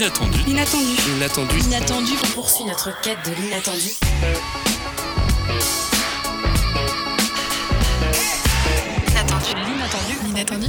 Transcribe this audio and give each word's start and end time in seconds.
L'inattendu. 0.00 0.38
L'inattendu. 0.46 0.86
L'inattendu. 1.12 1.56
L'inattendu. 1.58 2.12
On 2.24 2.28
poursuit 2.28 2.64
notre 2.64 2.98
quête 3.02 3.18
de 3.26 3.32
l'inattendu. 3.38 3.90
L'inattendu. 9.06 10.16
L'inattendu. 10.24 10.66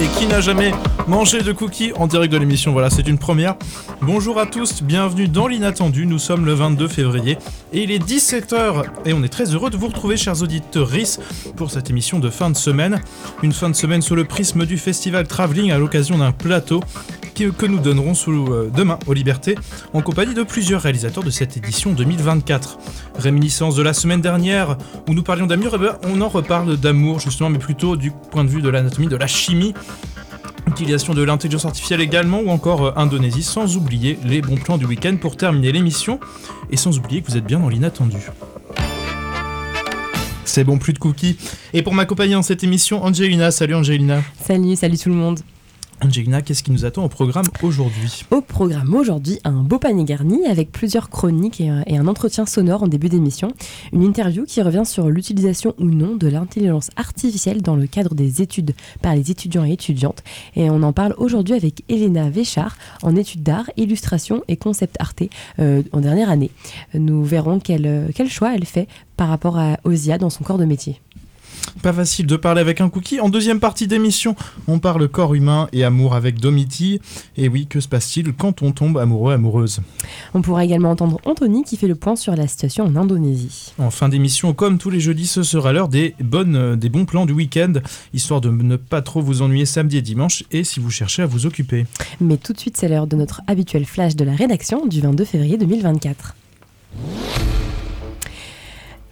Et 0.00 0.06
qui 0.16 0.28
n'a 0.28 0.40
jamais 0.40 0.70
mangé 1.08 1.42
de 1.42 1.50
cookies 1.50 1.92
en 1.96 2.06
direct 2.06 2.32
de 2.32 2.38
l'émission 2.38 2.70
Voilà, 2.72 2.90
c'est 2.90 3.08
une 3.08 3.18
première. 3.18 3.56
Bonjour 4.02 4.38
à 4.38 4.46
tous, 4.46 4.84
bienvenue 4.84 5.26
dans 5.26 5.48
l'inattendu. 5.48 6.06
Nous 6.06 6.20
sommes 6.20 6.46
le 6.46 6.54
22 6.54 6.86
février 6.86 7.38
et 7.72 7.82
il 7.82 7.90
est 7.90 7.98
17h 7.98 8.84
et 9.04 9.14
on 9.14 9.24
est 9.24 9.28
très 9.28 9.52
heureux 9.52 9.70
de 9.70 9.76
vous 9.76 9.88
retrouver, 9.88 10.16
chers 10.16 10.40
auditeurs 10.42 10.86
RIS, 10.86 11.18
pour 11.56 11.72
cette 11.72 11.90
émission 11.90 12.20
de 12.20 12.30
fin 12.30 12.50
de 12.50 12.56
semaine. 12.56 13.00
Une 13.42 13.52
fin 13.52 13.68
de 13.68 13.74
semaine 13.74 14.00
sous 14.00 14.14
le 14.14 14.24
prisme 14.24 14.64
du 14.64 14.78
festival 14.78 15.26
Travelling 15.26 15.72
à 15.72 15.78
l'occasion 15.78 16.18
d'un 16.18 16.30
plateau 16.30 16.80
que 17.46 17.66
nous 17.66 17.78
donnerons 17.78 18.14
euh, 18.28 18.70
demain 18.74 18.98
aux 19.06 19.12
Libertés 19.12 19.54
en 19.92 20.02
compagnie 20.02 20.34
de 20.34 20.42
plusieurs 20.42 20.82
réalisateurs 20.82 21.22
de 21.22 21.30
cette 21.30 21.56
édition 21.56 21.92
2024. 21.92 22.78
Réminiscence 23.16 23.76
de 23.76 23.82
la 23.82 23.92
semaine 23.92 24.20
dernière 24.20 24.76
où 25.08 25.14
nous 25.14 25.22
parlions 25.22 25.46
d'amour, 25.46 25.72
eh 25.74 25.78
ben, 25.78 25.96
on 26.02 26.20
en 26.20 26.28
reparle 26.28 26.76
d'amour 26.76 27.20
justement, 27.20 27.48
mais 27.48 27.58
plutôt 27.58 27.96
du 27.96 28.10
point 28.10 28.44
de 28.44 28.48
vue 28.48 28.60
de 28.60 28.68
l'anatomie, 28.68 29.06
de 29.06 29.16
la 29.16 29.26
chimie 29.26 29.74
utilisation 30.66 31.14
de 31.14 31.22
l'intelligence 31.22 31.64
artificielle 31.64 32.02
également, 32.02 32.40
ou 32.40 32.50
encore 32.50 32.84
euh, 32.84 32.92
Indonésie, 32.96 33.42
sans 33.42 33.76
oublier 33.76 34.18
les 34.24 34.42
bons 34.42 34.56
plans 34.56 34.76
du 34.76 34.84
week-end 34.84 35.16
pour 35.18 35.36
terminer 35.36 35.72
l'émission, 35.72 36.20
et 36.70 36.76
sans 36.76 36.98
oublier 36.98 37.22
que 37.22 37.30
vous 37.30 37.38
êtes 37.38 37.46
bien 37.46 37.58
dans 37.58 37.70
l'inattendu. 37.70 38.18
C'est 40.44 40.64
bon, 40.64 40.76
plus 40.76 40.92
de 40.92 40.98
cookies. 40.98 41.38
Et 41.72 41.82
pour 41.82 41.94
m'accompagner 41.94 42.34
dans 42.34 42.42
cette 42.42 42.64
émission, 42.64 43.02
Angelina. 43.02 43.50
Salut 43.50 43.74
Angelina. 43.74 44.22
Salut, 44.44 44.76
salut 44.76 44.98
tout 44.98 45.08
le 45.08 45.14
monde. 45.14 45.40
Angelina, 46.00 46.42
qu'est-ce 46.42 46.62
qui 46.62 46.70
nous 46.70 46.84
attend 46.84 47.04
au 47.04 47.08
programme 47.08 47.46
aujourd'hui 47.62 48.24
Au 48.30 48.40
programme 48.40 48.94
aujourd'hui, 48.94 49.40
un 49.42 49.62
beau 49.62 49.78
panier 49.78 50.04
garni 50.04 50.46
avec 50.46 50.70
plusieurs 50.70 51.10
chroniques 51.10 51.60
et 51.60 51.68
un, 51.68 51.82
et 51.86 51.96
un 51.96 52.06
entretien 52.06 52.46
sonore 52.46 52.84
en 52.84 52.86
début 52.86 53.08
d'émission. 53.08 53.52
Une 53.92 54.04
interview 54.04 54.44
qui 54.44 54.62
revient 54.62 54.84
sur 54.84 55.08
l'utilisation 55.08 55.74
ou 55.78 55.86
non 55.86 56.14
de 56.14 56.28
l'intelligence 56.28 56.90
artificielle 56.96 57.62
dans 57.62 57.74
le 57.74 57.88
cadre 57.88 58.14
des 58.14 58.42
études 58.42 58.74
par 59.02 59.16
les 59.16 59.32
étudiants 59.32 59.64
et 59.64 59.72
étudiantes. 59.72 60.22
Et 60.54 60.70
on 60.70 60.82
en 60.84 60.92
parle 60.92 61.14
aujourd'hui 61.18 61.54
avec 61.54 61.82
Elena 61.88 62.30
Véchard 62.30 62.76
en 63.02 63.16
études 63.16 63.42
d'art, 63.42 63.68
illustration 63.76 64.44
et 64.46 64.56
concept 64.56 64.96
arté 65.00 65.30
euh, 65.58 65.82
en 65.92 66.00
dernière 66.00 66.30
année. 66.30 66.52
Nous 66.94 67.24
verrons 67.24 67.58
quel, 67.58 67.86
euh, 67.86 68.08
quel 68.14 68.28
choix 68.28 68.54
elle 68.54 68.66
fait 68.66 68.86
par 69.16 69.28
rapport 69.28 69.58
à 69.58 69.78
Osia 69.82 70.16
dans 70.16 70.30
son 70.30 70.44
corps 70.44 70.58
de 70.58 70.64
métier. 70.64 71.00
Pas 71.82 71.92
facile 71.92 72.26
de 72.26 72.36
parler 72.36 72.60
avec 72.60 72.80
un 72.80 72.88
cookie. 72.88 73.20
En 73.20 73.28
deuxième 73.28 73.60
partie 73.60 73.86
d'émission, 73.86 74.34
on 74.66 74.80
parle 74.80 75.08
corps 75.08 75.34
humain 75.34 75.68
et 75.72 75.84
amour 75.84 76.14
avec 76.14 76.40
Domiti. 76.40 77.00
Et 77.36 77.48
oui, 77.48 77.66
que 77.66 77.78
se 77.80 77.86
passe-t-il 77.86 78.32
quand 78.32 78.62
on 78.62 78.72
tombe 78.72 78.98
amoureux, 78.98 79.32
amoureuse? 79.32 79.80
On 80.34 80.42
pourra 80.42 80.64
également 80.64 80.90
entendre 80.90 81.20
Anthony 81.24 81.62
qui 81.62 81.76
fait 81.76 81.86
le 81.86 81.94
point 81.94 82.16
sur 82.16 82.34
la 82.34 82.48
situation 82.48 82.84
en 82.84 82.96
Indonésie. 82.96 83.72
En 83.78 83.90
fin 83.90 84.08
d'émission, 84.08 84.54
comme 84.54 84.78
tous 84.78 84.90
les 84.90 85.00
jeudis, 85.00 85.28
ce 85.28 85.42
sera 85.42 85.72
l'heure 85.72 85.88
des, 85.88 86.14
bonnes, 86.20 86.56
euh, 86.56 86.76
des 86.76 86.88
bons 86.88 87.04
plans 87.04 87.26
du 87.26 87.32
week-end, 87.32 87.74
histoire 88.12 88.40
de 88.40 88.50
ne 88.50 88.76
pas 88.76 89.02
trop 89.02 89.20
vous 89.20 89.42
ennuyer 89.42 89.66
samedi 89.66 89.98
et 89.98 90.02
dimanche, 90.02 90.44
et 90.50 90.64
si 90.64 90.80
vous 90.80 90.90
cherchez 90.90 91.22
à 91.22 91.26
vous 91.26 91.46
occuper. 91.46 91.86
Mais 92.20 92.38
tout 92.38 92.52
de 92.52 92.58
suite, 92.58 92.76
c'est 92.76 92.88
l'heure 92.88 93.06
de 93.06 93.16
notre 93.16 93.42
habituel 93.46 93.84
flash 93.84 94.16
de 94.16 94.24
la 94.24 94.34
rédaction 94.34 94.86
du 94.86 95.00
22 95.00 95.24
février 95.24 95.56
2024. 95.56 96.34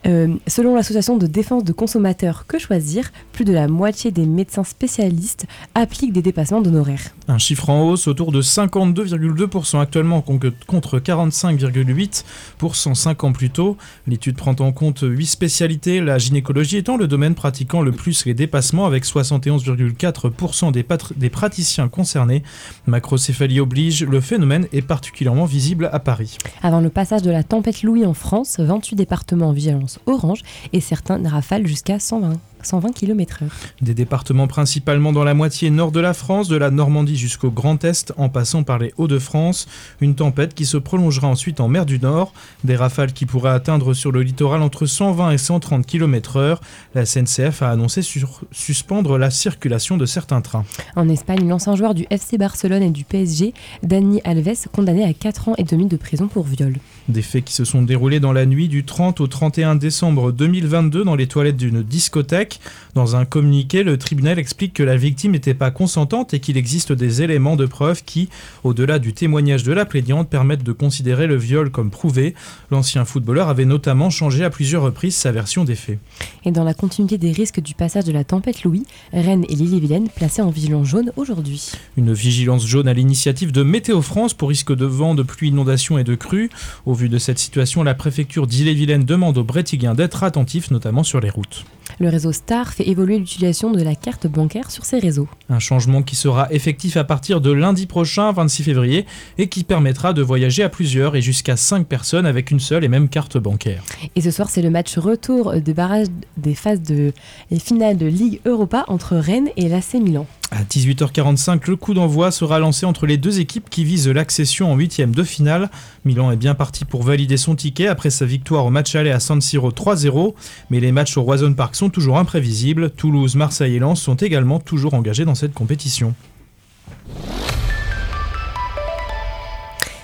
Euh, 0.07 0.35
selon 0.47 0.75
l'association 0.77 1.17
de 1.17 1.27
défense 1.27 1.65
de 1.65 1.73
consommateurs 1.73 2.47
Que 2.47 2.59
Choisir, 2.59 3.11
plus 3.33 3.45
de 3.45 3.53
la 3.53 3.67
moitié 3.67 4.11
des 4.13 4.25
médecins 4.25 4.63
spécialistes 4.63 5.47
appliquent 5.75 6.13
des 6.13 6.23
dépassements 6.23 6.61
d'honoraires. 6.63 7.01
Un 7.29 7.39
chiffre 7.39 7.71
en 7.71 7.83
hausse 7.89 8.07
autour 8.07 8.31
de 8.31 8.41
52,2% 8.41 9.81
actuellement 9.81 10.21
con- 10.21 10.39
contre 10.69 11.01
45,8% 11.01 12.95
5 12.95 13.25
ans 13.25 13.33
plus 13.33 13.51
tôt. 13.51 13.77
L'étude 14.07 14.37
prend 14.37 14.55
en 14.61 14.73
compte 14.73 15.01
8 15.03 15.27
spécialités, 15.27 16.01
la 16.01 16.19
gynécologie 16.19 16.77
étant 16.77 16.97
le 16.97 17.09
domaine 17.09 17.35
pratiquant 17.35 17.83
le 17.83 17.93
plus 17.93 18.25
les 18.27 18.35
dépassements 18.35 18.87
avec 18.87 19.05
71,4% 19.05 20.71
des, 20.73 20.85
des 21.17 21.31
praticiens 21.31 21.89
concernés. 21.89 22.43
Macrocéphalie 22.87 23.61
oblige, 23.61 24.05
le 24.05 24.21
phénomène 24.21 24.67
est 24.73 24.83
particulièrement 24.83 25.47
visible 25.47 25.91
à 25.93 25.99
Paris. 25.99 26.39
Avant 26.63 26.81
le 26.81 26.91
passage 26.91 27.23
de 27.23 27.31
la 27.31 27.43
tempête 27.43 27.83
Louis 27.83 28.05
en 28.07 28.15
France, 28.15 28.57
28 28.61 28.97
départements 28.97 29.49
en 29.49 29.53
vigilance 29.53 29.96
orange 30.07 30.43
et 30.73 30.81
certains 30.81 31.27
rafales 31.29 31.67
jusqu'à 31.67 31.99
120, 31.99 32.35
120 32.67 32.93
km/h. 32.93 33.47
Des 33.81 33.95
départements 33.95 34.47
principalement 34.47 35.13
dans 35.13 35.25
la 35.25 35.35
moitié 35.35 35.71
nord 35.71 35.93
de 35.93 36.01
la 36.01 36.15
France, 36.15 36.49
de 36.49 36.57
la 36.57 36.71
Normandie 36.71 37.17
jusqu'au 37.17 37.51
Grand 37.51 37.83
Est, 37.85 38.13
en 38.17 38.29
passant 38.29 38.63
par 38.63 38.79
les 38.79 38.93
Hauts-de-France. 38.99 39.69
Une 40.01 40.15
tempête 40.15 40.55
qui 40.55 40.67
se 40.67 40.77
prolongera 40.77 41.29
ensuite 41.29 41.61
en 41.61 41.69
mer 41.69 41.87
du 41.87 41.99
Nord. 41.99 42.33
Des 42.65 42.77
rafales 42.77 43.13
qui 43.13 43.25
pourraient 43.27 43.51
atteindre 43.51 43.95
sur 43.95 44.13
le 44.13 44.23
littoral 44.23 44.63
entre 44.63 44.87
120 44.87 45.31
et 45.31 45.39
130 45.39 45.87
km/h. 45.87 46.59
La 46.95 47.07
SNCF 47.07 47.63
a 47.63 47.71
annoncé 47.71 48.03
sur- 48.03 48.41
suspendre 48.53 49.17
la 49.19 49.31
circulation 49.31 49.97
de 49.97 50.07
certains 50.07 50.41
trains. 50.41 50.65
En 50.97 51.09
Espagne, 51.09 51.49
l'ancien 51.49 51.77
joueur 51.77 51.95
du 51.95 52.07
FC 52.11 52.39
Barcelone 52.39 52.83
et 52.83 52.91
du 52.91 53.05
PSG, 53.05 53.55
Dani 53.83 54.21
Alves, 54.25 54.67
condamné 54.73 55.05
à 55.05 55.13
4 55.13 55.49
ans 55.51 55.55
et 55.59 55.65
demi 55.65 55.87
de 55.87 55.97
prison 55.97 56.27
pour 56.29 56.45
viol. 56.45 56.77
Des 57.09 57.23
faits 57.23 57.45
qui 57.45 57.55
se 57.55 57.65
sont 57.65 57.83
déroulés 57.83 58.19
dans 58.21 58.33
la 58.33 58.47
nuit 58.47 58.69
du 58.69 58.85
30 58.85 59.21
au 59.21 59.27
31 59.29 59.77
décembre 59.77 60.33
2022 60.33 61.05
dans 61.05 61.15
les 61.15 61.29
toilettes 61.29 61.57
d'une 61.57 61.83
discothèque. 61.83 62.56
Dans 62.95 63.17
un 63.17 63.25
communiqué, 63.25 63.83
le 63.83 63.99
tribunal 63.99 64.39
explique 64.39 64.75
que 64.75 64.83
la 64.83 64.97
victime 64.97 65.33
n'était 65.33 65.55
pas 65.55 65.71
consentante 65.71 66.35
et 66.35 66.41
qu'il 66.41 66.57
existe 66.57 66.93
des 66.93 67.23
éléments 67.23 67.57
de 67.57 67.67
preuve 67.67 68.05
qui, 68.05 68.29
au-delà 68.65 68.99
du 68.99 69.13
témoignage 69.13 69.63
de 69.63 69.73
la 69.73 69.85
plaignante, 69.85 70.29
permettent 70.29 70.63
de 70.63 70.73
considérer 70.73 71.27
le 71.27 71.37
viol 71.37 71.71
comme 71.71 71.91
prouvé. 71.91 72.35
L'ancien 72.71 73.05
footballeur 73.05 73.49
avait 73.49 73.65
notamment 73.65 74.11
changé 74.11 74.45
à 74.45 74.51
plusieurs 74.51 74.83
reprises 74.83 75.17
sa 75.17 75.33
version 75.33 75.65
des 75.65 75.75
faits. 75.75 75.99
Et 76.45 76.53
dans 76.53 76.65
la 76.65 76.75
continuité 76.75 77.19
des 77.19 77.33
risques 77.33 77.61
du 77.61 77.75
passage 77.75 78.05
de 78.05 78.13
la 78.13 78.25
tempête 78.25 78.65
Louis, 78.65 78.85
Rennes 79.13 79.45
et 79.49 79.55
l'île-et-Vilaine 79.55 80.09
placés 80.09 80.43
en 80.43 80.51
vigilance 80.51 80.87
jaune 80.87 81.13
aujourd'hui. 81.17 81.73
Une 81.97 82.13
vigilance 82.13 82.67
jaune 82.67 82.89
à 82.89 82.95
l'initiative 82.95 83.53
de 83.53 83.63
Météo 83.63 84.03
France 84.03 84.35
pour 84.35 84.49
risque 84.49 84.75
de 84.75 84.87
vent, 84.87 85.15
de 85.15 85.23
pluie, 85.23 85.49
inondation 85.49 85.99
et 85.99 86.05
de 86.05 86.15
crue. 86.15 86.51
Au 86.87 86.95
vu 86.95 87.09
de 87.09 87.19
cette 87.19 87.39
situation, 87.39 87.83
la 87.83 87.95
préfecture 87.95 88.47
d'Ille-et-Vilaine 88.47 89.05
demande 89.05 89.39
aux 89.39 89.45
Brétiguiens 89.45 89.95
d'être 89.95 90.23
attentifs, 90.23 90.71
notamment 90.71 91.03
sur 91.03 91.21
les 91.21 91.31
routes. 91.31 91.65
Le 91.99 92.11
réseau 92.11 92.31
Star 92.33 92.75
fait 92.75 92.87
évoluer 92.89 93.19
l'utilisation 93.19 93.71
de 93.71 93.83
la 93.83 93.95
carte 93.95 94.27
bancaire 94.27 94.71
sur 94.71 94.85
ses 94.85 94.99
réseaux. 94.99 95.29
Un 95.49 95.59
changement 95.59 96.03
qui 96.03 96.15
sera 96.15 96.47
effectif 96.53 96.99
à 96.99 97.05
partir 97.05 97.41
de 97.41 97.51
lundi 97.51 97.87
prochain, 97.87 98.33
26 98.33 98.65
février, 98.65 99.07
et 99.39 99.49
qui 99.49 99.65
permettra 99.65 100.13
de 100.13 100.21
voyager 100.21 100.63
à 100.63 100.69
plusieurs 100.69 101.17
et 101.17 101.23
jusqu'à 101.23 101.57
5 101.57 101.87
personnes 101.87 102.27
avec 102.27 102.51
une 102.51 102.61
seule 102.61 102.85
et 102.85 102.89
même 102.89 103.09
carte 103.09 103.39
bancaire. 103.39 103.83
Et 104.15 104.21
ce 104.21 104.31
soir, 104.31 104.51
c'est 104.51 104.61
le 104.61 104.69
match 104.69 104.99
retour 104.99 105.55
des 105.55 105.73
barrages 105.73 106.09
des 106.37 106.55
phases 106.55 106.83
de 106.83 107.13
les 107.51 107.59
finales 107.59 107.97
de 107.97 108.07
Ligue 108.07 108.41
Europa 108.45 108.85
entre 108.89 109.17
Rennes 109.17 109.49
et 109.57 109.69
l'AC 109.69 109.95
Milan. 109.95 110.27
À 110.53 110.63
18h45, 110.63 111.69
le 111.69 111.77
coup 111.77 111.93
d'envoi 111.93 112.31
sera 112.31 112.61
lancé 112.61 112.87
entre 112.87 113.07
les 113.07 113.17
deux 113.17 113.41
équipes 113.41 113.69
qui 113.69 113.83
visent 113.85 114.09
l'accession 114.09 114.73
en 114.73 114.77
huitième 114.77 115.13
de 115.13 115.25
finale. 115.25 115.71
Milan 116.05 116.31
est 116.31 116.37
bien 116.37 116.55
parti 116.55 116.85
pour 116.85 117.03
valider 117.03 117.37
son 117.37 117.57
ticket 117.57 117.89
après 117.89 118.11
sa 118.11 118.27
victoire 118.27 118.65
au 118.65 118.71
match 118.71 118.95
aller 118.95 119.11
à 119.11 119.19
San 119.19 119.41
Siro 119.41 119.73
3-0, 119.73 120.35
mais 120.71 120.79
les 120.79 120.93
matchs 120.93 121.17
au 121.17 121.23
Roison 121.23 121.53
Park 121.53 121.75
sont 121.75 121.91
toujours 121.91 122.19
imprévisibles. 122.19 122.91
Toulouse, 122.91 123.35
Marseille 123.35 123.75
et 123.75 123.79
Lens 123.81 124.01
sont 124.01 124.15
également 124.15 124.61
toujours 124.61 124.95
engagés 124.95 125.25
dans 125.25 125.35
cette 125.35 125.53
compétition. 125.53 126.15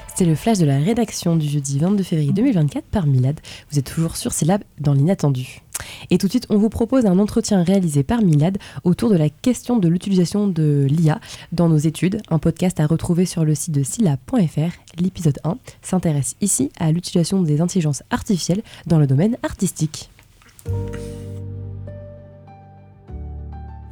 C'était 0.08 0.28
le 0.28 0.34
flash 0.34 0.58
de 0.58 0.66
la 0.66 0.78
rédaction 0.78 1.36
du 1.36 1.48
jeudi 1.48 1.78
22 1.78 2.02
février 2.02 2.32
2024 2.32 2.84
par 2.86 3.06
Milad. 3.06 3.40
Vous 3.70 3.78
êtes 3.78 3.94
toujours 3.94 4.16
sur 4.16 4.32
Célab 4.32 4.62
dans 4.80 4.92
l'inattendu. 4.92 5.62
Et 6.10 6.18
tout 6.18 6.26
de 6.26 6.32
suite, 6.32 6.46
on 6.50 6.58
vous 6.58 6.68
propose 6.68 7.06
un 7.06 7.18
entretien 7.18 7.62
réalisé 7.62 8.02
par 8.02 8.22
Milad 8.22 8.58
autour 8.84 9.10
de 9.10 9.16
la 9.16 9.28
question 9.28 9.76
de 9.76 9.88
l'utilisation 9.88 10.48
de 10.48 10.86
l'IA 10.88 11.20
dans 11.52 11.68
nos 11.68 11.76
études. 11.76 12.20
Un 12.30 12.38
podcast 12.38 12.80
à 12.80 12.86
retrouver 12.86 13.26
sur 13.26 13.44
le 13.44 13.54
site 13.54 13.72
de 13.74 13.82
syllab.fr. 13.82 14.72
L'épisode 14.98 15.38
1 15.44 15.56
s'intéresse 15.82 16.36
ici 16.40 16.70
à 16.78 16.92
l'utilisation 16.92 17.42
des 17.42 17.60
intelligences 17.60 18.02
artificielles 18.10 18.62
dans 18.86 18.98
le 18.98 19.06
domaine 19.06 19.36
artistique. 19.42 20.10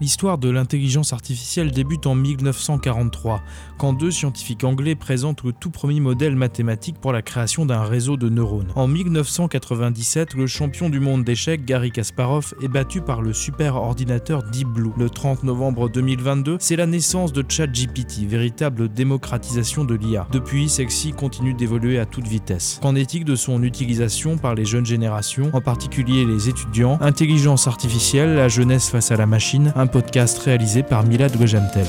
L'histoire 0.00 0.38
de 0.38 0.48
l'intelligence 0.48 1.12
artificielle 1.12 1.72
débute 1.72 2.06
en 2.06 2.14
1943, 2.14 3.42
quand 3.76 3.92
deux 3.92 4.10
scientifiques 4.10 4.64
anglais 4.64 4.94
présentent 4.94 5.44
le 5.44 5.52
tout 5.52 5.68
premier 5.68 6.00
modèle 6.00 6.36
mathématique 6.36 6.96
pour 6.98 7.12
la 7.12 7.20
création 7.20 7.66
d'un 7.66 7.82
réseau 7.82 8.16
de 8.16 8.30
neurones. 8.30 8.68
En 8.76 8.88
1997, 8.88 10.32
le 10.32 10.46
champion 10.46 10.88
du 10.88 11.00
monde 11.00 11.22
d'échecs, 11.22 11.66
Gary 11.66 11.90
Kasparov, 11.90 12.54
est 12.62 12.68
battu 12.68 13.02
par 13.02 13.20
le 13.20 13.34
super 13.34 13.76
ordinateur 13.76 14.42
Deep 14.44 14.68
Blue. 14.68 14.90
Le 14.96 15.10
30 15.10 15.44
novembre 15.44 15.90
2022, 15.90 16.56
c'est 16.60 16.76
la 16.76 16.86
naissance 16.86 17.34
de 17.34 17.44
ChatGPT, 17.46 18.26
véritable 18.26 18.88
démocratisation 18.88 19.84
de 19.84 19.96
l'IA. 19.96 20.26
Depuis, 20.32 20.70
celle-ci 20.70 21.12
continue 21.12 21.52
d'évoluer 21.52 21.98
à 21.98 22.06
toute 22.06 22.26
vitesse. 22.26 22.78
Qu'en 22.80 22.96
est-il 22.96 23.26
de 23.26 23.34
son 23.34 23.62
utilisation 23.62 24.38
par 24.38 24.54
les 24.54 24.64
jeunes 24.64 24.86
générations, 24.86 25.50
en 25.52 25.60
particulier 25.60 26.24
les 26.24 26.48
étudiants? 26.48 26.96
Intelligence 27.02 27.66
artificielle, 27.66 28.34
la 28.36 28.48
jeunesse 28.48 28.88
face 28.88 29.10
à 29.10 29.16
la 29.16 29.26
machine, 29.26 29.74
un 29.76 29.89
podcast 29.90 30.38
réalisé 30.38 30.82
par 30.82 31.04
Milad 31.04 31.36
Gojamtel. 31.36 31.86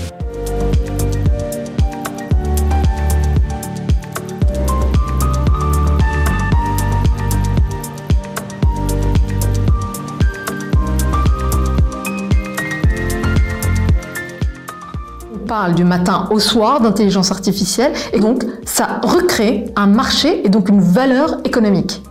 parle 15.48 15.76
du 15.76 15.84
matin 15.84 16.30
au 16.32 16.40
soir 16.40 16.80
d'intelligence 16.80 17.30
artificielle 17.30 17.92
et 18.14 18.22
donc 18.22 18.46
ça 18.66 19.02
recrée 19.04 19.66
un 19.76 19.86
marché 19.86 20.46
et 20.46 20.50
donc 20.50 20.70
une 20.70 20.80
valeur 20.80 21.40
économique. 21.44 22.02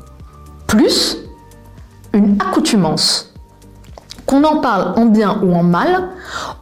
Plus 0.67 1.17
une 2.13 2.37
accoutumance 2.39 3.30
qu'on 4.31 4.45
en 4.45 4.61
parle 4.61 4.93
en 4.97 5.07
bien 5.07 5.41
ou 5.43 5.53
en 5.57 5.65
mal, 5.65 6.11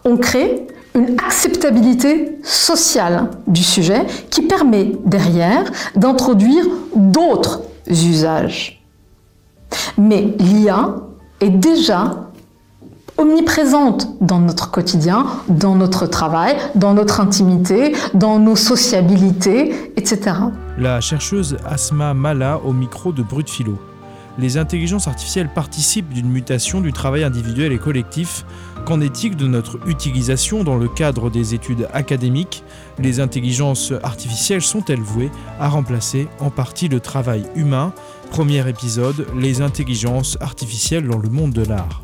on 0.07 0.17
crée 0.17 0.67
une 0.95 1.21
acceptabilité 1.21 2.39
sociale 2.43 3.29
du 3.47 3.63
sujet 3.63 4.07
qui 4.31 4.41
permet 4.41 4.93
derrière 5.05 5.65
d'introduire 5.95 6.65
d'autres 6.97 7.61
usages. 7.87 8.83
Mais 9.99 10.35
l'IA 10.39 10.97
est 11.43 11.51
déjà 11.51 12.31
omniprésente 13.19 14.17
dans 14.23 14.39
notre 14.39 14.71
quotidien, 14.71 15.27
dans 15.51 15.75
notre 15.75 16.07
travail, 16.07 16.57
dans 16.75 16.95
notre 16.95 17.21
intimité, 17.21 17.95
dans 18.15 18.39
nos 18.39 18.57
sociabilités, 18.57 19.93
etc. 19.99 20.37
La 20.79 21.03
chercheuse 21.03 21.59
Asma 21.67 22.15
Mala 22.15 22.61
au 22.65 22.73
micro 22.73 23.13
de 23.13 23.23
Brut 23.23 23.51
Philo. 23.51 23.77
Les 24.39 24.57
intelligences 24.57 25.09
artificielles 25.09 25.53
participent 25.53 26.15
d'une 26.15 26.31
mutation 26.31 26.81
du 26.81 26.93
travail 26.93 27.25
individuel 27.25 27.73
et 27.73 27.79
collectif. 27.79 28.47
Qu'en 28.87 29.01
est-il 29.01 29.35
de 29.35 29.49
notre 29.49 29.81
utilisation 29.89 30.63
dans 30.63 30.77
le 30.77 30.89
cadre 30.89 31.29
des 31.29 31.55
études 31.55 31.89
académiques? 31.93 32.63
Les 33.01 33.19
intelligences 33.19 33.93
artificielles 34.05 34.63
sont-elles 34.63 35.01
vouées 35.01 35.33
à 35.59 35.69
remplacer 35.69 36.29
en 36.39 36.51
partie 36.51 36.87
le 36.87 37.01
travail 37.01 37.43
humain? 37.57 37.93
Premier 38.31 38.67
épisode, 38.69 39.27
les 39.37 39.61
intelligences 39.61 40.39
artificielles 40.41 41.09
dans 41.09 41.19
le 41.19 41.31
monde 41.31 41.53
de 41.53 41.65
l'art. 41.65 42.03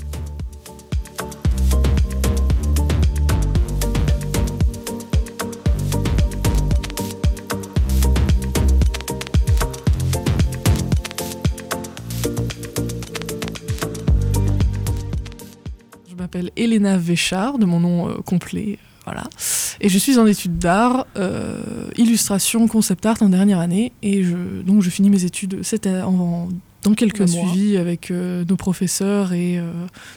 Elena 16.85 16.99
Véchard, 16.99 17.59
de 17.59 17.65
mon 17.65 17.81
nom 17.81 18.09
euh, 18.09 18.15
complet. 18.25 18.79
Voilà. 19.05 19.25
Et 19.81 19.89
je 19.89 19.99
suis 19.99 20.19
en 20.19 20.27
études 20.27 20.59
d'art, 20.59 21.07
euh, 21.17 21.89
illustration, 21.97 22.67
concept 22.69 23.05
art 23.05 23.21
en 23.21 23.29
dernière 23.29 23.59
année. 23.59 23.93
Et 24.03 24.23
je, 24.23 24.63
donc 24.63 24.83
je 24.83 24.91
finis 24.91 25.11
mes 25.11 25.25
études 25.25 25.63
cette, 25.63 25.87
en, 25.87 26.49
dans 26.83 26.95
quelques 26.95 27.29
suivis 27.29 27.77
avec 27.77 28.11
euh, 28.11 28.45
nos 28.49 28.57
professeurs 28.57 29.33
et 29.35 29.61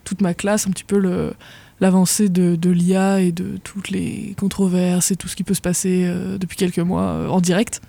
toute 0.06 0.22
ma 0.22 0.34
classe, 0.34 0.68
un 0.68 0.72
petit 0.72 0.86
peu 0.86 1.00
le, 1.00 1.34
l'avancée 1.81 2.30
de, 2.30 2.56
de 2.56 2.69
l'IA 2.69 3.22
et 3.22 3.34
de 3.34 3.58
toutes 3.62 3.90
les 3.90 4.36
controverses 4.40 5.12
et 5.12 5.18
tout 5.18 5.28
ce 5.28 5.36
qui 5.36 5.44
peut 5.44 5.54
se 5.54 5.62
passer 5.62 6.10
depuis 6.40 6.56
quelques 6.56 6.80
mois 6.80 7.30
en 7.30 7.42
direct. 7.42 7.81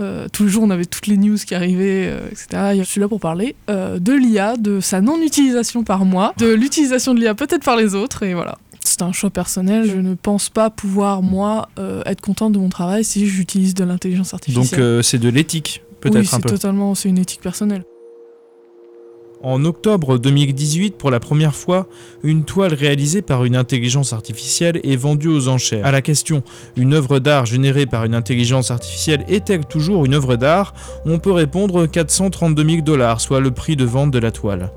Euh, 0.00 0.26
tous 0.32 0.44
les 0.44 0.48
jours, 0.48 0.62
on 0.64 0.70
avait 0.70 0.84
toutes 0.84 1.06
les 1.06 1.16
news 1.16 1.36
qui 1.36 1.54
arrivaient, 1.54 2.08
euh, 2.10 2.28
etc. 2.30 2.78
Je 2.78 2.82
suis 2.82 3.00
là 3.00 3.08
pour 3.08 3.20
parler 3.20 3.54
euh, 3.70 3.98
de 3.98 4.12
l'IA, 4.12 4.56
de 4.56 4.80
sa 4.80 5.00
non-utilisation 5.00 5.84
par 5.84 6.04
moi, 6.04 6.34
de 6.38 6.52
l'utilisation 6.52 7.14
de 7.14 7.20
l'IA 7.20 7.34
peut-être 7.34 7.64
par 7.64 7.76
les 7.76 7.94
autres, 7.94 8.22
et 8.22 8.34
voilà. 8.34 8.58
C'est 8.84 9.02
un 9.02 9.12
choix 9.12 9.30
personnel. 9.30 9.88
Je 9.88 9.96
ne 9.96 10.14
pense 10.14 10.50
pas 10.50 10.68
pouvoir, 10.68 11.22
moi, 11.22 11.68
être 12.04 12.20
contente 12.20 12.52
de 12.52 12.58
mon 12.58 12.68
travail 12.68 13.02
si 13.02 13.26
j'utilise 13.26 13.74
de 13.74 13.84
l'intelligence 13.84 14.34
artificielle. 14.34 14.80
Donc 14.80 15.04
c'est 15.04 15.18
de 15.18 15.28
l'éthique, 15.28 15.82
peut-être 16.00 16.20
oui, 16.20 16.28
un 16.32 16.40
peu. 16.40 16.50
totalement, 16.50 16.94
c'est 16.94 17.08
une 17.08 17.18
éthique 17.18 17.40
personnelle. 17.40 17.84
En 19.44 19.66
octobre 19.66 20.16
2018, 20.16 20.96
pour 20.96 21.10
la 21.10 21.20
première 21.20 21.54
fois, 21.54 21.86
une 22.22 22.44
toile 22.44 22.72
réalisée 22.72 23.20
par 23.20 23.44
une 23.44 23.56
intelligence 23.56 24.14
artificielle 24.14 24.80
est 24.82 24.96
vendue 24.96 25.28
aux 25.28 25.48
enchères. 25.48 25.84
À 25.84 25.90
la 25.90 26.00
question 26.00 26.42
une 26.76 26.94
œuvre 26.94 27.18
d'art 27.18 27.44
générée 27.44 27.84
par 27.84 28.06
une 28.06 28.14
intelligence 28.14 28.70
artificielle 28.70 29.22
est-elle 29.28 29.66
toujours 29.66 30.06
une 30.06 30.14
œuvre 30.14 30.36
d'art? 30.36 30.72
On 31.04 31.18
peut 31.18 31.30
répondre 31.30 31.84
432 31.84 32.64
000 32.64 32.80
dollars, 32.80 33.20
soit 33.20 33.40
le 33.40 33.50
prix 33.50 33.76
de 33.76 33.84
vente 33.84 34.10
de 34.10 34.18
la 34.18 34.30
toile. 34.30 34.72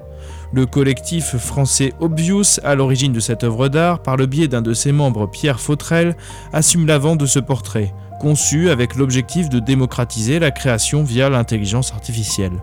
Le 0.51 0.65
collectif 0.65 1.37
français 1.37 1.93
Obvious, 2.01 2.59
à 2.61 2.75
l'origine 2.75 3.13
de 3.13 3.21
cette 3.21 3.45
œuvre 3.45 3.69
d'art, 3.69 4.03
par 4.03 4.17
le 4.17 4.25
biais 4.25 4.49
d'un 4.49 4.61
de 4.61 4.73
ses 4.73 4.91
membres, 4.91 5.31
Pierre 5.31 5.61
Fautrel, 5.61 6.17
assume 6.51 6.87
la 6.87 6.97
vente 6.97 7.19
de 7.21 7.25
ce 7.25 7.39
portrait, 7.39 7.93
conçu 8.19 8.69
avec 8.69 8.95
l'objectif 8.95 9.47
de 9.47 9.59
démocratiser 9.59 10.39
la 10.39 10.51
création 10.51 11.05
via 11.05 11.29
l'intelligence 11.29 11.93
artificielle. 11.93 12.59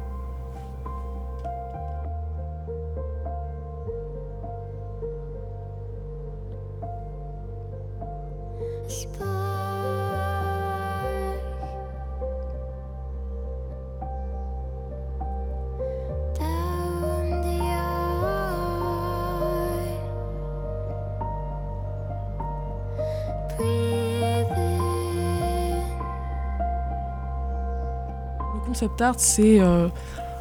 Concept 28.74 29.00
art, 29.00 29.14
c'est 29.18 29.60
euh, 29.60 29.86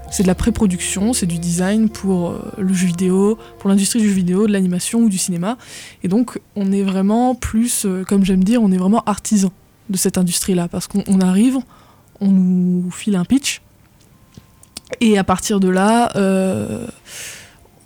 c'est 0.09 0.23
de 0.23 0.27
la 0.27 0.33
pré-production, 0.33 1.13
c'est 1.13 1.27
du 1.27 1.37
design 1.37 1.87
pour 1.87 2.31
euh, 2.31 2.51
le 2.57 2.73
jeu 2.73 2.87
vidéo, 2.87 3.37
pour 3.59 3.69
l'industrie 3.69 3.99
du 3.99 4.09
jeu 4.09 4.15
vidéo, 4.15 4.47
de 4.47 4.51
l'animation 4.51 5.01
ou 5.01 5.09
du 5.09 5.19
cinéma. 5.19 5.55
Et 6.01 6.07
donc, 6.07 6.41
on 6.55 6.71
est 6.71 6.81
vraiment 6.81 7.35
plus, 7.35 7.85
euh, 7.85 8.03
comme 8.03 8.25
j'aime 8.25 8.43
dire, 8.43 8.63
on 8.63 8.71
est 8.71 8.77
vraiment 8.77 9.03
artisan 9.05 9.51
de 9.91 9.97
cette 9.97 10.17
industrie-là, 10.17 10.67
parce 10.67 10.87
qu'on 10.87 11.19
arrive, 11.19 11.57
on 12.21 12.29
nous 12.29 12.89
file 12.89 13.15
un 13.15 13.25
pitch, 13.25 13.61
et 14.99 15.19
à 15.19 15.23
partir 15.23 15.59
de 15.59 15.67
là, 15.67 16.11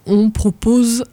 on 0.05 0.29
propose 0.29 1.03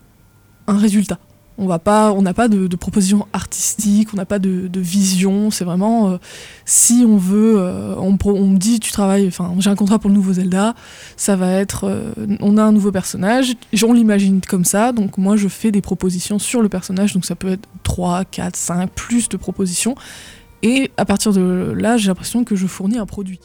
un 0.68 0.76
résultat. 0.76 1.18
On 1.56 1.66
va 1.66 1.78
pas, 1.78 2.12
on 2.12 2.22
n'a 2.22 2.34
pas 2.34 2.48
de, 2.48 2.74
proposition 2.76 3.28
artistique, 3.32 4.08
on 4.12 4.16
n'a 4.16 4.24
pas 4.24 4.38
de, 4.38 4.68
vision. 4.80 5.50
C'est 5.50 5.64
vraiment 5.64 6.08
euh, 6.08 6.16
si 6.64 7.04
on 7.06 7.16
veut, 7.16 7.56
euh, 7.58 7.94
on, 7.96 8.12
me 8.12 8.56
dit 8.56 8.80
tu 8.80 8.90
travailles, 8.90 9.28
enfin 9.28 9.54
j'ai 9.58 9.70
un 9.70 9.76
contrat 9.76 9.98
pour 9.98 10.10
le 10.10 10.16
nouveau 10.16 10.32
Zelda, 10.32 10.74
ça 11.16 11.36
va 11.36 11.52
être, 11.52 11.84
euh, 11.84 12.12
on 12.40 12.56
a 12.58 12.62
un 12.62 12.72
nouveau 12.72 12.90
personnage, 12.90 13.54
on 13.84 13.92
l'imagine 13.92 14.40
comme 14.40 14.64
ça, 14.64 14.92
donc 14.92 15.16
moi 15.16 15.36
je 15.36 15.48
fais 15.48 15.70
des 15.70 15.80
propositions 15.80 16.38
sur 16.38 16.60
le 16.60 16.68
personnage, 16.68 17.14
donc 17.14 17.24
ça 17.24 17.36
peut 17.36 17.52
être 17.52 17.68
3, 17.84 18.24
4, 18.24 18.56
5, 18.56 18.90
plus 18.90 19.28
de 19.28 19.36
propositions, 19.36 19.94
et 20.62 20.90
à 20.96 21.04
partir 21.04 21.32
de 21.32 21.72
là 21.76 21.96
j'ai 21.96 22.08
l'impression 22.08 22.44
que 22.44 22.56
je 22.56 22.66
fournis 22.66 22.98
un 22.98 23.06
produit. 23.06 23.40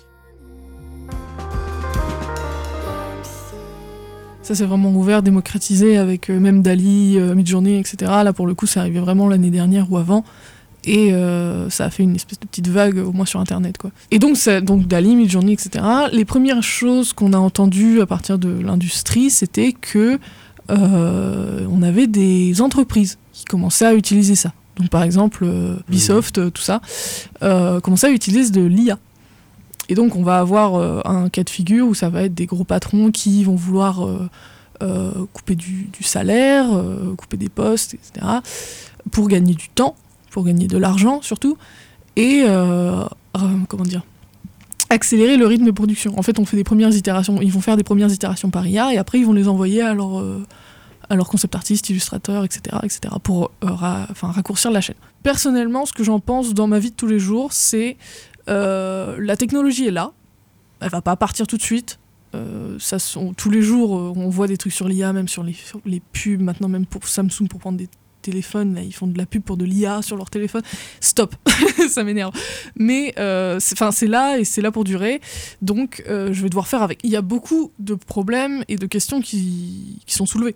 Ça 4.49 4.55
s'est 4.55 4.65
vraiment 4.65 4.89
ouvert, 4.89 5.21
démocratisé 5.21 5.97
avec 5.97 6.31
euh, 6.31 6.39
même 6.39 6.63
Dali, 6.63 7.19
euh, 7.19 7.35
Midjourney, 7.35 7.77
etc. 7.77 8.11
Là 8.23 8.33
pour 8.33 8.47
le 8.47 8.55
coup, 8.55 8.65
c'est 8.65 8.79
arrivé 8.79 8.99
vraiment 8.99 9.27
l'année 9.29 9.51
dernière 9.51 9.91
ou 9.91 9.97
avant. 9.97 10.25
Et 10.85 11.13
euh, 11.13 11.69
ça 11.69 11.85
a 11.85 11.91
fait 11.91 12.01
une 12.01 12.15
espèce 12.15 12.39
de 12.39 12.47
petite 12.47 12.67
vague, 12.67 12.97
au 12.97 13.11
moins 13.11 13.27
sur 13.27 13.39
Internet. 13.39 13.77
Quoi. 13.77 13.91
Et 14.09 14.17
donc, 14.17 14.39
donc 14.63 14.87
Dali, 14.87 15.15
Midjourney, 15.15 15.53
etc. 15.53 15.85
Les 16.11 16.25
premières 16.25 16.63
choses 16.63 17.13
qu'on 17.13 17.33
a 17.33 17.37
entendues 17.37 18.01
à 18.01 18.07
partir 18.07 18.39
de 18.39 18.49
l'industrie, 18.49 19.29
c'était 19.29 19.71
que 19.71 20.17
on 20.67 21.81
avait 21.83 22.07
des 22.07 22.59
entreprises 22.59 23.19
qui 23.33 23.45
commençaient 23.45 23.85
à 23.85 23.93
utiliser 23.93 24.33
ça. 24.33 24.53
Donc 24.77 24.89
par 24.89 25.03
exemple, 25.03 25.45
Ubisoft, 25.87 26.51
tout 26.51 26.63
ça, 26.63 26.81
commençait 27.39 28.07
à 28.07 28.11
utiliser 28.11 28.49
de 28.49 28.65
l'IA 28.65 28.97
et 29.89 29.95
donc 29.95 30.15
on 30.15 30.23
va 30.23 30.39
avoir 30.39 30.75
euh, 30.75 31.01
un 31.03 31.29
cas 31.29 31.43
de 31.43 31.49
figure 31.49 31.87
où 31.87 31.93
ça 31.95 32.09
va 32.09 32.23
être 32.23 32.35
des 32.35 32.45
gros 32.45 32.63
patrons 32.63 33.11
qui 33.11 33.43
vont 33.43 33.55
vouloir 33.55 34.05
euh, 34.05 34.29
euh, 34.83 35.11
couper 35.33 35.55
du, 35.55 35.89
salaire, 36.01 36.67
couper 37.17 37.35
des 37.35 37.49
postes, 37.49 37.95
etc. 37.95 38.25
pour 39.11 39.27
gagner 39.27 39.55
du 39.55 39.67
temps, 39.67 39.95
pour 40.29 40.45
gagner 40.45 40.67
de 40.67 40.77
l'argent 40.77 41.21
surtout, 41.21 41.57
et 42.15 42.45
comment 43.67 43.83
dire 43.83 44.03
accélérer 44.91 45.37
le 45.37 45.45
rythme 45.45 45.65
de 45.65 45.71
production. 45.71 46.17
En 46.17 46.23
fait, 46.23 46.39
on 46.39 46.45
fait 46.45 46.57
des 46.57 46.63
premières 46.63 46.95
itérations, 46.95 47.39
ils 47.43 47.51
vont 47.51 47.61
faire 47.61 47.77
des 47.77 47.83
premières 47.83 48.11
itérations 48.11 48.49
par 48.49 48.65
IA 48.65 48.91
et 48.91 48.97
après 48.97 49.19
ils 49.19 49.25
vont 49.25 49.33
les 49.33 49.47
envoyer 49.47 49.83
à 49.83 49.93
leur 49.93 51.27
concept 51.27 51.53
artistes, 51.53 51.89
illustrateurs, 51.89 52.43
etc., 52.43 52.77
etc., 52.83 53.13
pour 53.21 53.51
raccourcir 53.61 54.71
la 54.71 54.81
chaîne. 54.81 54.95
Personnellement, 55.21 55.85
ce 55.85 55.93
que 55.93 56.03
j'en 56.03 56.19
pense 56.19 56.53
dans 56.53 56.67
ma 56.67 56.79
vie 56.79 56.91
de 56.91 56.95
tous 56.95 57.07
les 57.07 57.19
jours, 57.19 57.53
c'est 57.53 57.97
la 58.49 59.35
technologie 59.37 59.87
est 59.87 59.91
là, 59.91 60.11
elle 60.81 60.89
va 60.89 61.01
pas 61.01 61.15
partir 61.15 61.47
tout 61.47 61.57
de 61.57 61.61
suite. 61.61 61.99
Euh, 62.35 62.77
ça 62.79 62.97
tous 63.37 63.49
les 63.49 63.61
jours, 63.61 63.97
euh, 63.97 64.13
on 64.15 64.29
voit 64.29 64.47
des 64.47 64.57
trucs 64.57 64.73
sur 64.73 64.87
l'IA, 64.87 65.13
même 65.13 65.27
sur 65.27 65.43
les, 65.43 66.01
pubs, 66.13 66.41
maintenant 66.41 66.69
même 66.69 66.85
pour 66.85 67.07
Samsung 67.07 67.47
pour 67.49 67.59
prendre 67.59 67.77
des 67.77 67.89
téléphones, 68.21 68.79
ils 68.83 68.93
font 68.93 69.07
de 69.07 69.17
la 69.17 69.25
pub 69.25 69.41
pour 69.41 69.57
de 69.57 69.65
l'IA 69.65 70.01
sur 70.03 70.15
leur 70.15 70.29
téléphone. 70.29 70.61
Stop, 70.99 71.35
ça 71.89 72.03
m'énerve. 72.03 72.33
Mais 72.75 73.13
c'est 73.59 74.07
là 74.07 74.37
et 74.37 74.43
c'est 74.43 74.61
là 74.61 74.71
pour 74.71 74.83
durer, 74.83 75.21
donc 75.61 76.03
je 76.07 76.41
vais 76.41 76.49
devoir 76.49 76.67
faire 76.67 76.83
avec. 76.83 76.99
Il 77.03 77.09
y 77.09 77.15
a 77.15 77.21
beaucoup 77.21 77.71
de 77.79 77.95
problèmes 77.95 78.63
et 78.67 78.75
de 78.75 78.85
questions 78.85 79.21
qui, 79.21 80.01
sont 80.05 80.25
soulevées. 80.25 80.55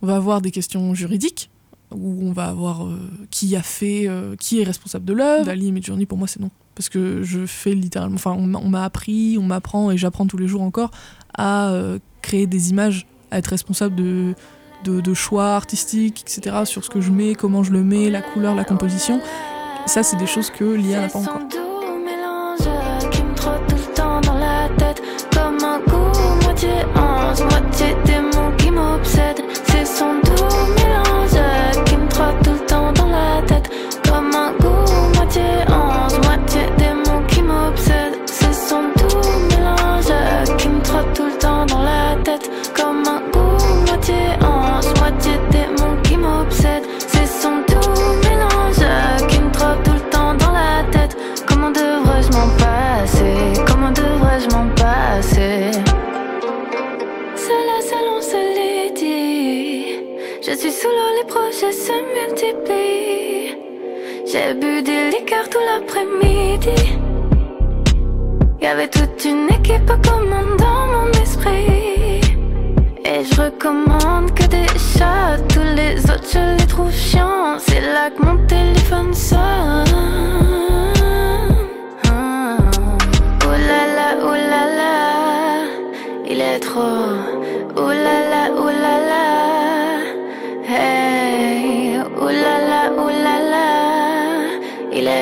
On 0.00 0.06
va 0.06 0.16
avoir 0.16 0.40
des 0.40 0.50
questions 0.50 0.94
juridiques, 0.94 1.50
où 1.94 2.18
on 2.22 2.32
va 2.32 2.46
avoir 2.46 2.86
euh, 2.86 2.98
qui 3.30 3.54
a 3.56 3.62
fait, 3.62 4.08
euh, 4.08 4.36
qui 4.36 4.60
est 4.60 4.64
responsable 4.64 5.04
de 5.04 5.12
l'œuvre. 5.12 5.46
Dali 5.46 5.68
et 5.68 5.70
Midjourney, 5.70 6.06
pour 6.06 6.18
moi, 6.18 6.28
c'est 6.28 6.40
non. 6.40 6.50
Parce 6.74 6.88
que 6.88 7.22
je 7.22 7.46
fais 7.46 7.74
littéralement, 7.74 8.16
enfin, 8.16 8.32
on 8.38 8.68
m'a- 8.68 8.82
appris, 8.84 9.36
on 9.38 9.44
m'apprend 9.44 9.90
et 9.90 9.96
j'apprends 9.96 10.26
tous 10.26 10.38
les 10.38 10.48
jours 10.48 10.62
encore 10.62 10.90
à 11.36 11.68
euh, 11.70 11.98
créer 12.22 12.46
des 12.46 12.70
images, 12.70 13.06
à 13.30 13.38
être 13.38 13.46
responsable 13.48 13.94
de, 13.94 14.34
de, 14.84 15.00
de 15.00 15.14
choix 15.14 15.54
artistiques, 15.54 16.22
etc., 16.22 16.62
sur 16.64 16.84
ce 16.84 16.90
que 16.90 17.00
je 17.00 17.10
mets, 17.10 17.34
comment 17.34 17.62
je 17.62 17.70
le 17.72 17.82
mets, 17.84 18.10
la 18.10 18.22
couleur, 18.22 18.54
la 18.54 18.64
composition. 18.64 19.20
Ça, 19.86 20.02
c'est 20.02 20.16
des 20.16 20.26
choses 20.26 20.50
que 20.50 20.64
l'IA 20.64 21.02
n'a 21.02 21.08
pas 21.08 21.18
encore. 21.20 21.40
Comme 25.32 25.58
un 25.64 25.78
goût, 25.80 26.44
moitié 26.44 26.70
ange, 26.96 27.40
moitié 27.42 27.94
démon 28.06 28.33
Je 60.46 60.52
suis 60.56 60.70
sous 60.72 60.88
l'eau, 60.88 61.10
les 61.16 61.26
projets 61.26 61.72
se 61.72 61.92
multiplient 62.14 63.56
J'ai 64.26 64.52
bu 64.54 64.82
des 64.82 65.10
liqueurs 65.10 65.48
tout 65.48 65.58
l'après-midi 65.64 66.98
Y'avait 68.60 68.88
toute 68.88 69.24
une 69.24 69.48
équipe 69.50 69.86
commande 70.06 70.56
dans 70.58 70.86
mon 70.86 71.10
esprit 71.22 72.20
et 73.06 73.22
je 73.22 73.42
recommande 73.42 74.34
que 74.34 74.44
des 74.44 74.66
chats, 74.96 75.36
tous 75.48 75.76
les 75.76 76.00
autres 76.10 76.26
je 76.32 76.58
les 76.58 76.66
trouve 76.66 76.90
chiants. 76.90 77.58
C'est 77.58 77.80
là 77.80 78.10
que 78.10 78.22
mon 78.22 78.46
téléphone 78.46 79.12
sonne. 79.12 79.84
Il 86.26 86.40
est 86.40 86.58
trop. 86.58 86.80
Oh 87.76 87.88
là 87.88 88.18
là, 88.32 88.50
oh 88.56 88.66
là 88.66 88.98
là, 89.10 89.53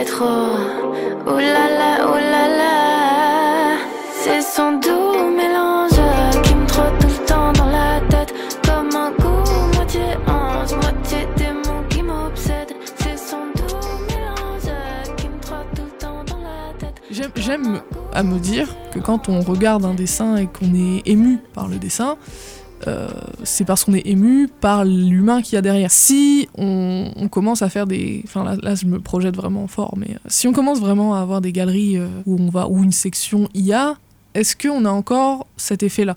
trop. 0.05 0.57
Oh 1.27 1.39
là 1.39 1.69
là, 1.79 2.07
oh 2.09 2.17
là 2.17 2.49
là, 2.49 3.77
c'est 4.13 4.41
son 4.41 4.73
doux 4.79 5.31
mélange 5.37 5.91
qui 6.43 6.55
me 6.55 6.67
trotte 6.67 6.99
tout 7.01 7.07
le 7.07 7.27
temps 7.27 7.53
dans 7.53 7.67
la 7.67 8.01
tête. 8.09 8.35
Comme 8.65 8.91
un 8.97 9.11
goût, 9.13 9.75
moitié 9.75 10.17
ange, 10.27 10.73
moitié 10.75 11.29
démon 11.37 11.83
qui 11.89 12.03
m'obsède. 12.03 12.75
C'est 12.97 13.19
son 13.19 13.45
doux 13.57 13.77
mélange 14.09 15.17
qui 15.17 15.29
me 15.29 15.41
trotte 15.41 15.67
tout 15.75 15.83
le 15.83 15.99
temps 15.99 16.25
dans 16.27 16.39
la 16.39 16.73
tête. 16.79 17.03
J'aime 17.37 17.81
à 18.13 18.23
me 18.23 18.39
dire 18.39 18.69
que 18.93 18.99
quand 18.99 19.29
on 19.29 19.41
regarde 19.41 19.85
un 19.85 19.95
dessin 19.95 20.37
et 20.37 20.47
qu'on 20.47 20.75
est 20.75 21.03
ému 21.07 21.39
par 21.55 21.69
le 21.69 21.77
dessin, 21.77 22.17
euh, 22.89 23.09
c'est 23.45 23.65
parce 23.65 23.85
qu'on 23.85 23.95
est 23.95 24.07
ému 24.07 24.49
par 24.49 24.85
l'humain 24.85 25.43
qu'il 25.43 25.55
y 25.55 25.57
a 25.57 25.63
derrière. 25.63 25.91
Si 25.91 26.49
on, 26.57 27.29
commence 27.31 27.63
à 27.63 27.69
faire 27.69 27.87
des... 27.87 28.23
Enfin 28.25 28.45
là, 28.45 28.57
là, 28.61 28.75
je 28.75 28.87
me 28.87 29.01
projette 29.01 29.37
vraiment 29.37 29.67
fort, 29.69 29.95
mais 29.97 30.11
euh, 30.11 30.19
si 30.27 30.49
on 30.49 30.53
commence 30.53 30.81
vraiment 30.81 31.15
à 31.15 31.21
avoir 31.21 31.41
des 31.41 31.53
galeries 31.53 31.99
euh, 31.99 32.09
où 32.27 32.37
on 32.41 32.51
va... 32.51 32.69
ou 32.69 32.83
une 32.83 32.93
section 32.93 33.49
IA, 33.55 33.97
est-ce 34.35 34.57
qu'on 34.57 34.85
a 34.85 34.91
encore 34.91 35.47
cet 35.57 35.83
effet-là? 35.83 36.17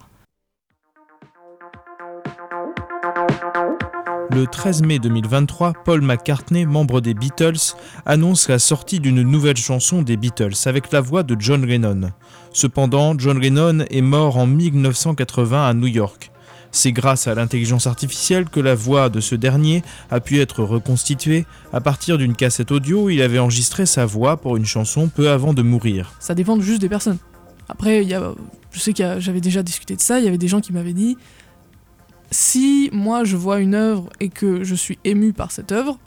Le 4.32 4.48
13 4.48 4.82
mai 4.82 5.00
2023, 5.00 5.74
Paul 5.86 6.02
McCartney, 6.02 6.66
membre 6.66 7.00
des 7.00 7.14
Beatles, 7.14 7.76
annonce 8.06 8.50
la 8.50 8.60
sortie 8.60 9.00
d'une 9.00 9.22
nouvelle 9.22 9.56
chanson 9.56 10.02
des 10.02 10.18
Beatles 10.18 10.56
avec 10.66 10.92
la 10.92 11.00
voix 11.00 11.24
de 11.24 11.36
John 11.40 11.66
Lennon. 11.66 12.12
Cependant, 12.52 13.18
John 13.18 13.40
Lennon 13.40 13.86
est 13.90 14.02
mort 14.02 14.38
en 14.38 14.48
1980 14.48 15.68
à 15.68 15.74
New 15.74 15.88
York. 15.88 16.32
C'est 16.76 16.92
grâce 16.92 17.28
à 17.28 17.36
l'intelligence 17.36 17.88
artificielle 17.88 18.50
que 18.50 18.60
la 18.60 18.76
voix 18.76 19.08
de 19.10 19.22
ce 19.22 19.34
dernier 19.34 19.82
a 20.12 20.20
pu 20.20 20.42
être 20.42 20.62
reconstituée. 20.62 21.46
À 21.72 21.80
partir 21.80 22.18
d'une 22.18 22.36
cassette 22.36 22.70
audio, 22.70 23.10
il 23.10 23.22
avait 23.22 23.40
enregistré 23.40 23.86
sa 23.86 24.06
voix 24.06 24.36
pour 24.36 24.58
une 24.58 24.66
chanson 24.66 25.08
peu 25.08 25.30
avant 25.30 25.54
de 25.54 25.62
mourir. 25.62 26.12
Ça 26.20 26.36
dépend 26.36 26.60
juste 26.60 26.82
des 26.82 26.90
personnes. 26.90 27.18
Après, 27.70 28.04
je 28.04 28.80
sais 28.80 28.92
que 28.92 29.22
j'avais 29.22 29.40
déjà 29.40 29.64
discuté 29.64 29.96
de 29.96 30.02
ça, 30.02 30.20
il 30.20 30.26
y 30.26 30.28
avait 30.28 30.38
des 30.38 30.50
gens 30.50 30.60
qui 30.60 30.74
m'avaient 30.74 30.92
dit 30.92 31.16
si 32.30 32.90
moi 32.92 33.24
je 33.24 33.38
vois 33.38 33.60
une 33.62 33.74
œuvre 33.74 34.10
et 34.20 34.28
que 34.28 34.66
je 34.66 34.76
suis 34.76 35.00
ému 35.06 35.32
par 35.32 35.52
cette 35.54 35.72
œuvre, 35.72 35.98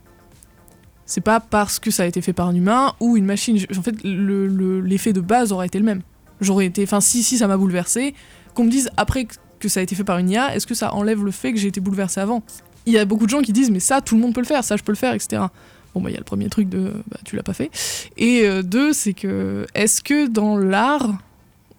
c'est 1.06 1.22
pas 1.22 1.40
parce 1.40 1.78
que 1.78 1.90
ça 1.90 2.02
a 2.02 2.06
été 2.06 2.20
fait 2.20 2.34
par 2.34 2.46
un 2.48 2.54
humain 2.54 2.92
ou 3.00 3.16
une 3.16 3.24
machine. 3.24 3.58
En 3.74 3.82
fait, 3.82 3.94
le- 4.04 4.46
le- 4.46 4.82
l'effet 4.82 5.14
de 5.14 5.22
base 5.22 5.50
aurait 5.50 5.66
été 5.68 5.78
le 5.78 5.84
même. 5.86 6.02
J'aurais 6.42 6.66
été. 6.66 6.82
Enfin, 6.82 7.00
si, 7.00 7.22
si 7.22 7.38
ça 7.38 7.46
m'a 7.48 7.56
bouleversé, 7.56 8.14
qu'on 8.54 8.64
me 8.64 8.70
dise 8.70 8.90
après 8.98 9.26
que- 9.58 9.68
ça 9.68 9.80
a 9.80 9.82
été 9.82 9.94
fait 9.94 10.04
par 10.04 10.18
une 10.18 10.30
IA, 10.30 10.54
est-ce 10.54 10.66
que 10.66 10.74
ça 10.74 10.94
enlève 10.94 11.24
le 11.24 11.30
fait 11.30 11.52
que 11.52 11.58
j'ai 11.58 11.68
été 11.68 11.80
bouleversé 11.80 12.20
avant? 12.20 12.42
Il 12.86 12.92
y 12.92 12.98
a 12.98 13.04
beaucoup 13.04 13.26
de 13.26 13.30
gens 13.30 13.42
qui 13.42 13.52
disent 13.52 13.70
mais 13.70 13.80
ça, 13.80 14.00
tout 14.00 14.14
le 14.14 14.20
monde 14.20 14.34
peut 14.34 14.40
le 14.40 14.46
faire, 14.46 14.64
ça, 14.64 14.76
je 14.76 14.82
peux 14.82 14.92
le 14.92 14.96
faire, 14.96 15.12
etc. 15.14 15.42
Bon, 15.94 16.00
bah, 16.00 16.10
il 16.10 16.12
y 16.12 16.16
a 16.16 16.18
le 16.20 16.24
premier 16.24 16.48
truc 16.48 16.68
de 16.68 16.92
bah, 17.10 17.18
tu 17.24 17.36
l'as 17.36 17.42
pas 17.42 17.54
fait. 17.54 17.70
Et 18.16 18.42
euh, 18.48 18.62
deux, 18.62 18.92
c'est 18.92 19.14
que 19.14 19.66
est-ce 19.74 20.02
que 20.02 20.26
dans 20.26 20.56
l'art 20.56 21.18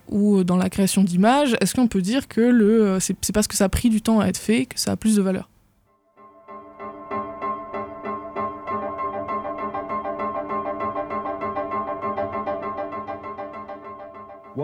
ou 0.10 0.44
dans 0.44 0.58
la 0.58 0.70
création 0.70 1.04
d'images, 1.04 1.56
est-ce 1.62 1.76
qu'on 1.76 1.88
peut 1.88 2.02
dire 2.02 2.28
que 2.28 2.42
le 2.42 2.84
euh, 2.84 3.00
c'est 3.00 3.16
parce 3.34 3.48
que 3.48 3.56
ça 3.56 3.66
a 3.66 3.70
pris 3.70 3.90
du 3.90 4.02
temps 4.02 4.20
à 4.20 4.28
être 4.28 4.38
fait 4.40 4.66
que 4.66 4.80
ça 4.80 4.92
a 4.92 4.96
plus 4.96 5.16
de 5.16 5.22
valeur? 5.22 5.48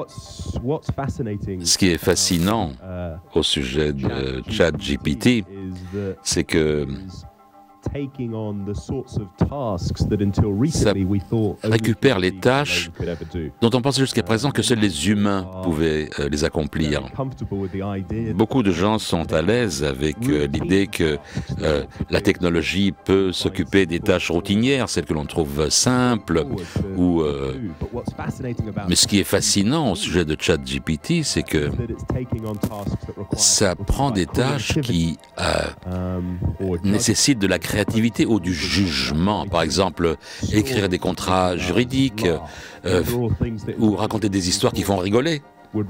Ce 0.08 1.78
qui 1.78 1.88
est 1.88 1.98
fascinant 1.98 2.72
au 3.34 3.44
sujet 3.44 3.94
de 3.94 4.42
ChatGPT, 4.50 5.46
c'est 6.24 6.44
que 6.44 6.88
ça 11.62 11.70
récupère 11.70 12.20
les 12.20 12.38
tâches 12.39 12.89
dont 13.62 13.70
on 13.74 13.82
pensait 13.82 14.01
jusqu'à 14.01 14.24
présent 14.24 14.51
que 14.51 14.62
seuls 14.62 14.80
les 14.80 15.10
humains 15.10 15.48
pouvaient 15.63 16.10
euh, 16.20 16.30
les 16.30 16.44
accomplir. 16.44 17.04
Beaucoup 18.36 18.63
de 18.63 18.72
gens 18.72 19.00
sont 19.00 19.32
à 19.34 19.42
l'aise 19.42 19.84
avec 19.84 20.18
euh, 20.27 20.48
l'idée 20.48 20.88
que 20.88 21.18
euh, 21.62 21.84
la 22.10 22.22
technologie 22.22 22.94
peut 23.06 23.32
s'occuper 23.32 23.86
des 23.86 24.00
tâches 24.00 24.32
routinières, 24.32 24.89
celles 24.89 25.06
que 25.06 25.13
l'on 25.13 25.25
trouve 25.25 25.70
simples, 25.70 26.46
ou, 26.98 27.22
euh, 27.22 27.54
mais 28.88 28.96
ce 28.96 29.08
qui 29.08 29.20
est 29.20 29.24
fascinant 29.24 29.92
au 29.92 29.96
sujet 29.96 30.25
de 30.25 30.36
ChatGPT, 30.39 31.24
c'est 31.24 31.44
que 31.44 31.72
ça 33.38 33.75
prend 33.75 34.12
des 34.12 34.25
tâches 34.25 34.80
qui 34.82 35.18
euh, 35.39 36.22
nécessitent 36.84 37.39
de 37.39 37.48
la 37.48 37.60
créativité 37.60 38.25
ou 38.25 38.39
du 38.39 38.54
jugement. 38.54 39.46
Par 39.46 39.62
exemple, 39.62 40.15
écrire 40.51 40.89
des 40.89 41.00
contrats 41.00 41.58
juridiques 41.58 42.27
euh, 42.86 43.04
ou 43.80 43.96
raconter 43.96 44.30
des 44.30 44.50
histoires 44.50 44.74
qui 44.74 44.84
font 44.84 44.98
rigoler. 44.98 45.42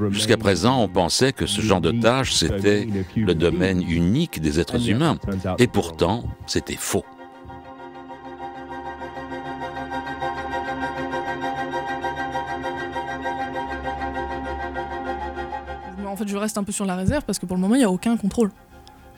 Jusqu'à 0.09 0.37
présent, 0.37 0.81
on 0.81 0.87
pensait 0.87 1.31
que 1.31 1.45
ce 1.45 1.61
genre 1.61 1.81
de 1.81 1.91
tâches, 1.91 2.33
c'était 2.33 2.87
le 3.15 3.35
domaine 3.35 3.83
unique 3.87 4.41
des 4.41 4.59
êtres 4.59 4.89
humains. 4.89 5.17
Et 5.59 5.67
pourtant, 5.67 6.23
c'était 6.47 6.75
faux. 6.75 7.05
Je 16.35 16.39
reste 16.39 16.57
un 16.57 16.63
peu 16.65 16.73
sur 16.73 16.85
la 16.85 16.95
réserve 16.97 17.23
parce 17.25 17.39
que 17.39 17.45
pour 17.45 17.55
le 17.55 17.61
moment, 17.61 17.75
il 17.75 17.79
n'y 17.79 17.85
a 17.85 17.89
aucun 17.89 18.17
contrôle. 18.17 18.51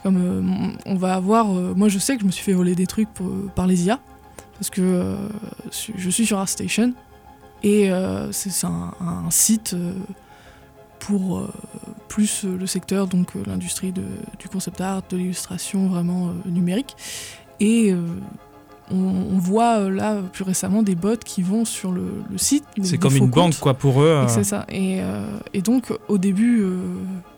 Comme 0.03 0.17
euh, 0.17 0.69
on 0.85 0.95
va 0.95 1.15
avoir. 1.15 1.49
euh, 1.51 1.73
moi, 1.75 1.89
je 1.89 1.97
sais 1.97 2.15
que 2.15 2.21
je 2.21 2.27
me 2.27 2.31
suis 2.31 2.43
fait 2.43 2.53
voler 2.53 2.75
des 2.75 2.85
trucs 2.85 3.11
pour- 3.13 3.51
par 3.55 3.65
les 3.65 3.85
IA 3.85 3.99
parce 4.59 4.69
que 4.69 4.81
euh, 4.81 5.15
je 5.95 6.09
suis 6.09 6.25
sur 6.27 6.37
ArtStation 6.37 6.93
et 7.63 7.91
euh, 7.91 8.31
c'est 8.31 8.65
un, 8.67 8.93
un 9.01 9.31
site 9.31 9.73
euh, 9.73 9.93
pour 10.99 11.39
euh, 11.39 11.47
plus 12.07 12.45
euh, 12.45 12.55
le 12.55 12.67
secteur, 12.67 13.07
donc 13.07 13.35
euh, 13.35 13.41
l'industrie 13.47 13.91
du 13.91 14.47
concept 14.51 14.79
art, 14.81 15.01
de 15.09 15.17
l'illustration 15.17 15.87
vraiment 15.87 16.27
euh, 16.27 16.49
numérique. 16.49 16.95
Et 17.59 17.91
euh, 17.91 18.05
on, 18.91 18.95
on 18.95 19.37
voit 19.37 19.79
euh, 19.79 19.89
là 19.89 20.21
plus 20.31 20.43
récemment 20.43 20.83
des 20.83 20.95
bots 20.95 21.17
qui 21.23 21.41
vont 21.41 21.65
sur 21.65 21.91
le, 21.91 22.23
le 22.29 22.37
site. 22.37 22.63
C'est 22.83 22.97
comme 22.97 23.15
une 23.15 23.29
banque 23.29 23.59
quoi 23.59 23.73
pour 23.73 24.01
eux. 24.01 24.07
Et 24.07 24.25
euh, 24.25 24.27
C'est 24.27 24.43
ça. 24.43 24.65
Et, 24.69 25.01
euh, 25.01 25.25
et 25.53 25.61
donc, 25.61 25.91
au 26.07 26.17
début, 26.17 26.65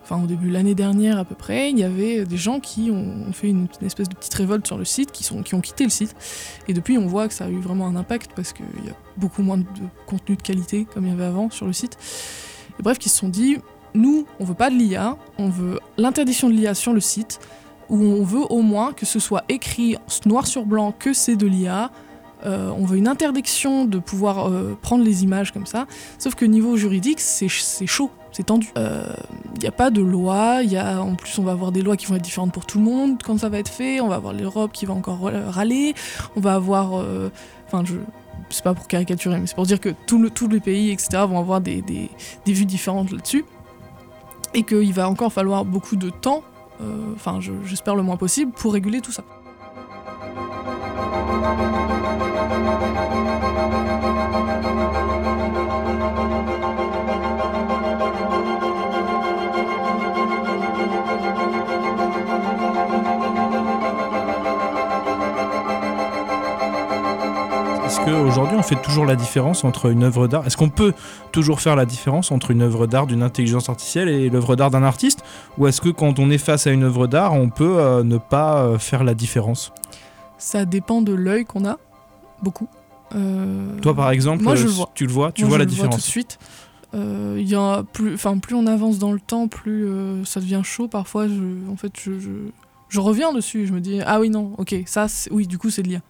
enfin 0.03 0.21
au 0.21 0.27
début 0.27 0.49
l'année 0.49 0.75
dernière 0.75 1.17
à 1.17 1.25
peu 1.25 1.35
près, 1.35 1.71
il 1.71 1.79
y 1.79 1.83
avait 1.83 2.25
des 2.25 2.37
gens 2.37 2.59
qui 2.59 2.91
ont 2.91 3.31
fait 3.33 3.49
une, 3.49 3.67
espèce 3.85 4.09
de 4.09 4.15
petite 4.15 4.33
révolte 4.33 4.67
sur 4.67 4.77
le 4.77 4.85
site, 4.85 5.11
qui, 5.11 5.23
sont, 5.23 5.43
qui 5.43 5.55
ont 5.55 5.61
quitté 5.61 5.83
le 5.83 5.89
site. 5.89 6.15
Et 6.67 6.73
depuis, 6.73 6.97
on 6.97 7.07
voit 7.07 7.27
que 7.27 7.33
ça 7.33 7.45
a 7.45 7.49
eu 7.49 7.59
vraiment 7.59 7.87
un 7.87 7.95
impact 7.95 8.31
parce 8.35 8.53
qu'il 8.53 8.65
y 8.85 8.89
a 8.89 8.95
beaucoup 9.17 9.41
moins 9.41 9.57
de 9.57 9.65
contenu 10.05 10.35
de 10.35 10.41
qualité 10.41 10.85
comme 10.93 11.05
il 11.05 11.09
y 11.09 11.13
avait 11.13 11.25
avant 11.25 11.49
sur 11.49 11.65
le 11.65 11.73
site. 11.73 11.97
Et 12.79 12.83
bref, 12.83 12.97
qui 12.97 13.09
se 13.09 13.17
sont 13.17 13.29
dit, 13.29 13.57
nous, 13.93 14.25
on 14.39 14.45
veut 14.45 14.53
pas 14.53 14.69
de 14.69 14.75
l'IA, 14.75 15.17
on 15.37 15.49
veut 15.49 15.79
l'interdiction 15.97 16.49
de 16.49 16.53
l'IA 16.53 16.73
sur 16.73 16.93
le 16.93 16.99
site, 16.99 17.39
où 17.89 17.97
on 17.97 18.23
veut 18.23 18.45
au 18.49 18.61
moins 18.61 18.93
que 18.93 19.05
ce 19.05 19.19
soit 19.19 19.43
écrit 19.49 19.95
noir 20.25 20.47
sur 20.47 20.65
blanc 20.65 20.93
que 20.97 21.13
c'est 21.13 21.35
de 21.35 21.47
l'IA, 21.47 21.91
euh, 22.45 22.71
on 22.77 22.85
veut 22.85 22.97
une 22.97 23.07
interdiction 23.07 23.85
de 23.85 23.99
pouvoir 23.99 24.47
euh, 24.47 24.77
prendre 24.81 25.03
les 25.03 25.23
images 25.23 25.51
comme 25.51 25.65
ça. 25.65 25.87
Sauf 26.17 26.35
que 26.35 26.45
niveau 26.45 26.77
juridique, 26.77 27.19
c'est 27.19 27.49
chaud, 27.49 28.11
c'est 28.31 28.45
tendu. 28.45 28.69
Il 28.75 28.81
euh, 28.81 29.13
n'y 29.61 29.67
a 29.67 29.71
pas 29.71 29.89
de 29.89 30.01
loi, 30.01 30.61
en 30.99 31.15
plus 31.15 31.37
on 31.39 31.43
va 31.43 31.51
avoir 31.51 31.71
des 31.71 31.81
lois 31.81 31.97
qui 31.97 32.05
vont 32.05 32.15
être 32.15 32.21
différentes 32.21 32.53
pour 32.53 32.65
tout 32.65 32.77
le 32.77 32.85
monde 32.85 33.21
quand 33.23 33.39
ça 33.39 33.49
va 33.49 33.59
être 33.59 33.69
fait, 33.69 33.99
on 33.99 34.07
va 34.07 34.15
avoir 34.15 34.33
l'Europe 34.33 34.71
qui 34.71 34.85
va 34.85 34.93
encore 34.93 35.29
râler, 35.47 35.93
on 36.35 36.39
va 36.39 36.55
avoir... 36.55 37.03
Enfin, 37.67 37.83
je... 37.85 37.95
C'est 38.51 38.63
pas 38.63 38.73
pour 38.73 38.87
caricaturer, 38.87 39.37
mais 39.39 39.45
c'est 39.45 39.55
pour 39.55 39.65
dire 39.65 39.79
que 39.79 39.89
tous 40.07 40.47
les 40.47 40.59
pays, 40.59 40.91
etc., 40.91 41.23
vont 41.27 41.37
avoir 41.37 41.61
des 41.61 41.83
vues 42.47 42.65
différentes 42.65 43.11
là-dessus. 43.11 43.45
Et 44.55 44.63
qu'il 44.63 44.93
va 44.93 45.07
encore 45.07 45.31
falloir 45.31 45.65
beaucoup 45.65 45.95
de 45.95 46.09
temps, 46.09 46.41
enfin 47.15 47.39
j'espère 47.63 47.95
le 47.95 48.03
moins 48.03 48.17
possible, 48.17 48.51
pour 48.51 48.73
réguler 48.73 49.01
tout 49.01 49.11
ça. 49.11 49.23
Qu'aujourd'hui 68.09 68.57
on 68.57 68.63
fait 68.63 68.81
toujours 68.81 69.05
la 69.05 69.15
différence 69.15 69.63
entre 69.63 69.89
une 69.89 70.03
œuvre 70.03 70.27
d'art 70.27 70.45
Est-ce 70.45 70.57
qu'on 70.57 70.69
peut 70.69 70.93
toujours 71.31 71.61
faire 71.61 71.75
la 71.75 71.85
différence 71.85 72.31
entre 72.31 72.51
une 72.51 72.61
œuvre 72.61 72.87
d'art 72.87 73.07
d'une 73.07 73.23
intelligence 73.23 73.69
artificielle 73.69 74.09
et 74.09 74.29
l'œuvre 74.29 74.55
d'art 74.55 74.71
d'un 74.71 74.83
artiste? 74.83 75.23
Ou 75.57 75.67
est-ce 75.67 75.81
que 75.81 75.89
quand 75.89 76.19
on 76.19 76.29
est 76.29 76.37
face 76.37 76.67
à 76.67 76.71
une 76.71 76.83
œuvre 76.83 77.07
d'art, 77.07 77.33
on 77.33 77.49
peut 77.49 77.77
euh, 77.77 78.03
ne 78.03 78.17
pas 78.17 78.63
euh, 78.63 78.79
faire 78.79 79.03
la 79.03 79.13
différence? 79.13 79.71
Ça 80.37 80.65
dépend 80.65 81.01
de 81.01 81.13
l'œil 81.13 81.45
qu'on 81.45 81.65
a, 81.65 81.77
beaucoup. 82.41 82.67
Euh, 83.15 83.79
Toi, 83.81 83.93
par 83.93 84.11
exemple, 84.11 84.43
Moi, 84.43 84.55
je 84.55 84.65
le 84.65 84.69
vois. 84.69 84.89
tu 84.93 85.05
le 85.05 85.11
vois, 85.11 85.31
tu 85.31 85.45
vois 85.45 85.57
la 85.57 85.65
différence. 85.65 85.95
tout 85.95 86.01
de 86.01 86.05
suite. 86.05 86.39
Euh, 86.95 87.41
y 87.45 87.55
a 87.55 87.83
plus, 87.83 88.17
plus 88.41 88.55
on 88.55 88.65
avance 88.65 88.97
dans 88.97 89.11
le 89.11 89.19
temps, 89.19 89.47
plus 89.47 89.87
euh, 89.87 90.23
ça 90.25 90.39
devient 90.39 90.61
chaud. 90.63 90.87
Parfois, 90.87 91.27
je, 91.27 91.69
en 91.69 91.75
fait, 91.75 91.91
je, 92.01 92.11
je, 92.89 92.99
reviens 92.99 93.31
dessus. 93.33 93.67
Je 93.67 93.73
me 93.73 93.81
dis, 93.81 94.01
ah 94.05 94.19
oui, 94.19 94.29
non, 94.29 94.53
ok, 94.57 94.75
ça, 94.85 95.07
oui, 95.31 95.45
du 95.45 95.57
coup, 95.57 95.69
c'est 95.69 95.83
de 95.83 95.89
l'IA. 95.89 96.01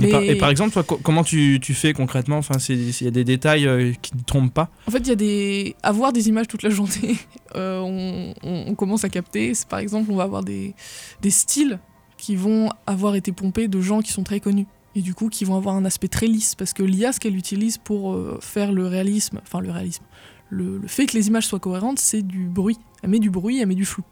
Et, 0.00 0.36
par, 0.36 0.50
exemple, 0.50 0.72
toi, 0.72 0.84
comment 0.84 1.24
tu, 1.24 1.58
tu 1.60 1.74
fais 1.74 1.92
concrètement? 1.92 2.38
Enfin, 2.38 2.56
il 2.68 3.02
y 3.02 3.06
a 3.06 3.10
des 3.10 3.24
détails 3.24 3.66
euh, 3.66 3.92
qui 4.00 4.16
ne 4.16 4.22
trompent 4.22 4.52
pas? 4.52 4.70
En 4.86 4.90
fait, 4.90 4.98
il 4.98 5.08
y 5.08 5.12
a 5.12 5.16
des 5.16 5.76
avoir 5.82 6.12
des 6.12 6.28
images 6.28 6.48
toute 6.48 6.62
la 6.62 6.70
journée. 6.70 7.16
on, 7.54 8.34
on, 8.42 8.74
commence 8.74 9.04
à 9.04 9.08
capter. 9.08 9.52
Par 9.68 9.78
exemple, 9.78 10.10
on 10.10 10.16
va 10.16 10.24
avoir 10.24 10.44
des, 10.44 10.74
des 11.22 11.30
styles 11.30 11.78
qui 12.16 12.36
vont 12.36 12.68
avoir 12.86 13.14
été 13.14 13.32
pompés 13.32 13.68
de 13.68 13.80
gens 13.80 14.00
qui 14.00 14.12
sont 14.12 14.24
très 14.24 14.40
connus 14.40 14.66
et 14.94 15.00
du 15.00 15.14
coup 15.14 15.28
qui 15.28 15.44
vont 15.44 15.56
avoir 15.56 15.76
un 15.76 15.84
aspect 15.84 16.08
très 16.08 16.26
lisse 16.26 16.54
parce 16.54 16.72
que 16.72 16.82
l'IA 16.82 17.12
ce 17.12 17.20
qu'elle 17.20 17.36
utilise 17.36 17.78
pour 17.78 18.12
euh, 18.12 18.38
faire 18.40 18.72
le 18.72 18.86
réalisme, 18.86 19.40
enfin 19.42 19.60
le 19.60 19.70
réalisme, 19.70 20.04
le, 20.50 20.80
fait 20.86 21.06
que 21.06 21.16
les 21.16 21.28
images 21.28 21.46
soient 21.46 21.60
cohérentes, 21.60 21.98
c'est 21.98 22.22
du 22.22 22.46
bruit. 22.46 22.78
Elle 23.02 23.10
met 23.10 23.18
du 23.18 23.30
bruit, 23.30 23.60
elle 23.60 23.68
met 23.68 23.74
du 23.74 23.84
flou. 23.84 24.02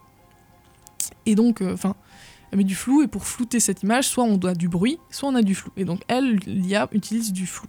Et 1.25 1.35
donc, 1.35 1.61
euh, 1.61 1.72
enfin, 1.72 1.96
elle 2.50 2.59
met 2.59 2.64
du 2.64 2.74
flou 2.74 3.02
et 3.02 3.09
pour 3.09 3.26
flouter 3.26 3.61
cette 3.61 3.82
image, 3.82 4.09
soit 4.09 4.24
on 4.24 4.38
a 4.38 4.54
du 4.54 4.68
bruit, 4.68 4.98
soit 5.11 5.28
on 5.28 5.35
a 5.35 5.42
du 5.42 5.54
flou. 5.54 5.70
Et 5.76 5.85
donc 5.85 6.02
elle, 6.09 6.37
l'IA 6.46 6.88
utilise 6.92 7.32
du 7.32 7.46
flou. 7.46 7.66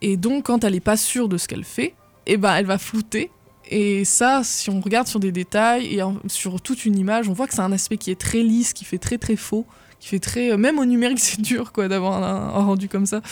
Et 0.00 0.16
donc 0.16 0.46
quand 0.46 0.64
elle 0.64 0.72
n'est 0.72 0.80
pas 0.80 0.96
sûre 0.96 1.28
de 1.28 1.36
ce 1.36 1.48
qu'elle 1.48 1.64
fait, 1.64 1.94
eh 2.26 2.36
ben 2.36 2.54
elle 2.54 2.66
va 2.66 2.78
flouter 2.78 3.30
et 3.70 4.04
ça, 4.04 4.42
si 4.44 4.68
on 4.70 4.80
regarde 4.80 5.06
sur 5.06 5.20
des 5.20 5.32
détails 5.32 5.98
et 5.98 6.02
sur 6.28 6.60
toute 6.60 6.84
une 6.84 6.98
image, 6.98 7.28
on 7.28 7.32
voit 7.32 7.46
que 7.46 7.54
c'est 7.54 7.62
un 7.62 7.72
aspect 7.72 7.96
qui 7.96 8.10
est 8.10 8.20
très 8.20 8.42
lisse, 8.42 8.72
qui 8.72 8.84
fait 8.84 8.98
très 8.98 9.16
très 9.16 9.36
faux, 9.36 9.66
qui 10.00 10.08
fait 10.08 10.18
très. 10.18 10.52
Euh, 10.52 10.56
même 10.56 10.78
au 10.78 10.84
numérique, 10.84 11.18
c'est 11.20 11.40
dur 11.40 11.72
quoi 11.72 11.88
d'avoir 11.88 12.22
un, 12.22 12.62
rendu 12.62 12.88
comme 12.88 13.06
ça. 13.06 13.22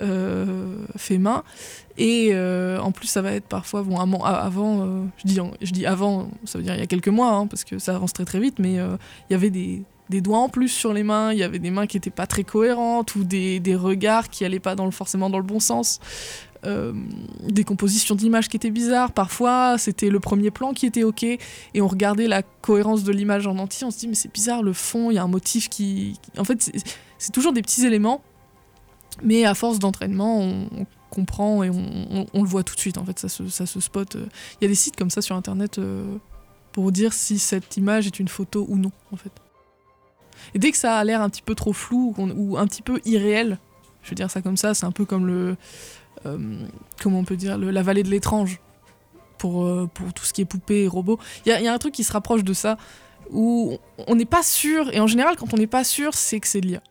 Euh, 0.00 0.84
fait 0.96 1.18
main 1.18 1.42
et 1.98 2.30
euh, 2.32 2.78
en 2.80 2.90
plus 2.90 3.06
ça 3.06 3.20
va 3.20 3.32
être 3.32 3.46
parfois 3.46 3.80
avant 3.80 5.10
je 5.18 5.26
dis 5.26 5.38
je 5.60 5.72
dis 5.72 5.84
avant 5.84 6.30
ça 6.44 6.58
veut 6.58 6.64
dire 6.64 6.74
il 6.74 6.80
y 6.80 6.82
a 6.82 6.86
quelques 6.86 7.08
mois 7.08 7.32
hein, 7.32 7.46
parce 7.46 7.64
que 7.64 7.78
ça 7.78 7.96
avance 7.96 8.12
très 8.12 8.24
très 8.24 8.40
vite 8.40 8.58
mais 8.58 8.74
il 8.74 9.32
y 9.32 9.34
avait 9.34 9.50
des, 9.50 9.82
doigts 10.08 10.38
en 10.38 10.48
plus 10.48 10.68
sur 10.68 10.92
les 10.92 11.02
mains, 11.02 11.32
il 11.32 11.38
y 11.38 11.42
avait 11.42 11.58
des 11.58 11.70
mains 11.70 11.86
qui 11.86 11.96
n'étaient 11.96 12.10
pas 12.10 12.26
très 12.26 12.44
cohérentes 12.44 13.14
ou 13.14 13.24
des, 13.24 13.60
regards 13.76 14.28
qui 14.30 14.44
n'allaient 14.44 14.58
pas 14.58 14.74
dans 14.74 14.86
le, 14.86 14.90
forcément 14.90 15.28
dans 15.28 15.38
le 15.38 15.44
bon 15.44 15.60
sens. 15.60 16.00
Euh, 16.66 16.92
des 17.48 17.64
compositions 17.64 18.14
d'images 18.14 18.50
qui 18.50 18.56
étaient 18.56 18.70
bizarres. 18.70 19.12
Parfois, 19.12 19.78
c'était 19.78 20.10
le 20.10 20.20
premier 20.20 20.50
plan 20.50 20.74
qui 20.74 20.84
était 20.84 21.04
ok, 21.04 21.22
et 21.22 21.38
on 21.80 21.88
regardait 21.88 22.28
la 22.28 22.42
cohérence 22.42 23.02
de 23.02 23.12
l'image 23.12 23.46
en 23.46 23.56
entier. 23.56 23.86
On 23.86 23.90
se 23.90 23.98
dit, 23.98 24.08
mais 24.08 24.14
c'est 24.14 24.32
bizarre, 24.32 24.62
le 24.62 24.74
fond, 24.74 25.10
il 25.10 25.14
y 25.14 25.18
a 25.18 25.22
un 25.22 25.28
motif 25.28 25.70
qui. 25.70 26.20
En 26.36 26.44
fait, 26.44 26.70
c'est 27.16 27.32
toujours 27.32 27.54
des 27.54 27.62
petits 27.62 27.86
éléments, 27.86 28.20
mais 29.22 29.44
à 29.44 29.54
force 29.54 29.78
d'entraînement, 29.78 30.40
on, 30.40 30.86
comprend 31.10 31.64
et 31.64 31.70
on, 31.70 32.42
le 32.42 32.48
voit 32.48 32.62
tout 32.62 32.76
de 32.76 32.80
suite. 32.80 32.96
En 32.96 33.04
fait, 33.04 33.18
ça 33.18 33.28
se, 33.28 33.48
ça 33.48 33.66
spot. 33.66 34.14
Il 34.14 34.62
y 34.62 34.64
a 34.64 34.68
des 34.68 34.76
sites 34.76 34.94
comme 34.94 35.10
ça 35.10 35.20
sur 35.20 35.34
internet 35.34 35.78
euh, 35.78 36.16
pour 36.70 36.92
dire 36.92 37.12
si 37.12 37.40
cette 37.40 37.76
image 37.76 38.06
est 38.06 38.20
une 38.20 38.28
photo 38.28 38.64
ou 38.68 38.76
non, 38.76 38.92
en 39.10 39.16
fait. 39.16 39.32
Et 40.54 40.60
dès 40.60 40.70
que 40.70 40.76
ça 40.76 40.96
a 40.96 41.04
l'air 41.04 41.20
un 41.20 41.28
petit 41.28 41.42
peu 41.42 41.56
trop 41.56 41.72
flou 41.72 42.14
ou 42.16 42.56
un 42.56 42.66
petit 42.68 42.82
peu 42.82 43.00
irréel, 43.04 43.58
je 44.02 44.10
veux 44.10 44.14
dire 44.14 44.30
ça 44.30 44.40
comme 44.40 44.56
ça, 44.56 44.72
c'est 44.72 44.86
un 44.86 44.92
peu 44.92 45.04
comme 45.04 45.26
le, 45.26 45.56
euh, 46.26 46.66
comment 47.02 47.18
on 47.18 47.24
peut 47.24 47.36
dire, 47.36 47.58
la 47.58 47.82
vallée 47.82 48.02
de 48.02 48.08
l'étrange 48.10 48.60
pour, 49.38 49.64
euh, 49.64 49.88
tout 50.14 50.24
ce 50.24 50.32
qui 50.32 50.42
est 50.42 50.46
poupée 50.46 50.84
et 50.84 50.88
robots. 50.88 51.18
Il 51.46 51.52
y, 51.52 51.68
a 51.68 51.72
un 51.72 51.78
truc 51.78 51.94
qui 51.94 52.04
se 52.04 52.12
rapproche 52.12 52.44
de 52.44 52.52
ça, 52.52 52.76
où 53.30 53.78
on 54.06 54.14
n'est 54.14 54.24
pas 54.24 54.42
sûr, 54.42 54.92
et 54.94 55.00
en 55.00 55.06
général 55.06 55.36
quand 55.36 55.52
on 55.54 55.56
n'est 55.56 55.66
pas 55.66 55.84
sûr, 55.84 56.14
c'est 56.14 56.40
que 56.40 56.46
c'est 56.46 56.60
l'IA. 56.60 56.82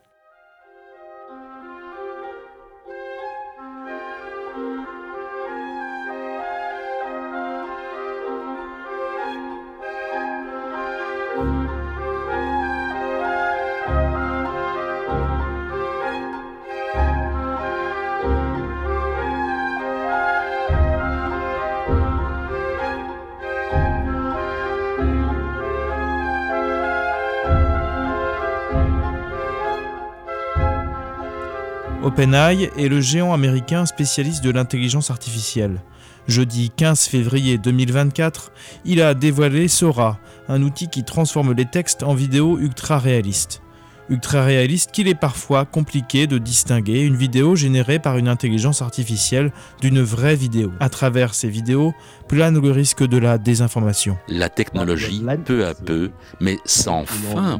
OpenAI 32.19 32.69
est 32.77 32.89
le 32.89 32.99
géant 32.99 33.31
américain 33.31 33.85
spécialiste 33.85 34.43
de 34.43 34.49
l'intelligence 34.49 35.09
artificielle. 35.09 35.81
Jeudi 36.27 36.69
15 36.75 37.05
février 37.05 37.57
2024, 37.57 38.51
il 38.83 39.01
a 39.01 39.13
dévoilé 39.13 39.69
Sora, 39.69 40.19
un 40.49 40.61
outil 40.61 40.89
qui 40.89 41.05
transforme 41.05 41.53
les 41.53 41.63
textes 41.63 42.03
en 42.03 42.13
vidéos 42.13 42.59
ultra 42.59 42.99
réalistes 42.99 43.61
ultra 44.09 44.43
réaliste 44.43 44.91
qu'il 44.91 45.07
est 45.07 45.15
parfois 45.15 45.65
compliqué 45.65 46.27
de 46.27 46.37
distinguer 46.37 47.01
une 47.01 47.15
vidéo 47.15 47.55
générée 47.55 47.99
par 47.99 48.17
une 48.17 48.27
intelligence 48.27 48.81
artificielle 48.81 49.51
d'une 49.81 50.01
vraie 50.01 50.35
vidéo. 50.35 50.71
À 50.79 50.89
travers 50.89 51.33
ces 51.33 51.49
vidéos, 51.49 51.93
plane 52.29 52.61
le 52.61 52.71
risque 52.71 53.03
de 53.05 53.17
la 53.17 53.37
désinformation. 53.39 54.15
La 54.27 54.49
technologie, 54.49 55.25
peu 55.45 55.65
à 55.65 55.73
peu, 55.73 56.11
mais 56.39 56.57
sans 56.63 57.03
fin, 57.05 57.59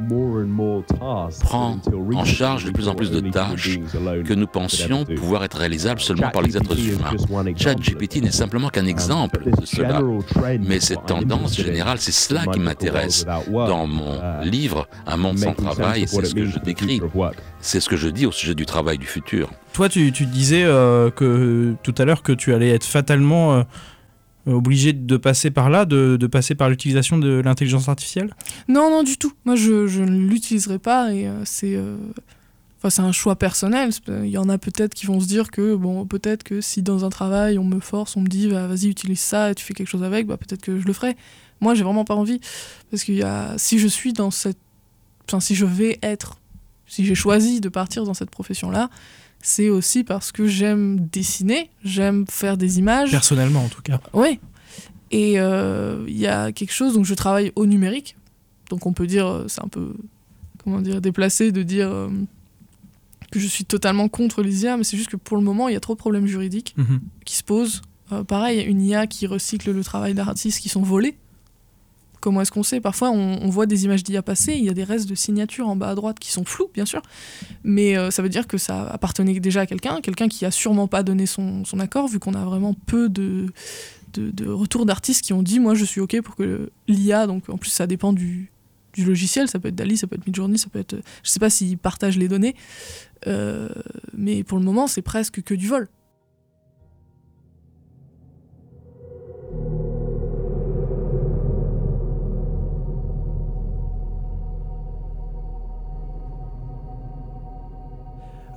prend 1.40 1.76
en 2.14 2.24
charge 2.24 2.64
de 2.64 2.70
plus 2.70 2.88
en 2.88 2.94
plus 2.94 3.10
de 3.10 3.20
tâches 3.28 3.78
que 4.24 4.32
nous 4.32 4.46
pensions 4.46 5.04
pouvoir 5.04 5.44
être 5.44 5.58
réalisables 5.58 6.00
seulement 6.00 6.30
par 6.30 6.42
les 6.42 6.56
êtres 6.56 6.78
humains. 6.78 7.54
ChatGPT 7.56 8.22
n'est 8.22 8.30
simplement 8.30 8.68
qu'un 8.68 8.86
exemple 8.86 9.42
de 9.44 9.66
cela, 9.66 10.00
mais 10.60 10.78
cette 10.78 11.04
tendance 11.04 11.56
générale, 11.56 11.98
c'est 11.98 12.12
cela 12.12 12.46
qui 12.46 12.60
m'intéresse. 12.60 13.26
Dans 13.50 13.86
mon 13.86 14.42
livre, 14.42 14.88
Un 15.06 15.16
monde 15.16 15.38
sans 15.38 15.54
travail, 15.54 16.06
c'est 16.06 16.24
ce 16.24 16.34
que 16.34 16.46
je 16.46 16.58
décris. 16.60 17.02
C'est 17.60 17.80
ce 17.80 17.88
que 17.88 17.96
je 17.96 18.08
dis 18.08 18.24
au 18.26 18.32
sujet 18.32 18.54
du 18.54 18.64
travail 18.64 18.98
du 18.98 19.06
futur. 19.06 19.50
Toi, 19.72 19.88
tu, 19.88 20.10
disais 20.10 20.62
euh, 20.64 21.10
que 21.10 21.74
tout 21.82 21.94
à 21.98 22.04
l'heure 22.04 22.22
que 22.22 22.32
tu 22.32 22.54
allais 22.54 22.70
être 22.70 22.84
fatalement 22.84 23.54
euh, 23.54 23.62
obligé 24.46 24.92
de 24.92 25.16
passer 25.16 25.50
par 25.50 25.70
là, 25.70 25.84
de, 25.84 26.26
passer 26.26 26.54
par 26.54 26.68
l'utilisation 26.68 27.18
de 27.18 27.40
l'intelligence 27.40 27.88
artificielle? 27.88 28.34
Non, 28.68 28.90
non, 28.90 29.02
du 29.02 29.16
tout. 29.16 29.32
Moi, 29.44 29.56
je, 29.56 29.86
je 29.86 30.02
ne 30.02 30.18
l'utiliserai 30.18 30.78
pas 30.78 31.12
et 31.12 31.26
euh, 31.26 31.44
c'est. 31.44 31.78
Enfin, 32.78 32.88
c'est 32.88 33.02
un 33.02 33.12
choix 33.12 33.36
personnel. 33.36 33.90
Il 34.08 34.30
y 34.30 34.38
en 34.38 34.48
a 34.48 34.56
peut-être 34.56 34.94
qui 34.94 35.04
vont 35.04 35.20
se 35.20 35.26
dire 35.26 35.50
que, 35.50 35.74
bon, 35.74 36.06
peut-être 36.06 36.42
que 36.42 36.62
si 36.62 36.80
dans 36.80 37.04
un 37.04 37.10
travail 37.10 37.58
on 37.58 37.64
me 37.64 37.78
force, 37.78 38.16
on 38.16 38.22
me 38.22 38.26
dit, 38.26 38.48
bah, 38.48 38.66
vas-y, 38.66 38.86
utilise 38.86 39.20
ça 39.20 39.50
et 39.50 39.54
tu 39.54 39.62
fais 39.62 39.74
quelque 39.74 39.88
chose 39.88 40.02
avec, 40.02 40.26
bah, 40.26 40.38
peut-être 40.38 40.62
que 40.62 40.80
je 40.80 40.86
le 40.86 40.92
ferai. 40.94 41.14
Moi, 41.60 41.74
j'ai 41.74 41.84
vraiment 41.84 42.06
pas 42.06 42.14
envie. 42.14 42.40
Parce 42.90 43.04
que 43.04 43.12
y 43.12 43.22
a, 43.22 43.54
si 43.58 43.78
je 43.78 43.86
suis 43.86 44.14
dans 44.14 44.30
cette. 44.30 44.56
Enfin, 45.28 45.40
si 45.40 45.54
je 45.54 45.66
vais 45.66 45.98
être. 46.02 46.38
Si 46.86 47.04
j'ai 47.04 47.14
choisi 47.14 47.60
de 47.60 47.68
partir 47.68 48.04
dans 48.04 48.14
cette 48.14 48.30
profession-là, 48.30 48.90
c'est 49.42 49.68
aussi 49.70 50.04
parce 50.04 50.32
que 50.32 50.46
j'aime 50.46 51.08
dessiner, 51.12 51.70
j'aime 51.84 52.26
faire 52.28 52.56
des 52.56 52.78
images. 52.78 53.10
Personnellement, 53.10 53.64
en 53.64 53.68
tout 53.68 53.82
cas. 53.82 54.00
Oui. 54.12 54.38
Et 55.10 55.32
il 55.32 55.38
euh, 55.38 56.04
y 56.08 56.26
a 56.26 56.52
quelque 56.52 56.72
chose, 56.72 56.94
donc 56.94 57.04
je 57.04 57.14
travaille 57.14 57.52
au 57.56 57.66
numérique. 57.66 58.16
Donc 58.68 58.86
on 58.86 58.92
peut 58.92 59.06
dire, 59.06 59.26
euh, 59.26 59.44
c'est 59.48 59.62
un 59.64 59.68
peu, 59.68 59.94
comment 60.62 60.80
dire, 60.80 61.00
déplacé 61.00 61.50
de 61.52 61.62
dire 61.62 61.90
euh, 61.90 62.08
que 63.32 63.40
je 63.40 63.46
suis 63.46 63.64
totalement 63.64 64.08
contre 64.08 64.42
les 64.42 64.62
IA, 64.64 64.76
mais 64.76 64.84
c'est 64.84 64.96
juste 64.96 65.10
que 65.10 65.16
pour 65.16 65.36
le 65.36 65.42
moment, 65.42 65.68
il 65.68 65.72
y 65.72 65.76
a 65.76 65.80
trop 65.80 65.94
de 65.94 65.98
problèmes 65.98 66.26
juridiques 66.26 66.74
Mhm. 66.76 67.00
qui 67.24 67.34
se 67.36 67.42
posent. 67.42 67.82
Euh, 68.12 68.22
pareil, 68.24 68.60
une 68.62 68.82
IA 68.82 69.06
qui 69.06 69.26
recycle 69.26 69.72
le 69.72 69.82
travail 69.84 70.14
d'artistes 70.14 70.60
qui 70.60 70.68
sont 70.68 70.82
volés. 70.82 71.16
Comment 72.20 72.42
est-ce 72.42 72.52
qu'on 72.52 72.62
sait 72.62 72.80
Parfois, 72.80 73.10
on, 73.10 73.48
voit 73.48 73.66
des 73.66 73.84
images 73.84 74.04
d'IA 74.04 74.22
passer, 74.22 74.54
il 74.54 74.64
y 74.64 74.68
a 74.68 74.74
des 74.74 74.84
restes 74.84 75.08
de 75.08 75.14
signatures 75.14 75.68
en 75.68 75.76
bas 75.76 75.88
à 75.88 75.94
droite 75.94 76.18
qui 76.18 76.30
sont 76.30 76.44
floues, 76.44 76.70
bien 76.74 76.84
sûr, 76.84 77.00
mais 77.64 77.96
euh, 77.96 78.10
ça 78.10 78.22
veut 78.22 78.28
dire 78.28 78.46
que 78.46 78.58
ça 78.58 78.88
appartenait 78.90 79.40
déjà 79.40 79.62
à 79.62 79.66
quelqu'un, 79.66 80.00
quelqu'un 80.02 80.28
qui 80.28 80.44
a 80.44 80.50
sûrement 80.50 80.86
pas 80.86 81.02
donné 81.02 81.24
son, 81.26 81.64
accord, 81.78 82.08
vu 82.08 82.18
qu'on 82.18 82.34
a 82.34 82.44
vraiment 82.44 82.74
peu 82.74 83.08
de, 83.08 83.46
retours 84.46 84.84
d'artistes 84.84 85.24
qui 85.24 85.32
ont 85.32 85.42
dit 85.42 85.60
moi 85.60 85.74
je 85.74 85.84
suis 85.84 86.00
ok 86.00 86.20
pour 86.20 86.36
que 86.36 86.70
l'IA, 86.88 87.26
donc 87.26 87.48
en 87.48 87.56
plus 87.56 87.70
ça 87.70 87.86
dépend 87.86 88.12
du, 88.12 88.50
logiciel, 88.98 89.48
ça 89.48 89.58
peut 89.58 89.68
être 89.68 89.76
Dali, 89.76 89.96
ça 89.96 90.06
peut 90.06 90.16
être 90.16 90.26
Midjourney, 90.26 90.58
ça 90.58 90.68
peut 90.68 90.78
être. 90.78 90.96
Je 91.22 91.30
sais 91.30 91.40
pas 91.40 91.48
s'ils 91.48 91.78
partagent 91.78 92.18
les 92.18 92.28
données, 92.28 92.54
euh, 93.26 93.70
mais 94.12 94.44
pour 94.44 94.58
le 94.58 94.64
moment 94.64 94.86
c'est 94.88 95.00
presque 95.00 95.42
que 95.42 95.54
du 95.54 95.68
vol. 95.68 95.88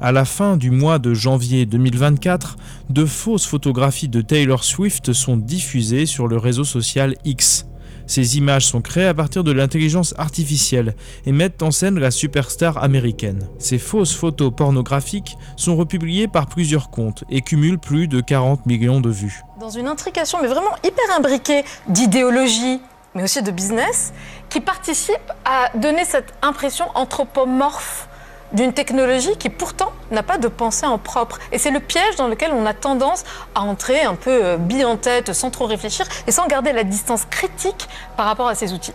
À 0.04 0.12
la 0.12 0.26
fin 0.26 0.58
du 0.58 0.70
mois 0.70 1.00
de 1.00 1.14
janvier 1.14 1.66
2024, 1.66 2.58
de 2.90 3.06
fausses 3.06 3.46
photographies 3.46 4.10
de 4.10 4.20
Taylor 4.20 4.66
Swift 4.66 5.14
sont 5.14 5.38
diffusées 5.38 6.06
sur 6.06 6.28
le 6.28 6.36
réseau 6.36 6.66
social 6.66 7.16
X. 7.24 7.68
Ces 8.06 8.38
images 8.38 8.66
sont 8.66 8.82
créées 8.82 9.08
à 9.08 9.14
partir 9.14 9.46
de 9.46 9.54
l'intelligence 9.54 10.14
artificielle 10.18 10.94
et 11.26 11.32
mettent 11.32 11.64
en 11.64 11.72
scène 11.72 11.98
la 12.00 12.12
superstar 12.12 12.84
américaine. 12.84 13.48
Ces 13.60 13.78
fausses 13.78 14.14
photos 14.14 14.52
pornographiques 14.54 15.38
sont 15.56 15.78
republiées 15.78 16.28
par 16.28 16.48
plusieurs 16.48 16.90
comptes 16.90 17.24
et 17.30 17.40
cumulent 17.40 17.80
plus 17.80 18.10
de 18.10 18.20
40 18.20 18.66
millions 18.66 19.00
de 19.00 19.10
vues. 19.10 19.42
Dans 19.58 19.70
une 19.70 19.88
intrication, 19.88 20.40
mais 20.42 20.50
vraiment 20.50 20.76
hyper 20.84 21.16
imbriquée 21.16 21.64
d'idéologie, 21.88 22.82
mais 23.16 23.24
aussi 23.24 23.42
de 23.42 23.52
business, 23.52 24.12
qui 24.50 24.60
participe 24.60 25.32
à 25.46 25.70
donner 25.78 26.04
cette 26.04 26.34
impression 26.42 26.88
anthropomorphe 26.94 28.10
d'une 28.54 28.74
technologie 28.74 29.36
qui 29.38 29.50
pourtant 29.50 29.92
n'a 30.12 30.24
pas 30.24 30.38
de 30.38 30.48
pensée 30.48 30.86
en 30.86 30.98
propre. 30.98 31.40
Et 31.52 31.58
c'est 31.58 31.72
le 31.72 31.80
piège 31.80 32.16
dans 32.18 32.28
lequel 32.28 32.52
on 32.54 32.66
a 32.66 32.74
tendance 32.74 33.24
à 33.56 33.62
entrer 33.62 34.02
un 34.02 34.16
peu 34.16 34.46
euh, 34.46 34.58
bille 34.58 34.86
en 34.86 34.98
tête, 34.98 35.34
sans 35.34 35.50
trop 35.50 35.66
réfléchir 35.66 36.06
et 36.28 36.32
sans 36.32 36.48
garder 36.48 36.72
la 36.72 36.84
distance 36.84 37.26
critique 37.26 37.88
par 38.16 38.26
rapport 38.28 38.48
à 38.48 38.56
ces 38.56 38.74
outils. 38.74 38.94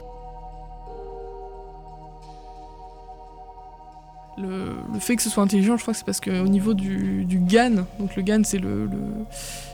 Le, 4.36 4.76
fait 5.00 5.16
que 5.16 5.22
ce 5.22 5.30
soit 5.30 5.42
intelligent, 5.42 5.76
je 5.76 5.82
crois 5.82 5.92
que 5.92 5.98
c'est 5.98 6.06
parce 6.06 6.20
qu'au 6.20 6.30
niveau 6.30 6.72
du, 6.72 7.26
GAN, 7.28 7.84
donc 7.98 8.14
le 8.14 8.22
GAN 8.22 8.42
c'est 8.44 8.58
le- 8.58 8.88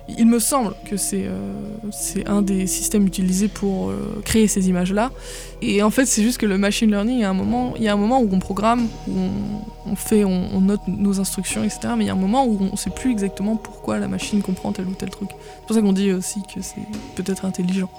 Il 0.07 0.27
me 0.27 0.39
semble 0.39 0.75
que 0.85 0.99
c'est 0.99 1.25
euh, 1.27 1.53
c'est 1.91 2.29
un 2.29 2.43
des 2.43 2.67
systèmes 2.67 3.07
utilisés 3.07 3.49
pour 3.49 3.89
euh, 3.89 4.21
créer 4.25 4.49
ces 4.49 4.69
images-là. 4.69 5.11
Et 5.63 5.83
en 5.83 5.91
fait 5.91 6.05
c'est 6.05 6.23
juste 6.23 6.39
que 6.39 6.47
le 6.47 6.59
machine 6.59 6.91
learning, 6.91 7.17
il 7.17 7.21
y 7.21 7.25
a 7.25 7.31
un 7.31 7.35
moment, 7.35 7.73
il 7.77 7.83
y 7.83 7.89
a 7.89 7.93
un 7.95 7.97
moment 7.97 8.21
où 8.21 8.29
on 8.31 8.39
programme, 8.39 8.87
où 9.09 9.13
on, 9.87 9.97
fait, 9.97 10.25
on, 10.25 10.61
note 10.61 10.83
nos 10.89 11.21
instructions, 11.21 11.65
etc. 11.65 11.95
Mais 11.97 12.05
il 12.05 12.07
y 12.09 12.11
a 12.11 12.13
un 12.13 12.17
moment 12.17 12.45
où 12.45 12.59
on 12.61 12.73
ne 12.73 12.77
sait 12.77 12.91
plus 12.91 13.11
exactement 13.11 13.57
pourquoi 13.57 13.99
la 13.99 14.09
machine 14.09 14.43
comprend 14.43 14.73
tel 14.73 14.87
ou 14.87 14.95
tel 14.95 15.09
truc. 15.09 15.31
C'est 15.31 15.67
pour 15.67 15.75
ça 15.75 15.81
qu'on 15.81 15.95
dit 15.95 16.13
aussi 16.13 16.41
que 16.55 16.61
c'est 16.61 16.83
peut-être 17.15 17.47
intelligent. 17.47 17.91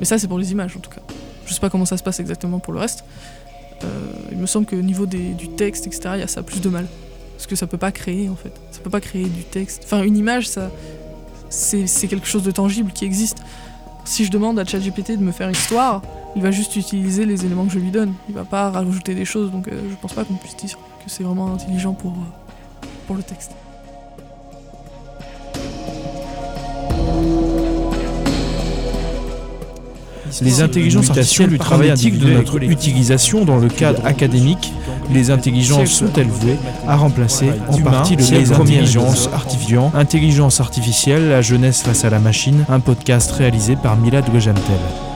Mais 0.00 0.04
ça 0.04 0.18
c'est 0.18 0.28
pour 0.28 0.38
les 0.38 0.52
images 0.52 0.76
en 0.76 0.80
tout 0.80 0.90
cas. 0.90 1.02
Je 1.46 1.54
sais 1.54 1.60
pas 1.60 1.70
comment 1.70 1.86
ça 1.86 1.96
se 1.96 2.02
passe 2.02 2.20
exactement 2.20 2.58
pour 2.58 2.74
le 2.74 2.80
reste. 2.80 3.04
Euh, 3.84 3.86
il 4.32 4.38
me 4.38 4.46
semble 4.46 4.66
qu'au 4.66 4.76
niveau 4.76 5.06
des- 5.06 5.32
du 5.32 5.48
texte, 5.48 5.86
etc., 5.86 6.10
il 6.14 6.20
y 6.20 6.22
a 6.22 6.26
ça 6.26 6.42
plus 6.42 6.60
de 6.60 6.68
mal. 6.68 6.86
Parce 7.36 7.46
que 7.46 7.56
ça 7.56 7.66
peut 7.68 7.78
pas 7.78 7.92
créer, 7.92 8.28
en 8.28 8.34
fait. 8.34 8.52
Ça 8.72 8.80
peut 8.80 8.90
pas 8.90 9.00
créer 9.00 9.26
du 9.26 9.44
texte. 9.44 9.82
Enfin, 9.84 10.02
une 10.02 10.16
image, 10.16 10.48
ça, 10.48 10.70
c'est 11.48 12.08
quelque 12.08 12.26
chose 12.26 12.42
de 12.42 12.50
tangible 12.50 12.92
qui 12.92 13.04
existe. 13.04 13.42
Si 14.04 14.24
je 14.24 14.30
demande 14.30 14.58
à 14.58 14.64
ChatGPT 14.64 15.12
de 15.12 15.22
me 15.22 15.32
faire 15.32 15.50
histoire, 15.50 16.02
il 16.34 16.42
va 16.42 16.50
juste 16.50 16.76
utiliser 16.76 17.26
les 17.26 17.44
éléments 17.44 17.66
que 17.66 17.72
je 17.72 17.78
lui 17.78 17.90
donne. 17.90 18.14
Il 18.28 18.34
va 18.34 18.44
pas 18.44 18.70
rajouter 18.70 19.14
des 19.14 19.24
choses, 19.24 19.50
donc 19.50 19.68
euh, 19.68 19.80
je 19.90 19.96
pense 19.96 20.12
pas 20.12 20.24
qu'on 20.24 20.34
puisse 20.34 20.56
dire 20.56 20.78
que 21.04 21.10
c'est 21.10 21.22
vraiment 21.24 21.52
intelligent 21.52 21.92
pour, 21.92 22.12
euh, 22.12 22.86
pour 23.06 23.16
le 23.16 23.22
texte. 23.22 23.52
Les 30.42 30.60
intelligences 30.60 31.10
artificielles 31.10 31.50
du 31.50 31.58
travail 31.58 31.90
éthique 31.90 32.18
de 32.18 32.30
notre 32.30 32.62
utilisation 32.62 33.44
dans 33.44 33.58
le 33.58 33.68
cadre 33.68 34.04
académique, 34.04 34.72
les 35.12 35.30
intelligences 35.30 35.90
sont-elles 35.90 36.28
vouées 36.28 36.58
à 36.86 36.96
remplacer 36.96 37.50
en 37.68 37.78
partie 37.78 38.16
le 38.16 38.22
les 38.22 38.52
intelligences 38.52 39.28
artificielles 39.32 39.90
Intelligence 39.94 40.60
artificielle, 40.60 41.28
la 41.28 41.42
jeunesse 41.42 41.82
face 41.82 42.04
à 42.04 42.10
la 42.10 42.18
machine, 42.18 42.64
un 42.68 42.80
podcast 42.80 43.30
réalisé 43.32 43.76
par 43.76 43.96
Milad 43.96 44.24
Gwejantel. 44.30 45.07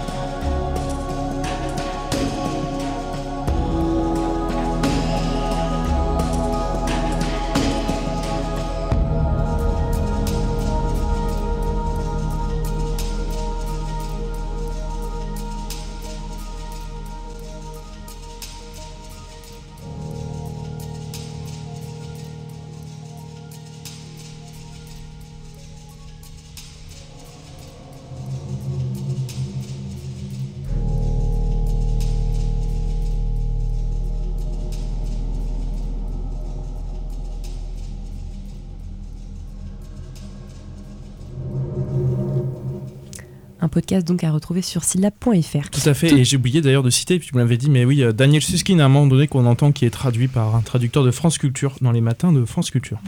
Podcast 43.73 44.07
donc 44.07 44.23
à 44.23 44.31
retrouver 44.31 44.63
sur 44.63 44.85
syllab.fr. 44.85 45.71
Tout 45.71 45.89
à 45.89 45.95
fait, 45.95 46.13
et 46.13 46.25
j'ai 46.25 46.37
oublié 46.37 46.61
d'ailleurs 46.61 46.85
de 46.85 46.91
citer, 46.91 47.19
puis 47.19 47.29
tu 47.29 47.35
me 47.35 47.41
l'avais 47.41 47.57
dit, 47.57 47.71
mais 47.71 47.85
oui, 47.85 48.03
euh, 48.03 48.13
Daniel 48.13 48.43
Suskin 48.43 48.79
à 48.79 48.85
un 48.85 48.89
moment 48.89 49.09
donné 49.09 49.27
qu'on 49.27 49.47
entend 49.47 49.73
qui 49.73 49.85
est 49.85 49.91
traduit 49.91 50.29
par 50.29 50.55
un 50.55 50.61
traducteur 50.61 51.03
de 51.03 51.11
France 51.11 51.39
Culture 51.39 51.77
dans 51.81 51.91
les 51.91 52.01
matins 52.01 52.33
de 52.33 52.45
France 52.45 52.71
Culture. 52.71 52.99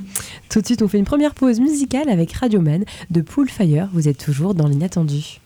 Tout 0.48 0.60
de 0.60 0.66
suite, 0.66 0.82
on 0.82 0.88
fait 0.88 0.98
une 0.98 1.04
première 1.04 1.34
pause 1.34 1.60
musicale 1.60 2.08
avec 2.08 2.32
Radioman 2.32 2.84
de 3.10 3.20
Poolfire. 3.20 3.88
Vous 3.92 4.08
êtes 4.08 4.18
toujours 4.18 4.54
dans 4.54 4.66
l'inattendu. 4.66 5.38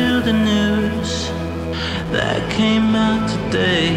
To 0.00 0.20
the 0.22 0.32
news 0.32 1.28
that 2.16 2.40
came 2.50 2.94
out 2.94 3.24
today. 3.28 3.88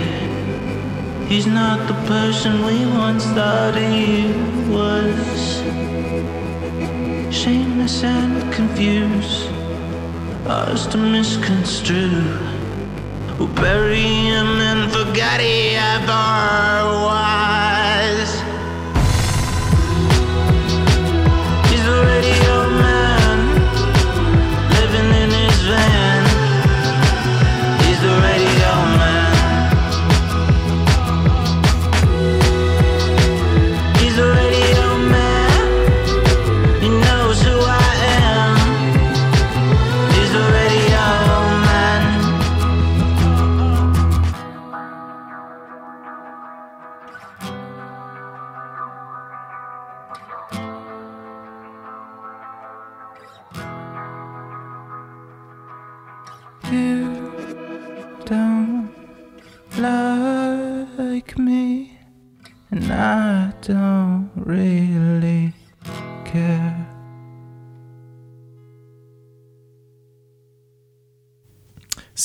He's 1.30 1.48
not 1.48 1.88
the 1.88 1.98
person 2.13 2.52
we 2.66 2.78
once 3.04 3.26
thought 3.36 3.76
he 3.76 4.28
was. 4.78 5.24
Shameless 7.42 8.04
and 8.04 8.52
confused, 8.52 9.50
ours 10.46 10.88
to 10.88 10.98
misconstrue. 10.98 12.38
We'll 13.38 13.56
bury 13.68 14.10
him 14.32 14.50
and 14.70 14.92
forget 14.92 15.39
he 15.39 15.76
ever 15.96 16.28
was. 17.10 18.42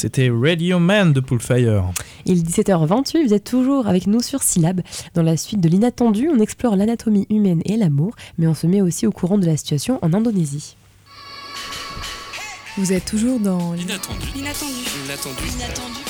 C'était 0.00 0.30
Radio 0.30 0.78
Man 0.78 1.12
de 1.12 1.18
Poolfire. 1.18 1.90
Il 2.24 2.38
est 2.38 2.48
17h28, 2.48 3.26
vous 3.26 3.34
êtes 3.34 3.42
toujours 3.42 3.88
avec 3.88 4.06
nous 4.06 4.22
sur 4.22 4.44
Syllab. 4.44 4.80
Dans 5.14 5.24
la 5.24 5.36
suite 5.36 5.60
de 5.60 5.68
l'inattendu, 5.68 6.30
on 6.32 6.38
explore 6.38 6.76
l'anatomie 6.76 7.26
humaine 7.30 7.62
et 7.64 7.76
l'amour, 7.76 8.14
mais 8.38 8.46
on 8.46 8.54
se 8.54 8.68
met 8.68 8.80
aussi 8.80 9.08
au 9.08 9.10
courant 9.10 9.38
de 9.38 9.46
la 9.46 9.56
situation 9.56 9.98
en 10.02 10.14
Indonésie. 10.14 10.76
Vous 12.76 12.92
êtes 12.92 13.06
toujours 13.06 13.40
dans 13.40 13.74
Inattendu. 13.74 14.28
Inattendu. 14.36 14.72
Inattendu. 15.04 15.42
Inattendu. 15.56 16.00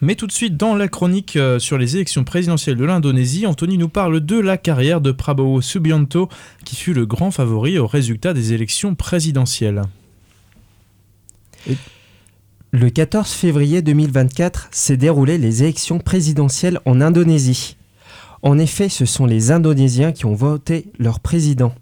Mais 0.00 0.14
tout 0.14 0.28
de 0.28 0.32
suite, 0.32 0.56
dans 0.56 0.76
la 0.76 0.86
chronique 0.86 1.34
euh, 1.34 1.58
sur 1.58 1.76
les 1.76 1.96
élections 1.96 2.22
présidentielles 2.22 2.76
de 2.76 2.84
l'Indonésie, 2.84 3.48
Anthony 3.48 3.78
nous 3.78 3.88
parle 3.88 4.20
de 4.20 4.38
la 4.38 4.56
carrière 4.56 5.00
de 5.00 5.10
Prabowo 5.10 5.60
Subianto, 5.60 6.28
qui 6.64 6.76
fut 6.76 6.94
le 6.94 7.04
grand 7.04 7.32
favori 7.32 7.80
au 7.80 7.88
résultat 7.88 8.32
des 8.32 8.52
élections 8.52 8.94
présidentielles. 8.94 9.82
Le 12.72 12.88
14 12.88 13.30
février 13.30 13.82
2024 13.82 14.68
s'est 14.70 14.96
déroulé 14.96 15.38
les 15.38 15.62
élections 15.62 15.98
présidentielles 15.98 16.80
en 16.84 17.00
Indonésie. 17.00 17.76
En 18.42 18.58
effet, 18.58 18.88
ce 18.88 19.04
sont 19.04 19.26
les 19.26 19.50
Indonésiens 19.50 20.12
qui 20.12 20.24
ont 20.24 20.34
voté 20.34 20.86
leur 20.98 21.20
président. 21.20 21.74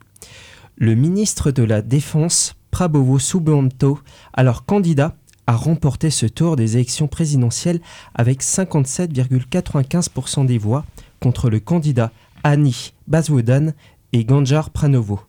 Le 0.77 0.95
ministre 0.95 1.51
de 1.51 1.63
la 1.63 1.83
Défense, 1.83 2.55
Prabowo 2.71 3.19
Subianto, 3.19 3.99
alors 4.33 4.65
candidat, 4.65 5.15
a 5.47 5.57
remporté 5.57 6.11
ce 6.11 6.27
tour 6.27 6.57
des 6.57 6.77
élections 6.77 7.09
présidentielles 7.09 7.81
avec 8.15 8.43
57,95% 8.43 10.47
des 10.47 10.59
voix 10.59 10.85
contre 11.21 11.49
le 11.49 11.61
candidat 11.61 12.13
Ani 12.45 12.93
Baswedan 13.07 13.73
et 14.13 14.25
Ganjar 14.25 14.71
Pranowo. 14.71 15.21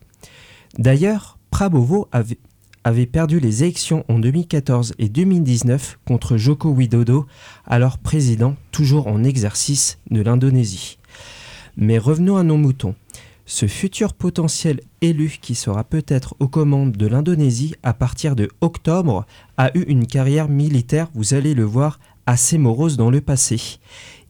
D'ailleurs, 0.78 1.38
Prabowo 1.52 2.08
avait, 2.12 2.38
avait 2.84 3.06
perdu 3.06 3.40
les 3.40 3.64
élections 3.64 4.06
en 4.10 4.20
2014 4.20 4.94
et 5.00 5.10
2019 5.10 6.00
contre 6.06 6.38
Joko 6.38 6.70
Widodo, 6.70 7.26
alors 7.66 7.98
président 7.98 8.56
toujours 8.72 9.08
en 9.08 9.24
exercice 9.24 10.00
de 10.10 10.22
l'Indonésie. 10.22 10.98
Mais 11.78 11.98
revenons 11.98 12.38
à 12.38 12.44
nos 12.44 12.58
moutons. 12.58 12.96
Ce 13.46 13.66
futur 13.66 14.14
potentiel 14.14 14.80
élu 15.02 15.40
qui 15.42 15.56
sera 15.56 15.84
peut-être 15.84 16.36
aux 16.40 16.48
commandes 16.48 16.92
de 16.92 17.08
l'Indonésie 17.08 17.74
à 17.82 17.94
partir 17.94 18.36
de 18.36 18.48
octobre 18.62 19.26
a 19.58 19.76
eu 19.76 19.82
une 19.88 20.06
carrière 20.06 20.48
militaire, 20.50 21.10
vous 21.16 21.34
allez 21.34 21.56
le 21.56 21.64
voir, 21.64 22.00
assez 22.28 22.60
morose 22.60 22.96
dans 22.96 23.10
le 23.10 23.22
passé. 23.22 23.80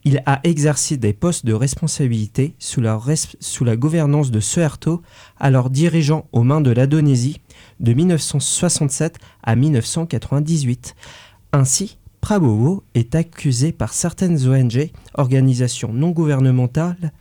Il 0.06 0.24
a 0.26 0.40
exercé 0.46 0.96
des 0.96 1.12
postes 1.12 1.46
de 1.46 1.54
responsabilité 1.54 2.56
sous 2.60 2.80
la, 2.80 3.76
gouvernance 3.76 4.32
de 4.32 4.40
Suharto, 4.40 5.02
alors 5.38 5.70
dirigeant 5.70 6.26
aux 6.32 6.44
mains 6.44 6.62
de 6.62 6.72
l'Indonésie 6.72 7.42
de 7.80 7.94
1967 7.94 9.18
à 9.44 9.56
1998. 9.56 10.96
Ainsi, 11.54 11.98
Prabowo 12.22 12.84
est 12.96 13.16
accusé 13.16 13.72
par 13.72 13.94
certaines 13.94 14.48
ONG, 14.48 14.92
organisations 15.14 15.94
non 15.94 16.12
gouvernementales, 16.12 17.12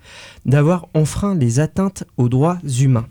d'avoir 0.44 0.88
enfreint 0.94 1.34
les 1.34 1.60
atteintes 1.60 2.04
aux 2.16 2.28
droits 2.28 2.58
humains. 2.80 3.06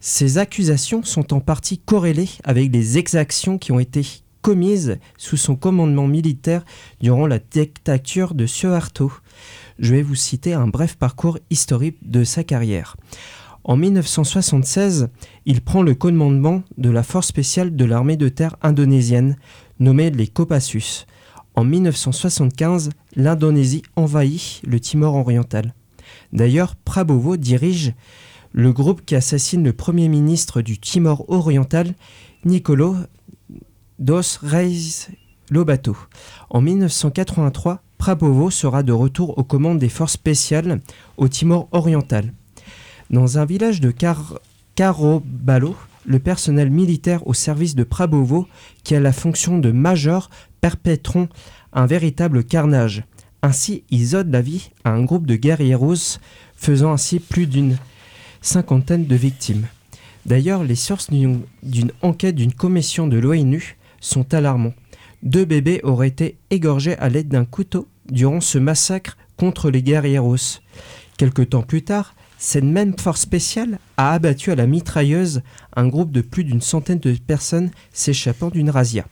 Ces 0.00 0.38
accusations 0.38 1.02
sont 1.02 1.34
en 1.34 1.40
partie 1.40 1.78
corrélées 1.78 2.30
avec 2.44 2.72
les 2.72 2.98
exactions 2.98 3.58
qui 3.58 3.72
ont 3.72 3.80
été 3.80 4.06
commises 4.42 4.98
sous 5.16 5.36
son 5.36 5.56
commandement 5.56 6.06
militaire 6.06 6.64
durant 7.00 7.26
la 7.26 7.40
dictature 7.40 8.34
de 8.34 8.46
Suharto. 8.46 9.12
Je 9.80 9.94
vais 9.94 10.02
vous 10.02 10.14
citer 10.14 10.54
un 10.54 10.68
bref 10.68 10.96
parcours 10.96 11.38
historique 11.50 11.98
de 12.02 12.22
sa 12.22 12.44
carrière. 12.44 12.96
En 13.68 13.76
1976, 13.76 15.10
il 15.44 15.60
prend 15.60 15.82
le 15.82 15.94
commandement 15.94 16.62
de 16.78 16.88
la 16.88 17.02
force 17.02 17.26
spéciale 17.26 17.76
de 17.76 17.84
l'armée 17.84 18.16
de 18.16 18.30
terre 18.30 18.56
indonésienne, 18.62 19.36
nommée 19.78 20.10
les 20.10 20.26
Kopassus. 20.26 21.04
En 21.54 21.64
1975, 21.64 22.88
l'Indonésie 23.14 23.82
envahit 23.94 24.62
le 24.66 24.80
Timor 24.80 25.16
oriental. 25.16 25.74
D'ailleurs, 26.32 26.76
Prabowo 26.76 27.36
dirige 27.36 27.92
le 28.52 28.72
groupe 28.72 29.04
qui 29.04 29.14
assassine 29.14 29.62
le 29.62 29.74
premier 29.74 30.08
ministre 30.08 30.62
du 30.62 30.78
Timor 30.78 31.28
oriental, 31.28 31.94
Nicolo 32.46 32.96
dos 33.98 34.38
Reis 34.42 35.08
Lobato. 35.50 35.94
En 36.48 36.62
1983, 36.62 37.82
Prabowo 37.98 38.48
sera 38.48 38.82
de 38.82 38.92
retour 38.92 39.36
aux 39.36 39.44
commandes 39.44 39.78
des 39.78 39.90
forces 39.90 40.14
spéciales 40.14 40.80
au 41.18 41.28
Timor 41.28 41.68
oriental. 41.72 42.32
Dans 43.10 43.38
un 43.38 43.46
village 43.46 43.80
de 43.80 43.90
Car 43.90 44.38
Carobalo, 44.74 45.74
le 46.04 46.18
personnel 46.18 46.70
militaire 46.70 47.26
au 47.26 47.32
service 47.32 47.74
de 47.74 47.82
Prabowo, 47.82 48.46
qui 48.84 48.94
a 48.94 49.00
la 49.00 49.12
fonction 49.12 49.58
de 49.58 49.72
major, 49.72 50.28
perpétront 50.60 51.28
un 51.72 51.86
véritable 51.86 52.44
carnage. 52.44 53.04
Ainsi, 53.42 53.84
ils 53.90 54.14
ôtent 54.14 54.30
la 54.30 54.42
vie 54.42 54.70
à 54.84 54.90
un 54.90 55.04
groupe 55.04 55.26
de 55.26 55.36
guerrieros, 55.36 56.18
faisant 56.54 56.92
ainsi 56.92 57.18
plus 57.18 57.46
d'une 57.46 57.78
cinquantaine 58.42 59.06
de 59.06 59.16
victimes. 59.16 59.66
D'ailleurs, 60.26 60.62
les 60.62 60.74
sources 60.74 61.08
d'une 61.10 61.92
enquête 62.02 62.34
d'une 62.34 62.52
commission 62.52 63.06
de 63.06 63.18
l'ONU 63.18 63.78
sont 64.00 64.34
alarmantes. 64.34 64.74
Deux 65.22 65.46
bébés 65.46 65.80
auraient 65.82 66.08
été 66.08 66.36
égorgés 66.50 66.96
à 66.98 67.08
l'aide 67.08 67.28
d'un 67.28 67.46
couteau 67.46 67.88
durant 68.10 68.42
ce 68.42 68.58
massacre 68.58 69.16
contre 69.38 69.70
les 69.70 69.82
guerrieros. 69.82 70.60
Quelque 71.16 71.42
temps 71.42 71.62
plus 71.62 71.82
tard, 71.82 72.14
cette 72.38 72.64
même 72.64 72.96
force 72.98 73.20
spéciale 73.20 73.78
a 73.96 74.12
abattu 74.12 74.52
à 74.52 74.54
la 74.54 74.66
mitrailleuse 74.66 75.42
un 75.74 75.88
groupe 75.88 76.12
de 76.12 76.20
plus 76.20 76.44
d'une 76.44 76.60
centaine 76.60 77.00
de 77.00 77.12
personnes 77.14 77.70
s'échappant 77.92 78.48
d'une 78.48 78.70
razzia. 78.70 79.06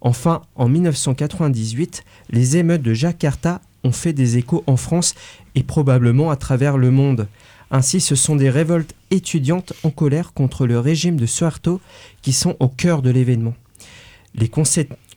Enfin, 0.00 0.42
en 0.56 0.68
1998, 0.68 2.04
les 2.30 2.56
émeutes 2.56 2.82
de 2.82 2.94
Jakarta 2.94 3.60
ont 3.84 3.92
fait 3.92 4.12
des 4.12 4.36
échos 4.36 4.64
en 4.66 4.76
France 4.76 5.14
et 5.54 5.62
probablement 5.62 6.30
à 6.30 6.36
travers 6.36 6.76
le 6.76 6.90
monde. 6.90 7.28
Ainsi, 7.70 8.00
ce 8.00 8.16
sont 8.16 8.34
des 8.34 8.50
révoltes 8.50 8.94
étudiantes 9.10 9.72
en 9.84 9.90
colère 9.90 10.32
contre 10.32 10.66
le 10.66 10.80
régime 10.80 11.16
de 11.16 11.26
Suharto 11.26 11.80
qui 12.20 12.32
sont 12.32 12.56
au 12.58 12.68
cœur 12.68 13.00
de 13.00 13.10
l'événement. 13.10 13.54
Les, 14.34 14.48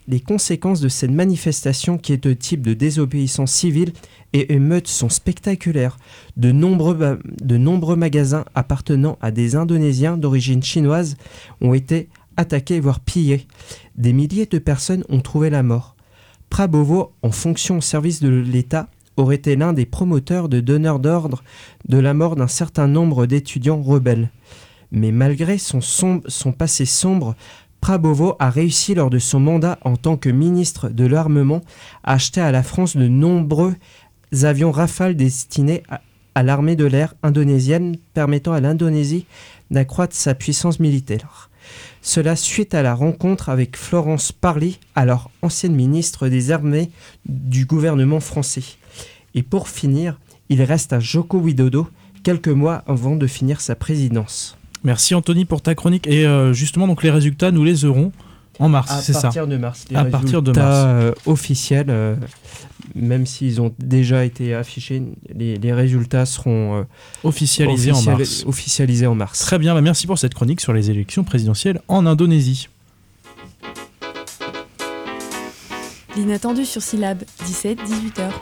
les 0.07 0.19
conséquences 0.19 0.81
de 0.81 0.89
cette 0.89 1.11
manifestation, 1.11 1.97
qui 1.97 2.13
est 2.13 2.23
de 2.23 2.33
type 2.33 2.61
de 2.61 2.73
désobéissance 2.73 3.51
civile 3.51 3.93
et 4.33 4.53
émeute, 4.53 4.87
sont 4.87 5.09
spectaculaires. 5.09 5.97
De 6.37 6.51
nombreux, 6.51 7.95
magasins 7.95 8.45
appartenant 8.55 9.17
à 9.21 9.31
des 9.31 9.55
Indonésiens 9.55 10.17
d'origine 10.17 10.63
chinoise 10.63 11.15
ont 11.61 11.73
été 11.73 12.09
attaqués, 12.37 12.79
voire 12.79 12.99
pillés. 12.99 13.47
Des 13.95 14.13
milliers 14.13 14.47
de 14.47 14.59
personnes 14.59 15.05
ont 15.09 15.21
trouvé 15.21 15.49
la 15.49 15.63
mort. 15.63 15.95
Prabowo, 16.49 17.13
en 17.21 17.31
fonction 17.31 17.77
au 17.77 17.81
service 17.81 18.19
de 18.19 18.29
l'État, 18.29 18.89
aurait 19.17 19.35
été 19.35 19.55
l'un 19.55 19.73
des 19.73 19.85
promoteurs 19.85 20.49
de 20.49 20.59
donneurs 20.59 20.99
d'ordre 20.99 21.43
de 21.87 21.97
la 21.97 22.13
mort 22.13 22.35
d'un 22.35 22.47
certain 22.47 22.87
nombre 22.87 23.25
d'étudiants 23.25 23.81
rebelles. 23.81 24.29
Mais 24.91 25.11
malgré 25.11 25.57
son 25.57 26.51
passé 26.51 26.85
sombre, 26.85 27.35
Prabovo 27.83 28.37
a 28.39 28.49
réussi 28.49 28.95
lors 28.95 29.09
de 29.09 29.19
son 29.19 29.41
mandat 29.41 29.77
en 29.81 29.97
tant 29.97 30.15
que 30.15 30.29
ministre 30.29 30.87
de 30.87 31.05
l'armement 31.05 31.59
à 32.05 32.13
acheter 32.13 32.39
à 32.39 32.49
la 32.49 32.63
France 32.63 32.95
de 32.95 33.09
nombreux 33.09 33.75
avions 34.43 34.71
Rafale 34.71 35.17
destinés 35.17 35.83
à, 36.33 36.43
l'armée 36.43 36.77
de 36.77 36.85
l'air 36.85 37.13
indonésienne, 37.23 37.97
permettant 38.13 38.53
à 38.53 38.61
l'Indonésie 38.61 39.25
d'accroître 39.69 40.15
sa 40.15 40.33
puissance 40.33 40.79
militaire. 40.79 41.49
Cela 42.01 42.37
suite 42.37 42.73
à 42.73 42.83
la 42.83 42.95
rencontre 42.95 43.49
avec 43.49 43.75
Florence 43.75 44.31
Parly, 44.31 44.79
alors 44.95 45.29
ancienne 45.41 45.75
ministre 45.75 46.29
des 46.29 46.51
Armées 46.51 46.89
du 47.25 47.65
gouvernement 47.65 48.21
français. 48.21 48.63
Et 49.35 49.43
pour 49.43 49.67
finir, 49.67 50.21
il 50.47 50.63
reste 50.63 50.93
à 50.93 51.01
Joko 51.01 51.37
Widodo 51.37 51.89
quelques 52.23 52.47
mois 52.47 52.81
avant 52.87 53.17
de 53.17 53.27
finir 53.27 53.59
sa 53.59 53.75
présidence. 53.75 54.57
Merci 54.83 55.15
Anthony 55.15 55.45
pour 55.45 55.61
ta 55.61 55.75
chronique. 55.75 56.07
Et 56.07 56.25
euh, 56.25 56.53
justement, 56.53 56.87
donc 56.87 57.03
les 57.03 57.11
résultats, 57.11 57.51
nous 57.51 57.63
les 57.63 57.85
aurons 57.85 58.11
en 58.59 58.69
mars, 58.69 58.93
c'est 59.01 59.13
ça 59.13 59.19
À 59.19 59.21
partir 59.23 59.47
de 59.47 59.57
mars. 59.57 59.85
à 59.95 60.05
partir 60.05 60.41
de 60.43 60.51
mars. 60.51 60.61
Euh, 60.61 61.11
officiels, 61.25 61.87
euh, 61.89 62.15
même 62.93 63.25
s'ils 63.25 63.59
ont 63.61 63.73
déjà 63.79 64.25
été 64.25 64.53
affichés, 64.53 65.01
les, 65.33 65.73
résultats 65.73 66.27
seront 66.27 66.85
officialisés, 67.23 67.91
en 67.91 68.01
mars. 68.03 68.43
officialisés 68.45 69.07
en 69.07 69.15
mars. 69.15 69.39
Très 69.39 69.57
bien, 69.57 69.73
bah, 69.73 69.81
merci 69.81 70.05
pour 70.05 70.19
cette 70.19 70.35
chronique 70.35 70.61
sur 70.61 70.71
les 70.71 70.91
élections 70.91 71.23
présidentielles 71.23 71.81
en 71.87 72.05
Indonésie. 72.05 72.69
L'inattendu 76.15 76.65
sur 76.65 76.83
syllabe, 76.83 77.23
17-18 77.43 78.21
heures. 78.21 78.39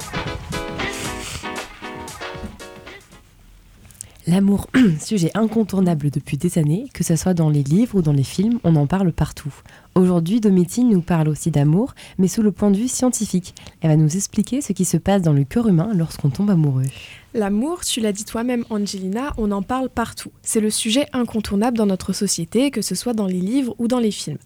L'amour, 4.28 4.68
sujet 5.00 5.32
incontournable 5.34 6.12
depuis 6.12 6.38
des 6.38 6.60
années, 6.60 6.86
que 6.94 7.04
ce 7.04 7.16
soit 7.16 7.34
dans 7.34 7.50
les 7.50 7.64
livres 7.64 7.96
ou 7.96 8.02
dans 8.04 8.14
les 8.14 8.24
films, 8.24 8.60
on 8.64 8.76
en 8.76 8.86
parle 8.86 9.12
partout. 9.12 9.52
Aujourd'hui, 9.96 10.40
Domitine 10.40 10.90
nous 10.90 11.02
parle 11.02 11.28
aussi 11.28 11.50
d'amour, 11.50 11.96
mais 12.20 12.28
sous 12.28 12.44
le 12.44 12.52
point 12.52 12.70
de 12.70 12.78
vue 12.78 12.88
scientifique. 12.88 13.56
Elle 13.82 13.90
va 13.90 13.96
nous 13.96 14.16
expliquer 14.16 14.62
ce 14.62 14.74
qui 14.74 14.86
se 14.86 14.98
passe 14.98 15.24
dans 15.24 15.34
le 15.34 15.44
cœur 15.44 15.68
humain 15.68 15.90
lorsqu'on 15.96 16.30
tombe 16.30 16.52
amoureux. 16.52 16.86
L'amour, 17.34 17.84
tu 17.84 18.00
l'as 18.00 18.12
dit 18.12 18.24
toi-même 18.24 18.64
Angelina, 18.70 19.34
on 19.38 19.52
en 19.52 19.64
parle 19.64 19.90
partout. 19.90 20.32
C'est 20.44 20.62
le 20.62 20.70
sujet 20.70 21.08
incontournable 21.14 21.78
dans 21.78 21.88
notre 21.88 22.14
société, 22.14 22.70
que 22.70 22.84
ce 22.84 22.94
soit 22.94 23.14
dans 23.14 23.28
les 23.28 23.42
livres 23.42 23.74
ou 23.80 23.88
dans 23.88 24.00
les 24.00 24.12
films. 24.12 24.38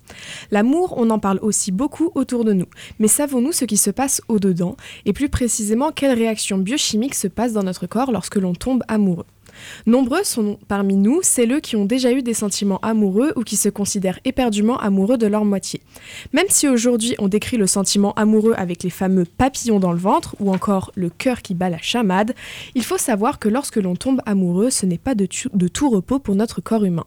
L'amour, 0.51 0.93
on 0.95 1.09
en 1.09 1.19
parle 1.19 1.39
aussi 1.41 1.73
beaucoup 1.73 2.11
autour 2.15 2.45
de 2.45 2.53
nous. 2.53 2.67
Mais 2.99 3.09
savons-nous 3.09 3.51
ce 3.51 3.65
qui 3.65 3.77
se 3.77 3.89
passe 3.89 4.21
au-dedans? 4.29 4.77
Et 5.05 5.11
plus 5.11 5.29
précisément, 5.29 5.91
quelles 5.91 6.17
réactions 6.17 6.57
biochimiques 6.57 7.15
se 7.15 7.27
passent 7.27 7.53
dans 7.53 7.63
notre 7.63 7.87
corps 7.87 8.13
lorsque 8.13 8.37
l'on 8.37 8.53
tombe 8.53 8.83
amoureux? 8.87 9.25
Nombreux 9.85 10.23
sont 10.23 10.57
parmi 10.67 10.95
nous 10.95 11.21
celles 11.21 11.61
qui 11.61 11.75
ont 11.75 11.85
déjà 11.85 12.11
eu 12.11 12.21
des 12.21 12.33
sentiments 12.33 12.79
amoureux 12.81 13.33
ou 13.35 13.43
qui 13.43 13.55
se 13.55 13.69
considèrent 13.69 14.19
éperdument 14.25 14.77
amoureux 14.77 15.17
de 15.17 15.27
leur 15.27 15.45
moitié. 15.45 15.81
Même 16.33 16.47
si 16.49 16.67
aujourd'hui 16.67 17.15
on 17.19 17.27
décrit 17.27 17.57
le 17.57 17.67
sentiment 17.67 18.13
amoureux 18.13 18.53
avec 18.57 18.83
les 18.83 18.89
fameux 18.89 19.25
papillons 19.25 19.79
dans 19.79 19.91
le 19.91 19.99
ventre 19.99 20.35
ou 20.39 20.51
encore 20.51 20.91
le 20.95 21.09
cœur 21.09 21.41
qui 21.41 21.53
bat 21.53 21.69
la 21.69 21.77
chamade, 21.77 22.33
il 22.73 22.83
faut 22.83 22.97
savoir 22.97 23.39
que 23.39 23.49
lorsque 23.49 23.77
l'on 23.77 23.95
tombe 23.95 24.21
amoureux, 24.25 24.69
ce 24.69 24.85
n'est 24.85 24.97
pas 24.97 25.15
de, 25.15 25.27
de 25.53 25.67
tout 25.67 25.89
repos 25.89 26.19
pour 26.19 26.35
notre 26.35 26.61
corps 26.61 26.83
humain. 26.83 27.05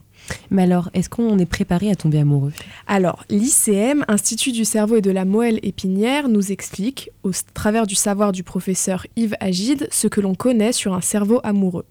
Mais 0.50 0.62
alors, 0.62 0.90
est-ce 0.94 1.08
qu'on 1.08 1.38
est 1.38 1.46
préparé 1.46 1.90
à 1.90 1.94
tomber 1.94 2.18
amoureux? 2.18 2.52
Alors, 2.86 3.24
l'ICM, 3.30 4.04
Institut 4.08 4.52
du 4.52 4.64
cerveau 4.64 4.96
et 4.96 5.00
de 5.00 5.10
la 5.10 5.24
moelle 5.24 5.60
épinière, 5.62 6.28
nous 6.28 6.52
explique, 6.52 7.10
au 7.22 7.30
travers 7.54 7.86
du 7.86 7.94
savoir 7.94 8.32
du 8.32 8.42
professeur 8.42 9.06
Yves 9.16 9.36
Agide, 9.40 9.88
ce 9.90 10.08
que 10.08 10.20
l'on 10.20 10.34
connaît 10.34 10.72
sur 10.72 10.94
un 10.94 11.00
cerveau 11.00 11.40
amoureux. 11.44 11.84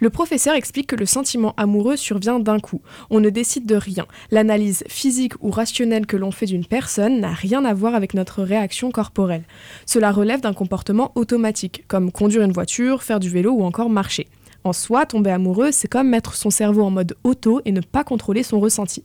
Le 0.00 0.10
professeur 0.10 0.54
explique 0.54 0.86
que 0.86 0.96
le 0.96 1.06
sentiment 1.06 1.54
amoureux 1.56 1.96
survient 1.96 2.38
d'un 2.38 2.60
coup. 2.60 2.80
On 3.10 3.18
ne 3.18 3.30
décide 3.30 3.66
de 3.66 3.74
rien. 3.74 4.06
L'analyse 4.30 4.84
physique 4.86 5.32
ou 5.40 5.50
rationnelle 5.50 6.06
que 6.06 6.16
l'on 6.16 6.30
fait 6.30 6.46
d'une 6.46 6.64
personne 6.64 7.20
n'a 7.20 7.32
rien 7.32 7.64
à 7.64 7.74
voir 7.74 7.96
avec 7.96 8.14
notre 8.14 8.42
réaction 8.44 8.92
corporelle. 8.92 9.42
Cela 9.86 10.12
relève 10.12 10.40
d'un 10.40 10.54
comportement 10.54 11.10
automatique, 11.16 11.84
comme 11.88 12.12
conduire 12.12 12.42
une 12.42 12.52
voiture, 12.52 13.02
faire 13.02 13.18
du 13.18 13.28
vélo 13.28 13.50
ou 13.52 13.64
encore 13.64 13.90
marcher. 13.90 14.28
En 14.62 14.72
soi, 14.72 15.04
tomber 15.04 15.30
amoureux, 15.30 15.72
c'est 15.72 15.88
comme 15.88 16.08
mettre 16.08 16.36
son 16.36 16.50
cerveau 16.50 16.82
en 16.82 16.90
mode 16.90 17.16
auto 17.24 17.60
et 17.64 17.72
ne 17.72 17.80
pas 17.80 18.04
contrôler 18.04 18.44
son 18.44 18.60
ressenti. 18.60 19.02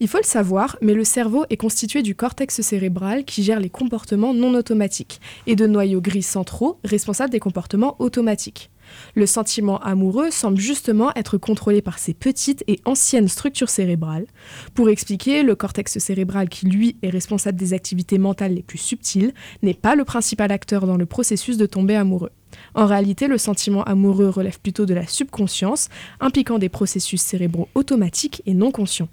Il 0.00 0.08
faut 0.08 0.18
le 0.18 0.24
savoir, 0.24 0.76
mais 0.82 0.92
le 0.92 1.04
cerveau 1.04 1.44
est 1.48 1.56
constitué 1.56 2.02
du 2.02 2.14
cortex 2.14 2.60
cérébral 2.60 3.24
qui 3.24 3.42
gère 3.42 3.60
les 3.60 3.70
comportements 3.70 4.34
non 4.34 4.54
automatiques 4.54 5.20
et 5.46 5.56
de 5.56 5.66
noyaux 5.66 6.00
gris 6.00 6.22
centraux 6.22 6.78
responsables 6.84 7.30
des 7.30 7.40
comportements 7.40 7.96
automatiques. 8.00 8.70
Le 9.14 9.26
sentiment 9.26 9.78
amoureux 9.80 10.30
semble 10.30 10.58
justement 10.58 11.12
être 11.16 11.38
contrôlé 11.38 11.82
par 11.82 11.98
ces 11.98 12.14
petites 12.14 12.64
et 12.66 12.80
anciennes 12.84 13.28
structures 13.28 13.70
cérébrales. 13.70 14.26
Pour 14.74 14.88
expliquer, 14.88 15.42
le 15.42 15.54
cortex 15.54 15.98
cérébral 15.98 16.48
qui 16.48 16.66
lui 16.66 16.96
est 17.02 17.10
responsable 17.10 17.58
des 17.58 17.72
activités 17.72 18.18
mentales 18.18 18.54
les 18.54 18.62
plus 18.62 18.78
subtiles 18.78 19.32
n'est 19.62 19.74
pas 19.74 19.94
le 19.94 20.04
principal 20.04 20.52
acteur 20.52 20.86
dans 20.86 20.96
le 20.96 21.06
processus 21.06 21.56
de 21.56 21.66
tomber 21.66 21.96
amoureux. 21.96 22.30
En 22.74 22.86
réalité, 22.86 23.26
le 23.26 23.38
sentiment 23.38 23.82
amoureux 23.84 24.28
relève 24.28 24.60
plutôt 24.60 24.86
de 24.86 24.94
la 24.94 25.06
subconscience, 25.06 25.88
impliquant 26.20 26.58
des 26.58 26.68
processus 26.68 27.20
cérébraux 27.20 27.68
automatiques 27.74 28.42
et 28.46 28.54
non 28.54 28.70
conscients. 28.70 29.08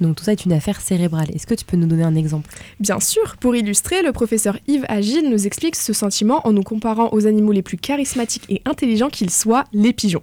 Donc 0.00 0.16
tout 0.16 0.24
ça 0.24 0.32
est 0.32 0.44
une 0.44 0.52
affaire 0.52 0.80
cérébrale. 0.80 1.28
Est-ce 1.34 1.46
que 1.46 1.54
tu 1.54 1.64
peux 1.64 1.76
nous 1.76 1.86
donner 1.86 2.04
un 2.04 2.14
exemple? 2.14 2.48
Bien 2.80 3.00
sûr. 3.00 3.36
Pour 3.38 3.56
illustrer, 3.56 4.02
le 4.02 4.12
professeur 4.12 4.58
Yves 4.66 4.84
Agile 4.88 5.28
nous 5.30 5.46
explique 5.46 5.76
ce 5.76 5.92
sentiment 5.92 6.46
en 6.46 6.52
nous 6.52 6.62
comparant 6.62 7.10
aux 7.12 7.26
animaux 7.26 7.52
les 7.52 7.62
plus 7.62 7.76
charismatiques 7.76 8.44
et 8.48 8.62
intelligents 8.64 9.08
qu'ils 9.08 9.30
soient, 9.30 9.64
les 9.72 9.92
pigeons. 9.92 10.22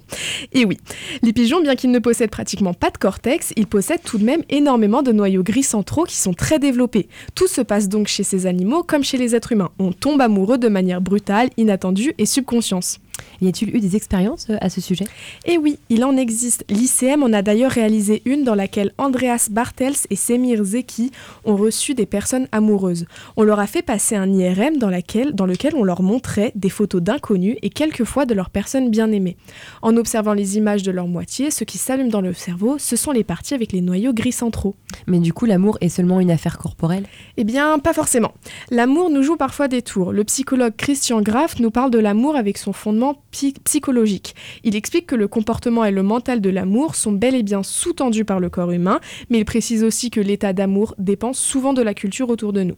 Et 0.53 0.65
oui, 0.65 0.77
les 1.21 1.33
pigeons, 1.33 1.61
bien 1.61 1.75
qu'ils 1.75 1.91
ne 1.91 1.99
possèdent 1.99 2.29
pratiquement 2.29 2.73
pas 2.73 2.89
de 2.89 2.97
cortex, 2.97 3.53
ils 3.55 3.67
possèdent 3.67 4.03
tout 4.03 4.17
de 4.17 4.25
même 4.25 4.43
énormément 4.49 5.03
de 5.03 5.11
noyaux 5.11 5.43
gris 5.43 5.63
centraux 5.63 6.05
qui 6.05 6.17
sont 6.17 6.33
très 6.33 6.59
développés. 6.59 7.07
Tout 7.33 7.47
se 7.47 7.61
passe 7.61 7.89
donc 7.89 8.07
chez 8.07 8.23
ces 8.23 8.45
animaux 8.45 8.83
comme 8.83 9.03
chez 9.03 9.17
les 9.17 9.35
êtres 9.35 9.51
humains. 9.51 9.71
On 9.79 9.91
tombe 9.91 10.21
amoureux 10.21 10.57
de 10.57 10.67
manière 10.67 11.01
brutale, 11.01 11.49
inattendue 11.57 12.13
et 12.17 12.25
subconscience. 12.25 12.99
Y 13.41 13.47
a-t-il 13.47 13.75
eu 13.75 13.79
des 13.79 13.95
expériences 13.95 14.47
euh, 14.49 14.57
à 14.61 14.69
ce 14.69 14.81
sujet? 14.81 15.05
Eh 15.45 15.57
oui, 15.57 15.77
il 15.89 16.03
en 16.03 16.15
existe. 16.17 16.65
L'ICM 16.69 17.23
en 17.23 17.33
a 17.33 17.41
d'ailleurs 17.41 17.71
réalisé 17.71 18.21
une 18.25 18.43
dans 18.43 18.55
laquelle 18.55 18.93
Andreas 18.97 19.49
Bartels 19.51 19.95
et 20.09 20.15
Semir 20.15 20.63
Zeki 20.63 21.11
ont 21.43 21.55
reçu 21.55 21.93
des 21.93 22.05
personnes 22.05 22.47
amoureuses. 22.51 23.05
On 23.35 23.43
leur 23.43 23.59
a 23.59 23.67
fait 23.67 23.81
passer 23.81 24.15
un 24.15 24.31
IRM 24.31 24.77
dans, 24.77 24.89
laquelle, 24.89 25.33
dans 25.33 25.45
lequel 25.45 25.75
on 25.75 25.83
leur 25.83 26.01
montrait 26.01 26.51
des 26.55 26.69
photos 26.69 27.01
d'inconnus 27.01 27.57
et 27.61 27.69
quelquefois 27.69 28.25
de 28.25 28.33
leurs 28.33 28.49
personnes 28.49 28.89
bien 28.89 29.11
aimées. 29.11 29.37
En 29.81 29.97
observant 29.97 30.33
les 30.33 30.57
images 30.57 30.83
de 30.83 30.91
leur 30.91 31.07
moitié, 31.07 31.51
ce 31.51 31.63
qui 31.63 31.77
s'allume 31.77 32.09
dans 32.09 32.21
le 32.21 32.33
cerveau, 32.33 32.77
ce 32.77 32.95
sont 32.95 33.11
les 33.11 33.23
parties 33.23 33.53
avec 33.53 33.71
les 33.71 33.81
noyaux 33.81 34.13
gris 34.13 34.31
centraux. 34.31 34.75
Mais 35.07 35.19
du 35.19 35.33
coup, 35.33 35.45
l'amour 35.45 35.77
est 35.81 35.89
seulement 35.89 36.19
une 36.19 36.31
affaire 36.31 36.57
corporelle? 36.57 37.05
Eh 37.37 37.43
bien, 37.43 37.79
pas 37.79 37.93
forcément. 37.93 38.33
L'amour 38.71 39.09
nous 39.09 39.23
joue 39.23 39.35
parfois 39.35 39.67
des 39.67 39.81
tours. 39.81 40.11
Le 40.11 40.23
psychologue 40.23 40.73
Christian 40.77 41.21
Graff 41.21 41.59
nous 41.59 41.71
parle 41.71 41.91
de 41.91 41.99
l'amour 41.99 42.35
avec 42.35 42.57
son 42.57 42.73
fondement 42.73 43.04
psychologique. 43.13 44.35
Il 44.63 44.75
explique 44.75 45.07
que 45.07 45.15
le 45.15 45.27
comportement 45.27 45.85
et 45.85 45.91
le 45.91 46.03
mental 46.03 46.41
de 46.41 46.49
l'amour 46.49 46.95
sont 46.95 47.11
bel 47.11 47.35
et 47.35 47.43
bien 47.43 47.63
sous-tendus 47.63 48.25
par 48.25 48.39
le 48.39 48.49
corps 48.49 48.71
humain, 48.71 48.99
mais 49.29 49.39
il 49.39 49.45
précise 49.45 49.83
aussi 49.83 50.09
que 50.09 50.19
l'état 50.19 50.53
d'amour 50.53 50.95
dépend 50.97 51.33
souvent 51.33 51.73
de 51.73 51.81
la 51.81 51.93
culture 51.93 52.29
autour 52.29 52.53
de 52.53 52.63
nous. 52.63 52.75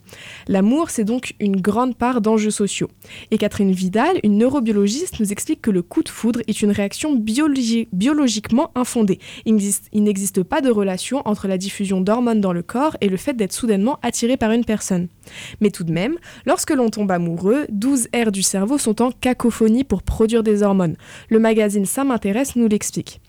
L'amour, 0.48 0.90
c'est 0.90 1.04
donc 1.04 1.36
une 1.40 1.62
grande 1.62 1.96
part 1.96 2.22
d'enjeux 2.22 2.52
sociaux. 2.52 2.90
Et 3.32 3.38
Catherine 3.38 3.72
Vidal, 3.72 4.20
une 4.24 4.38
neurobiologiste, 4.38 5.20
nous 5.20 5.32
explique 5.32 5.62
que 5.62 5.72
le 5.72 5.82
coup 5.82 6.04
de 6.04 6.10
foudre 6.10 6.42
est 6.48 6.62
une 6.62 6.72
réaction 6.72 7.16
biologiquement 7.16 8.72
infondée. 8.76 9.20
Il 9.46 10.04
n'existe 10.04 10.44
pas 10.44 10.62
de 10.62 10.70
relation 10.70 11.22
entre 11.26 11.48
la 11.48 11.58
diffusion 11.58 12.02
d'hormones 12.02 12.42
dans 12.42 12.54
le 12.54 12.64
corps 12.64 12.98
et 13.02 13.10
le 13.10 13.18
fait 13.18 13.34
d'être 13.34 13.54
soudainement 13.54 14.00
attiré 14.02 14.38
par 14.38 14.52
une 14.52 14.66
personne. 14.66 15.08
Mais 15.62 15.72
tout 15.72 15.84
de 15.84 15.92
même, 15.92 16.18
lorsque 16.46 16.72
l'on 16.72 16.90
tombe 16.90 17.12
amoureux, 17.12 17.66
12 17.70 18.08
aires 18.14 18.32
du 18.32 18.44
cerveau 18.44 18.78
sont 18.78 19.02
en 19.02 19.12
cacophonie 19.12 19.84
pour 19.84 20.04
produire 20.18 20.42
des 20.42 20.64
hormones. 20.64 20.96
Le 21.30 21.38
magazine 21.38 21.86
Ça 21.86 22.04
m'intéresse 22.04 22.56
nous 22.56 22.68
l'explique. 22.68 23.22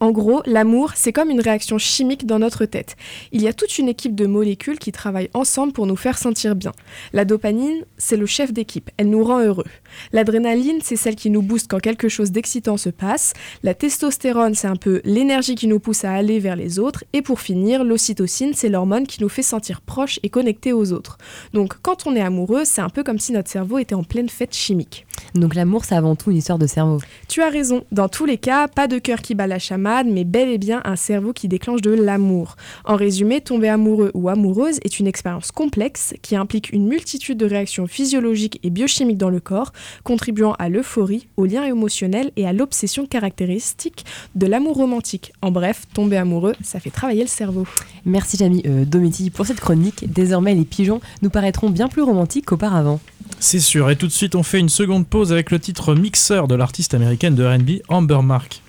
En 0.00 0.10
gros, 0.10 0.42
l'amour, 0.44 0.92
c'est 0.96 1.12
comme 1.12 1.30
une 1.30 1.40
réaction 1.40 1.78
chimique 1.78 2.26
dans 2.26 2.40
notre 2.40 2.64
tête. 2.64 2.96
Il 3.30 3.42
y 3.42 3.46
a 3.46 3.52
toute 3.52 3.78
une 3.78 3.88
équipe 3.88 4.16
de 4.16 4.26
molécules 4.26 4.78
qui 4.78 4.90
travaillent 4.90 5.30
ensemble 5.34 5.72
pour 5.72 5.86
nous 5.86 5.96
faire 5.96 6.18
sentir 6.18 6.56
bien. 6.56 6.72
La 7.12 7.24
dopamine, 7.24 7.84
c'est 7.96 8.16
le 8.16 8.26
chef 8.26 8.52
d'équipe, 8.52 8.90
elle 8.96 9.08
nous 9.08 9.22
rend 9.22 9.40
heureux. 9.40 9.66
L'adrénaline, 10.12 10.80
c'est 10.82 10.96
celle 10.96 11.14
qui 11.14 11.30
nous 11.30 11.42
booste 11.42 11.70
quand 11.70 11.78
quelque 11.78 12.08
chose 12.08 12.32
d'excitant 12.32 12.76
se 12.76 12.90
passe. 12.90 13.34
La 13.62 13.74
testostérone, 13.74 14.54
c'est 14.54 14.66
un 14.66 14.76
peu 14.76 15.00
l'énergie 15.04 15.54
qui 15.54 15.68
nous 15.68 15.78
pousse 15.78 16.04
à 16.04 16.12
aller 16.12 16.40
vers 16.40 16.56
les 16.56 16.78
autres. 16.78 17.04
Et 17.12 17.22
pour 17.22 17.40
finir, 17.40 17.84
l'ocytocine, 17.84 18.52
c'est 18.54 18.68
l'hormone 18.70 19.06
qui 19.06 19.22
nous 19.22 19.28
fait 19.28 19.42
sentir 19.42 19.80
proches 19.80 20.18
et 20.22 20.28
connectés 20.28 20.72
aux 20.72 20.92
autres. 20.92 21.18
Donc 21.52 21.74
quand 21.82 22.06
on 22.06 22.16
est 22.16 22.20
amoureux, 22.20 22.64
c'est 22.64 22.82
un 22.82 22.90
peu 22.90 23.04
comme 23.04 23.20
si 23.20 23.32
notre 23.32 23.50
cerveau 23.50 23.78
était 23.78 23.94
en 23.94 24.04
pleine 24.04 24.28
fête 24.28 24.54
chimique. 24.54 25.06
Donc 25.34 25.54
l'amour, 25.54 25.84
c'est 25.84 25.94
avant 25.94 26.14
tout 26.14 26.30
une 26.30 26.36
histoire 26.36 26.58
de 26.58 26.66
cerveau. 26.66 26.98
Tu 27.28 27.42
as 27.42 27.50
raison. 27.50 27.84
Dans 27.90 28.08
tous 28.08 28.24
les 28.24 28.38
cas, 28.38 28.68
pas 28.68 28.86
de 28.86 28.98
cœur 28.98 29.20
qui 29.20 29.34
bat 29.34 29.46
la 29.46 29.58
chamade, 29.58 30.06
mais 30.06 30.24
bel 30.24 30.48
et 30.48 30.58
bien 30.58 30.80
un 30.84 30.96
cerveau 30.96 31.32
qui 31.32 31.48
déclenche 31.48 31.82
de 31.82 31.90
l'amour. 31.90 32.56
En 32.84 32.96
résumé, 32.96 33.40
tomber 33.40 33.68
amoureux 33.68 34.10
ou 34.14 34.28
amoureuse 34.28 34.78
est 34.84 35.00
une 35.00 35.06
expérience 35.06 35.50
complexe 35.50 36.14
qui 36.22 36.36
implique 36.36 36.72
une 36.72 36.86
multitude 36.86 37.38
de 37.38 37.46
réactions 37.46 37.86
physiologiques 37.86 38.60
et 38.62 38.70
biochimiques 38.70 39.18
dans 39.18 39.30
le 39.30 39.40
corps, 39.40 39.72
contribuant 40.04 40.54
à 40.58 40.68
l'euphorie, 40.68 41.28
au 41.36 41.46
lien 41.46 41.64
émotionnel 41.64 42.30
et 42.36 42.46
à 42.46 42.52
l'obsession 42.52 43.06
caractéristique 43.06 44.04
de 44.34 44.46
l'amour 44.46 44.76
romantique. 44.76 45.32
En 45.42 45.50
bref, 45.50 45.82
tomber 45.92 46.16
amoureux, 46.16 46.54
ça 46.62 46.80
fait 46.80 46.90
travailler 46.90 47.22
le 47.22 47.28
cerveau. 47.28 47.66
Merci 48.04 48.36
Jamie 48.36 48.62
euh, 48.66 48.84
Domiti 48.84 49.30
pour 49.30 49.46
cette 49.46 49.60
chronique. 49.60 50.12
Désormais, 50.12 50.54
les 50.54 50.64
pigeons 50.64 51.00
nous 51.22 51.30
paraîtront 51.30 51.70
bien 51.70 51.88
plus 51.88 52.02
romantiques 52.02 52.46
qu'auparavant. 52.46 53.00
C'est 53.46 53.60
sûr, 53.60 53.90
et 53.90 53.96
tout 53.96 54.06
de 54.06 54.12
suite 54.12 54.36
on 54.36 54.42
fait 54.42 54.58
une 54.58 54.70
seconde 54.70 55.06
pause 55.06 55.30
avec 55.30 55.50
le 55.50 55.58
titre 55.58 55.94
Mixer 55.94 56.48
de 56.48 56.54
l'artiste 56.54 56.94
américaine 56.94 57.34
de 57.34 57.44
RB 57.44 57.82
Amber 57.88 58.22
Mark. 58.22 58.62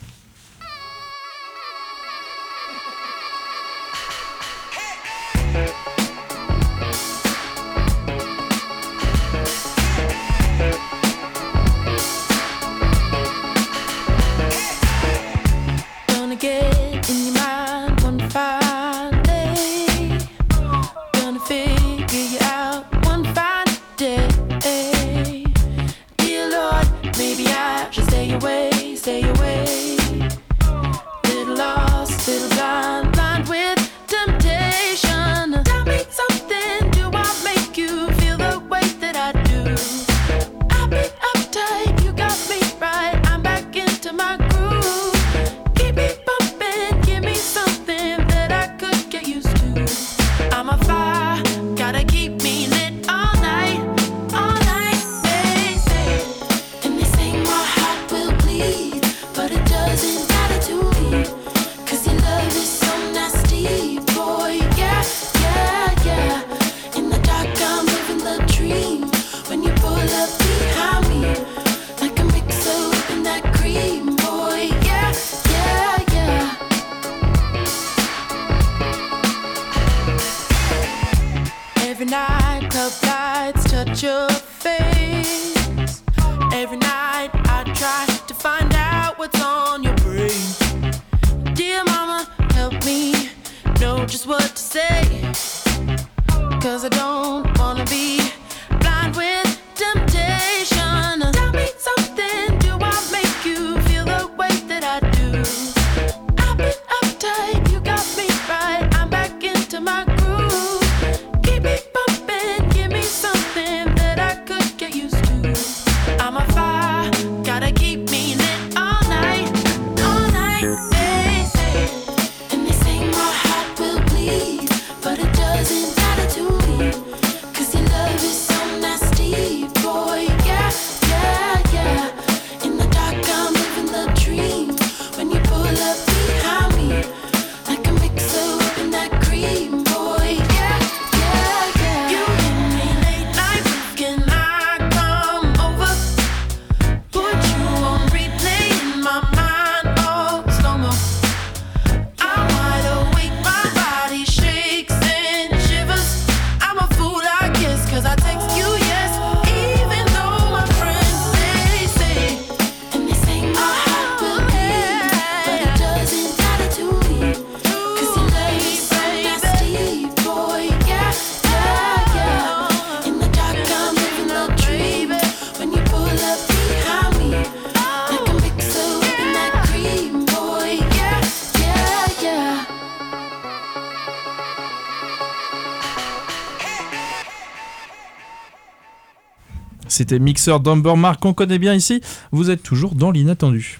C'était 189.95 190.19
Mixer 190.19 190.59
d'Amber 190.59 190.97
Mark 190.97 191.21
qu'on 191.21 191.33
connaît 191.33 191.57
bien 191.57 191.73
ici. 191.73 192.01
Vous 192.33 192.49
êtes 192.49 192.61
toujours 192.61 192.95
dans 192.95 193.11
l'inattendu. 193.11 193.79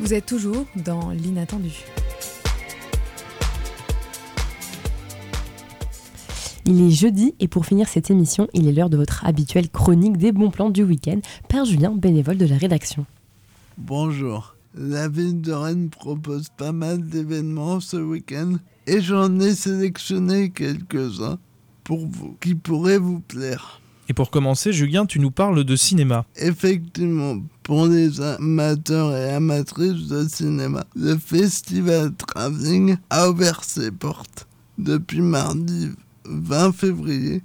Vous 0.00 0.14
êtes 0.14 0.26
toujours 0.26 0.64
dans 0.76 1.10
l'inattendu. 1.10 1.72
Il 6.66 6.82
est 6.82 6.92
jeudi 6.92 7.34
et 7.40 7.48
pour 7.48 7.66
finir 7.66 7.88
cette 7.88 8.12
émission, 8.12 8.46
il 8.54 8.68
est 8.68 8.72
l'heure 8.72 8.90
de 8.90 8.96
votre 8.96 9.26
habituelle 9.26 9.68
chronique 9.68 10.18
des 10.18 10.30
bons 10.30 10.52
plans 10.52 10.70
du 10.70 10.84
week-end. 10.84 11.18
Père 11.48 11.64
Julien, 11.64 11.90
bénévole 11.90 12.38
de 12.38 12.46
la 12.46 12.56
rédaction. 12.56 13.06
Bonjour. 13.76 14.54
La 14.76 15.08
ville 15.08 15.40
de 15.40 15.50
Rennes 15.50 15.90
propose 15.90 16.48
pas 16.56 16.70
mal 16.70 17.08
d'événements 17.08 17.80
ce 17.80 17.96
week-end 17.96 18.52
et 18.86 19.00
j'en 19.00 19.40
ai 19.40 19.56
sélectionné 19.56 20.50
quelques-uns 20.50 21.40
pour 21.84 22.06
vous 22.06 22.36
qui 22.40 22.54
pourraient 22.54 22.98
vous 22.98 23.20
plaire. 23.20 23.80
Et 24.08 24.14
pour 24.14 24.30
commencer, 24.30 24.72
Julien, 24.72 25.06
tu 25.06 25.20
nous 25.20 25.30
parles 25.30 25.64
de 25.64 25.76
cinéma. 25.76 26.24
Effectivement, 26.36 27.36
pour 27.62 27.86
les 27.86 28.20
amateurs 28.20 29.16
et 29.16 29.30
amatrices 29.30 30.08
de 30.08 30.26
cinéma, 30.28 30.84
le 30.96 31.16
festival 31.16 32.12
Travelling 32.14 32.96
a 33.10 33.30
ouvert 33.30 33.62
ses 33.64 33.90
portes 33.90 34.46
depuis 34.78 35.20
mardi 35.20 35.90
20 36.24 36.72
février 36.72 37.42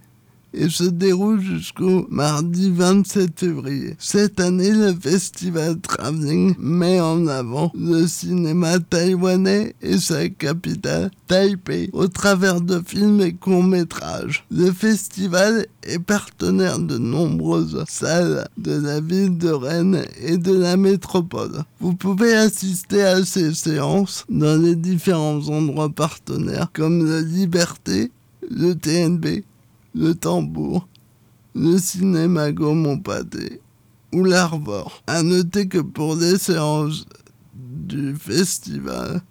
et 0.58 0.70
se 0.70 0.84
déroule 0.84 1.40
jusqu'au 1.40 2.08
mardi 2.10 2.72
27 2.72 3.40
février. 3.40 3.96
Cette 4.00 4.40
année, 4.40 4.72
le 4.72 4.94
festival 4.94 5.80
Travelling 5.80 6.56
met 6.60 7.00
en 7.00 7.28
avant 7.28 7.72
le 7.78 8.08
cinéma 8.08 8.80
taïwanais 8.80 9.76
et 9.82 9.98
sa 9.98 10.28
capitale, 10.30 11.12
Taipei, 11.28 11.90
au 11.94 12.08
travers 12.08 12.62
de 12.62 12.82
films 12.86 13.22
et 13.22 13.34
courts-métrages. 13.34 14.46
Le 14.52 14.72
festival 14.72 15.66
est 15.84 16.00
partenaire 16.00 16.80
de 16.80 16.98
nombreuses 16.98 17.84
salles 17.88 18.48
de 18.58 18.74
la 18.74 19.00
ville 19.00 19.38
de 19.38 19.50
Rennes 19.50 20.04
et 20.22 20.38
de 20.38 20.54
la 20.54 20.78
métropole. 20.78 21.64
Vous 21.80 21.94
pouvez 21.94 22.34
assister 22.34 23.04
à 23.04 23.24
ces 23.24 23.54
séances 23.54 24.26
dans 24.30 24.62
les 24.62 24.76
différents 24.76 25.48
endroits 25.50 25.90
partenaires 25.90 26.70
comme 26.74 27.10
la 27.10 27.22
Liberté, 27.22 28.12
le 28.50 28.74
TNB, 28.74 29.44
le 29.98 30.14
tambour, 30.14 30.88
le 31.56 31.78
cinéma 31.78 32.52
Gaumont 32.52 33.00
Pâté 33.00 33.62
ou 34.14 34.24
l'Arvor. 34.24 35.02
À 35.08 35.24
noter 35.24 35.68
que 35.68 35.80
pour 35.80 36.16
les 36.16 36.38
séances 36.38 37.06
du 37.56 38.16
festival, 38.16 39.22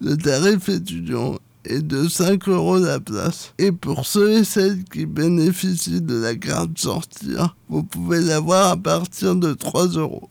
le 0.00 0.16
tarif 0.16 0.68
étudiant 0.68 1.36
est 1.64 1.82
de 1.82 2.08
5 2.08 2.48
euros 2.48 2.78
la 2.78 3.00
place. 3.00 3.54
Et 3.58 3.72
pour 3.72 4.06
ceux 4.06 4.38
et 4.38 4.44
celles 4.44 4.84
qui 4.84 5.06
bénéficient 5.06 6.02
de 6.02 6.14
la 6.14 6.34
carte 6.36 6.78
sortir, 6.78 7.56
vous 7.68 7.82
pouvez 7.82 8.20
l'avoir 8.20 8.70
à 8.70 8.76
partir 8.76 9.34
de 9.34 9.52
3 9.52 9.88
euros. 9.88 10.28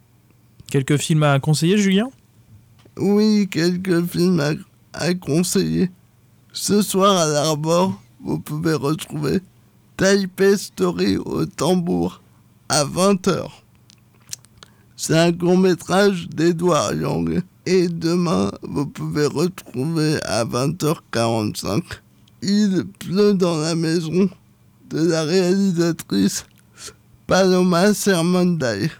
Quelques 0.72 0.98
films 0.98 1.24
à 1.24 1.40
conseiller, 1.40 1.78
Julien? 1.78 2.10
Oui, 2.98 3.48
quelques 3.52 4.06
films 4.06 4.40
à, 4.40 4.52
à 4.94 5.14
conseiller. 5.14 5.92
Ce 6.52 6.82
soir 6.82 7.18
à 7.18 7.28
l'Arbor, 7.28 8.00
vous 8.24 8.40
pouvez 8.40 8.74
retrouver 8.74 9.42
Taipei 10.04 10.58
Story 10.58 11.16
au 11.16 11.45
tambour 11.45 12.22
à 12.68 12.84
20h. 12.84 13.47
C'est 14.97 15.18
un 15.18 15.32
court 15.32 15.58
métrage 15.58 16.28
d'Edouard 16.28 16.93
Young. 16.93 17.41
Et 17.66 17.88
demain, 17.88 18.51
vous 18.64 18.86
pouvez 18.86 19.28
retrouver 19.28 20.22
à 20.26 20.43
20h45 20.43 21.84
Il 22.41 22.84
pleut 22.99 23.34
dans 23.34 23.56
la 23.56 23.76
maison 23.76 24.30
de 24.89 25.08
la 25.08 25.24
réalisatrice 25.24 26.47
Paloma 27.26 27.93
Sermonday. 27.93 28.91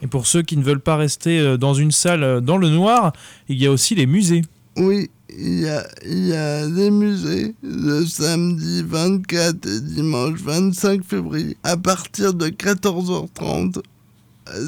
Et 0.00 0.06
pour 0.06 0.26
ceux 0.26 0.40
qui 0.40 0.56
ne 0.56 0.62
veulent 0.62 0.80
pas 0.80 0.96
rester 0.96 1.40
euh, 1.40 1.58
dans 1.58 1.74
une 1.74 1.92
salle 1.92 2.22
euh, 2.22 2.40
dans 2.40 2.56
le 2.56 2.70
noir, 2.70 3.12
il 3.50 3.58
y 3.62 3.66
a 3.66 3.70
aussi 3.70 3.94
les 3.94 4.06
musées. 4.06 4.40
Oui, 4.78 5.10
il 5.36 5.60
y 5.60 6.32
a, 6.32 6.66
les 6.66 6.90
musées 6.90 7.54
le 7.62 8.04
samedi 8.06 8.82
24 8.82 9.66
et 9.66 9.80
dimanche 9.80 10.40
25 10.40 11.04
février 11.04 11.56
à 11.62 11.76
partir 11.76 12.34
de 12.34 12.48
14h30. 12.48 13.82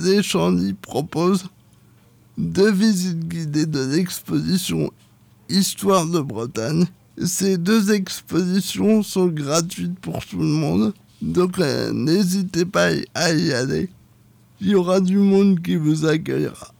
Les 0.04 0.22
Chandy 0.22 0.74
proposent 0.74 1.46
deux 2.36 2.70
visites 2.70 3.26
guidées 3.26 3.66
de 3.66 3.80
l'exposition 3.80 4.90
Histoire 5.48 6.06
de 6.06 6.20
Bretagne. 6.20 6.86
Ces 7.24 7.58
deux 7.58 7.92
expositions 7.92 9.02
sont 9.02 9.26
gratuites 9.26 9.98
pour 9.98 10.24
tout 10.24 10.38
le 10.38 10.44
monde, 10.44 10.94
donc 11.20 11.58
euh, 11.58 11.92
n'hésitez 11.92 12.64
pas 12.64 12.90
à 13.14 13.32
y 13.32 13.52
aller. 13.52 13.88
Il 14.60 14.68
y 14.68 14.74
aura 14.74 15.00
du 15.00 15.16
monde 15.16 15.60
qui 15.60 15.76
vous 15.76 16.06
accueillera. 16.06 16.72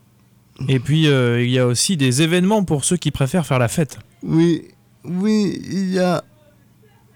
Et 0.69 0.79
puis, 0.79 1.09
euh, 1.09 1.43
il 1.43 1.51
y 1.51 1.59
a 1.59 1.67
aussi 1.67 1.97
des 1.97 2.23
événements 2.23 2.65
pour 2.65 2.85
ceux 2.85 2.97
qui 2.97 3.11
préfèrent 3.11 3.47
faire 3.47 3.59
la 3.59 3.69
fête. 3.69 3.99
Oui, 4.23 4.65
oui, 5.05 5.61
il 5.71 5.93
y 5.93 5.99
a, 5.99 6.23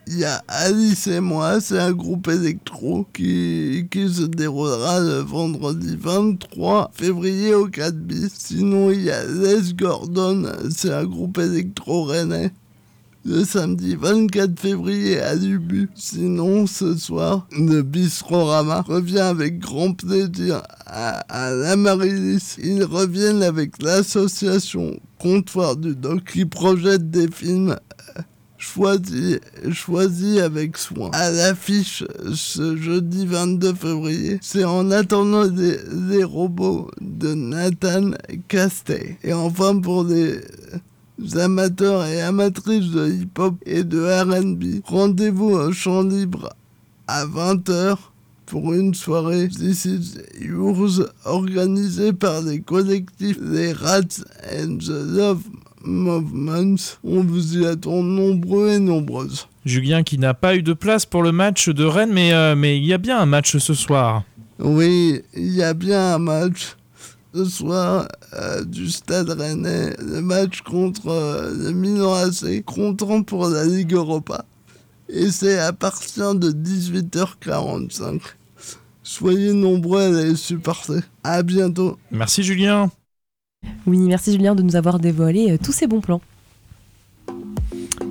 il 0.07 0.19
y 0.19 0.25
a 0.25 0.43
Alice 0.49 1.07
et 1.07 1.21
moi, 1.21 1.61
c'est 1.61 1.79
un 1.79 1.93
groupe 1.93 2.29
électro 2.29 3.07
qui, 3.13 3.87
qui 3.91 4.09
se 4.13 4.23
déroulera 4.23 5.01
le 5.01 5.19
vendredi 5.19 5.97
23 5.99 6.91
février 6.95 7.55
au 7.55 7.67
4 7.67 7.95
bis. 7.95 8.33
Sinon, 8.35 8.91
il 8.91 9.03
y 9.03 9.11
a 9.11 9.25
Les 9.25 9.73
Gordon, 9.75 10.47
c'est 10.71 10.93
un 10.93 11.05
groupe 11.05 11.39
électro 11.39 12.05
rennais. 12.05 12.51
Le 13.27 13.43
samedi 13.43 13.97
24 13.97 14.61
février 14.61 15.19
à 15.19 15.35
Lubu. 15.35 15.89
Sinon, 15.95 16.67
ce 16.67 16.95
soir, 16.95 17.47
le 17.59 17.81
Bistrorama 17.81 18.83
revient 18.83 19.21
avec 19.21 19.59
grand 19.59 19.95
plaisir 19.95 20.63
à, 20.85 21.21
à 21.31 21.51
la 21.51 21.75
Marilis. 21.77 22.57
Ils 22.63 22.85
reviennent 22.85 23.43
avec 23.43 23.83
l'association 23.83 25.01
Comptoir 25.19 25.77
du 25.77 25.97
Doc 25.97 26.25
qui 26.31 26.45
projette 26.45 27.11
des 27.11 27.31
films 27.31 27.71
euh, 28.19 28.21
choisis 28.59 29.39
choisi 29.73 30.39
avec 30.39 30.77
soin. 30.77 31.09
À 31.15 31.31
l'affiche 31.31 32.05
ce 32.35 32.77
jeudi 32.77 33.25
22 33.25 33.73
février, 33.73 34.39
c'est 34.43 34.65
en 34.65 34.91
attendant 34.91 35.45
les 35.45 36.25
robots 36.25 36.91
de 37.01 37.33
Nathan 37.33 38.11
Castey. 38.49 39.17
Et 39.25 39.33
enfin 39.33 39.81
pour 39.81 40.05
les 40.05 40.41
amateurs 41.37 42.05
et 42.07 42.21
amatrices 42.21 42.91
de 42.91 43.09
hip-hop 43.09 43.55
et 43.67 43.85
de 43.85 44.01
RB, 44.01 44.83
rendez-vous 44.85 45.51
au 45.51 45.73
champ 45.73 46.03
libre 46.03 46.55
à 47.07 47.25
20h 47.27 47.97
pour 48.47 48.75
une 48.75 48.95
soirée 48.95 49.49
This 49.49 49.85
is 49.85 50.19
Yours 50.41 51.03
organisée 51.25 52.13
par 52.13 52.43
les 52.43 52.61
collectifs 52.61 53.39
Les 53.41 53.73
Rats 53.73 54.23
and 54.53 54.79
the 54.79 55.17
Love 55.17 55.43
Movements. 55.85 56.99
On 57.03 57.23
vous 57.23 57.59
y 57.59 57.67
attend 57.67 58.03
nombreux 58.03 58.71
et 58.71 58.79
nombreuses. 58.79 59.49
Julien 59.65 60.03
qui 60.03 60.19
n'a 60.19 60.35
pas 60.35 60.57
eu 60.57 60.63
de 60.63 60.73
place 60.73 61.07
pour 61.07 61.23
le 61.23 61.33
match 61.33 61.69
de 61.69 61.85
Rennes, 61.85 62.13
mais, 62.13 62.33
euh, 62.33 62.55
mais 62.55 62.77
il 62.77 62.85
y 62.85 62.93
a 62.93 62.99
bien 62.99 63.19
un 63.19 63.27
match 63.27 63.57
ce 63.57 63.75
soir. 63.75 64.25
Oui, 64.59 65.23
il 65.35 65.55
y 65.55 65.63
a 65.63 65.75
bien 65.75 66.15
un 66.15 66.19
match 66.19 66.77
ce 67.35 67.45
soir 67.45 68.09
euh, 68.35 68.65
du 68.65 68.89
Stade 68.89 69.31
Rennais, 69.31 69.97
le 69.99 70.21
match 70.21 70.61
contre 70.61 71.09
euh, 71.09 71.53
le 71.53 71.73
Milan 71.73 72.15
AC, 72.15 72.65
comptant 72.65 73.23
pour 73.25 73.49
la 73.49 73.65
Ligue 73.65 73.95
Europa. 73.95 74.45
Et 75.09 75.31
c'est 75.31 75.59
à 75.59 75.73
partir 75.73 76.37
de 76.37 76.53
18h45. 76.53 78.21
Soyez 79.03 79.53
nombreux 79.53 80.03
à 80.03 80.23
les 80.23 80.37
supporter. 80.37 81.01
À 81.25 81.43
bientôt. 81.43 81.99
Merci 82.13 82.45
Julien. 82.45 82.91
Oui, 83.87 83.99
merci 83.99 84.33
Julien 84.33 84.55
de 84.55 84.63
nous 84.63 84.77
avoir 84.77 85.01
dévoilé 85.01 85.53
euh, 85.53 85.59
tous 85.63 85.73
ces 85.73 85.89
bons 85.89 86.01
plans. 86.01 86.21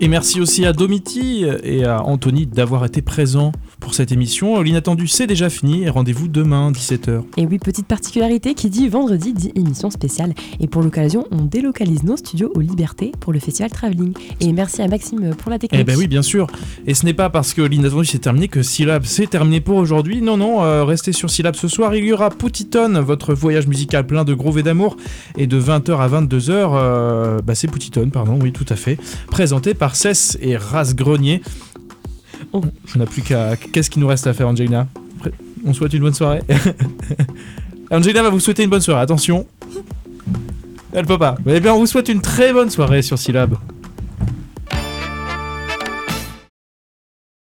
Et 0.01 0.09
merci 0.09 0.41
aussi 0.41 0.65
à 0.65 0.73
Domiti 0.73 1.45
et 1.63 1.85
à 1.85 2.03
Anthony 2.03 2.45
d'avoir 2.45 2.83
été 2.83 3.01
présents 3.01 3.53
pour 3.83 3.93
cette 3.93 4.13
émission. 4.13 4.61
L'inattendu, 4.61 5.07
c'est 5.07 5.27
déjà 5.27 5.49
fini 5.49 5.83
et 5.83 5.89
rendez-vous 5.89 6.29
demain, 6.29 6.71
17h. 6.71 7.21
Et 7.35 7.45
oui, 7.45 7.59
petite 7.59 7.85
particularité 7.85 8.53
qui 8.53 8.69
dit 8.69 8.87
vendredi 8.87 9.33
dit 9.33 9.51
émission 9.55 9.91
spéciale. 9.91 10.33
Et 10.61 10.67
pour 10.67 10.81
l'occasion, 10.81 11.27
on 11.31 11.41
délocalise 11.43 12.03
nos 12.03 12.15
studios 12.15 12.49
aux 12.55 12.61
Libertés 12.61 13.11
pour 13.19 13.33
le 13.33 13.39
festival 13.39 13.71
Travelling. 13.71 14.13
Et 14.39 14.53
merci 14.53 14.81
à 14.81 14.87
Maxime 14.87 15.35
pour 15.35 15.51
la 15.51 15.59
technique. 15.59 15.81
Eh 15.81 15.83
ben 15.83 15.97
oui, 15.97 16.07
bien 16.07 16.21
sûr. 16.21 16.47
Et 16.87 16.93
ce 16.93 17.05
n'est 17.05 17.13
pas 17.13 17.29
parce 17.29 17.53
que 17.53 17.61
l'inattendu 17.61 18.05
c'est 18.05 18.19
terminé 18.19 18.47
que 18.47 18.63
Syllab 18.63 19.03
c'est 19.03 19.27
terminé 19.27 19.59
pour 19.59 19.75
aujourd'hui. 19.75 20.21
Non, 20.21 20.37
non, 20.37 20.63
euh, 20.63 20.85
restez 20.85 21.11
sur 21.11 21.29
Syllab 21.29 21.55
ce 21.55 21.67
soir. 21.67 21.93
Il 21.93 22.05
y 22.05 22.13
aura 22.13 22.29
Poutiton, 22.29 23.01
votre 23.01 23.33
voyage 23.33 23.67
musical 23.67 24.07
plein 24.07 24.23
de 24.23 24.33
groove 24.33 24.59
et 24.59 24.63
d'amour. 24.63 24.95
Et 25.37 25.45
de 25.45 25.59
20h 25.59 25.97
à 25.97 26.07
22h, 26.07 26.49
euh, 26.49 27.39
bah 27.43 27.53
c'est 27.53 27.67
Poutiton, 27.67 28.09
pardon, 28.09 28.39
oui, 28.41 28.53
tout 28.53 28.65
à 28.69 28.77
fait. 28.77 28.97
Présenté 29.27 29.73
par 29.73 29.97
Cess 29.97 30.37
et 30.41 30.55
Ras 30.55 30.93
Grenier. 30.95 31.41
On 32.51 32.61
n'a 32.95 33.05
plus 33.05 33.21
qu'à. 33.21 33.55
Qu'est-ce 33.55 33.89
qu'il 33.89 34.01
nous 34.01 34.07
reste 34.07 34.27
à 34.27 34.33
faire, 34.33 34.47
Angelina 34.47 34.87
On 35.65 35.73
souhaite 35.73 35.93
une 35.93 36.01
bonne 36.01 36.13
soirée. 36.13 36.41
Angelina 37.91 38.23
va 38.23 38.29
vous 38.29 38.39
souhaiter 38.39 38.63
une 38.63 38.69
bonne 38.69 38.81
soirée, 38.81 39.01
attention. 39.01 39.45
Elle 40.93 41.05
peut 41.05 41.17
pas. 41.17 41.35
Eh 41.47 41.59
bien, 41.59 41.73
on 41.73 41.79
vous 41.79 41.87
souhaite 41.87 42.09
une 42.09 42.21
très 42.21 42.53
bonne 42.53 42.69
soirée 42.69 43.01
sur 43.01 43.17
Syllab. 43.17 43.55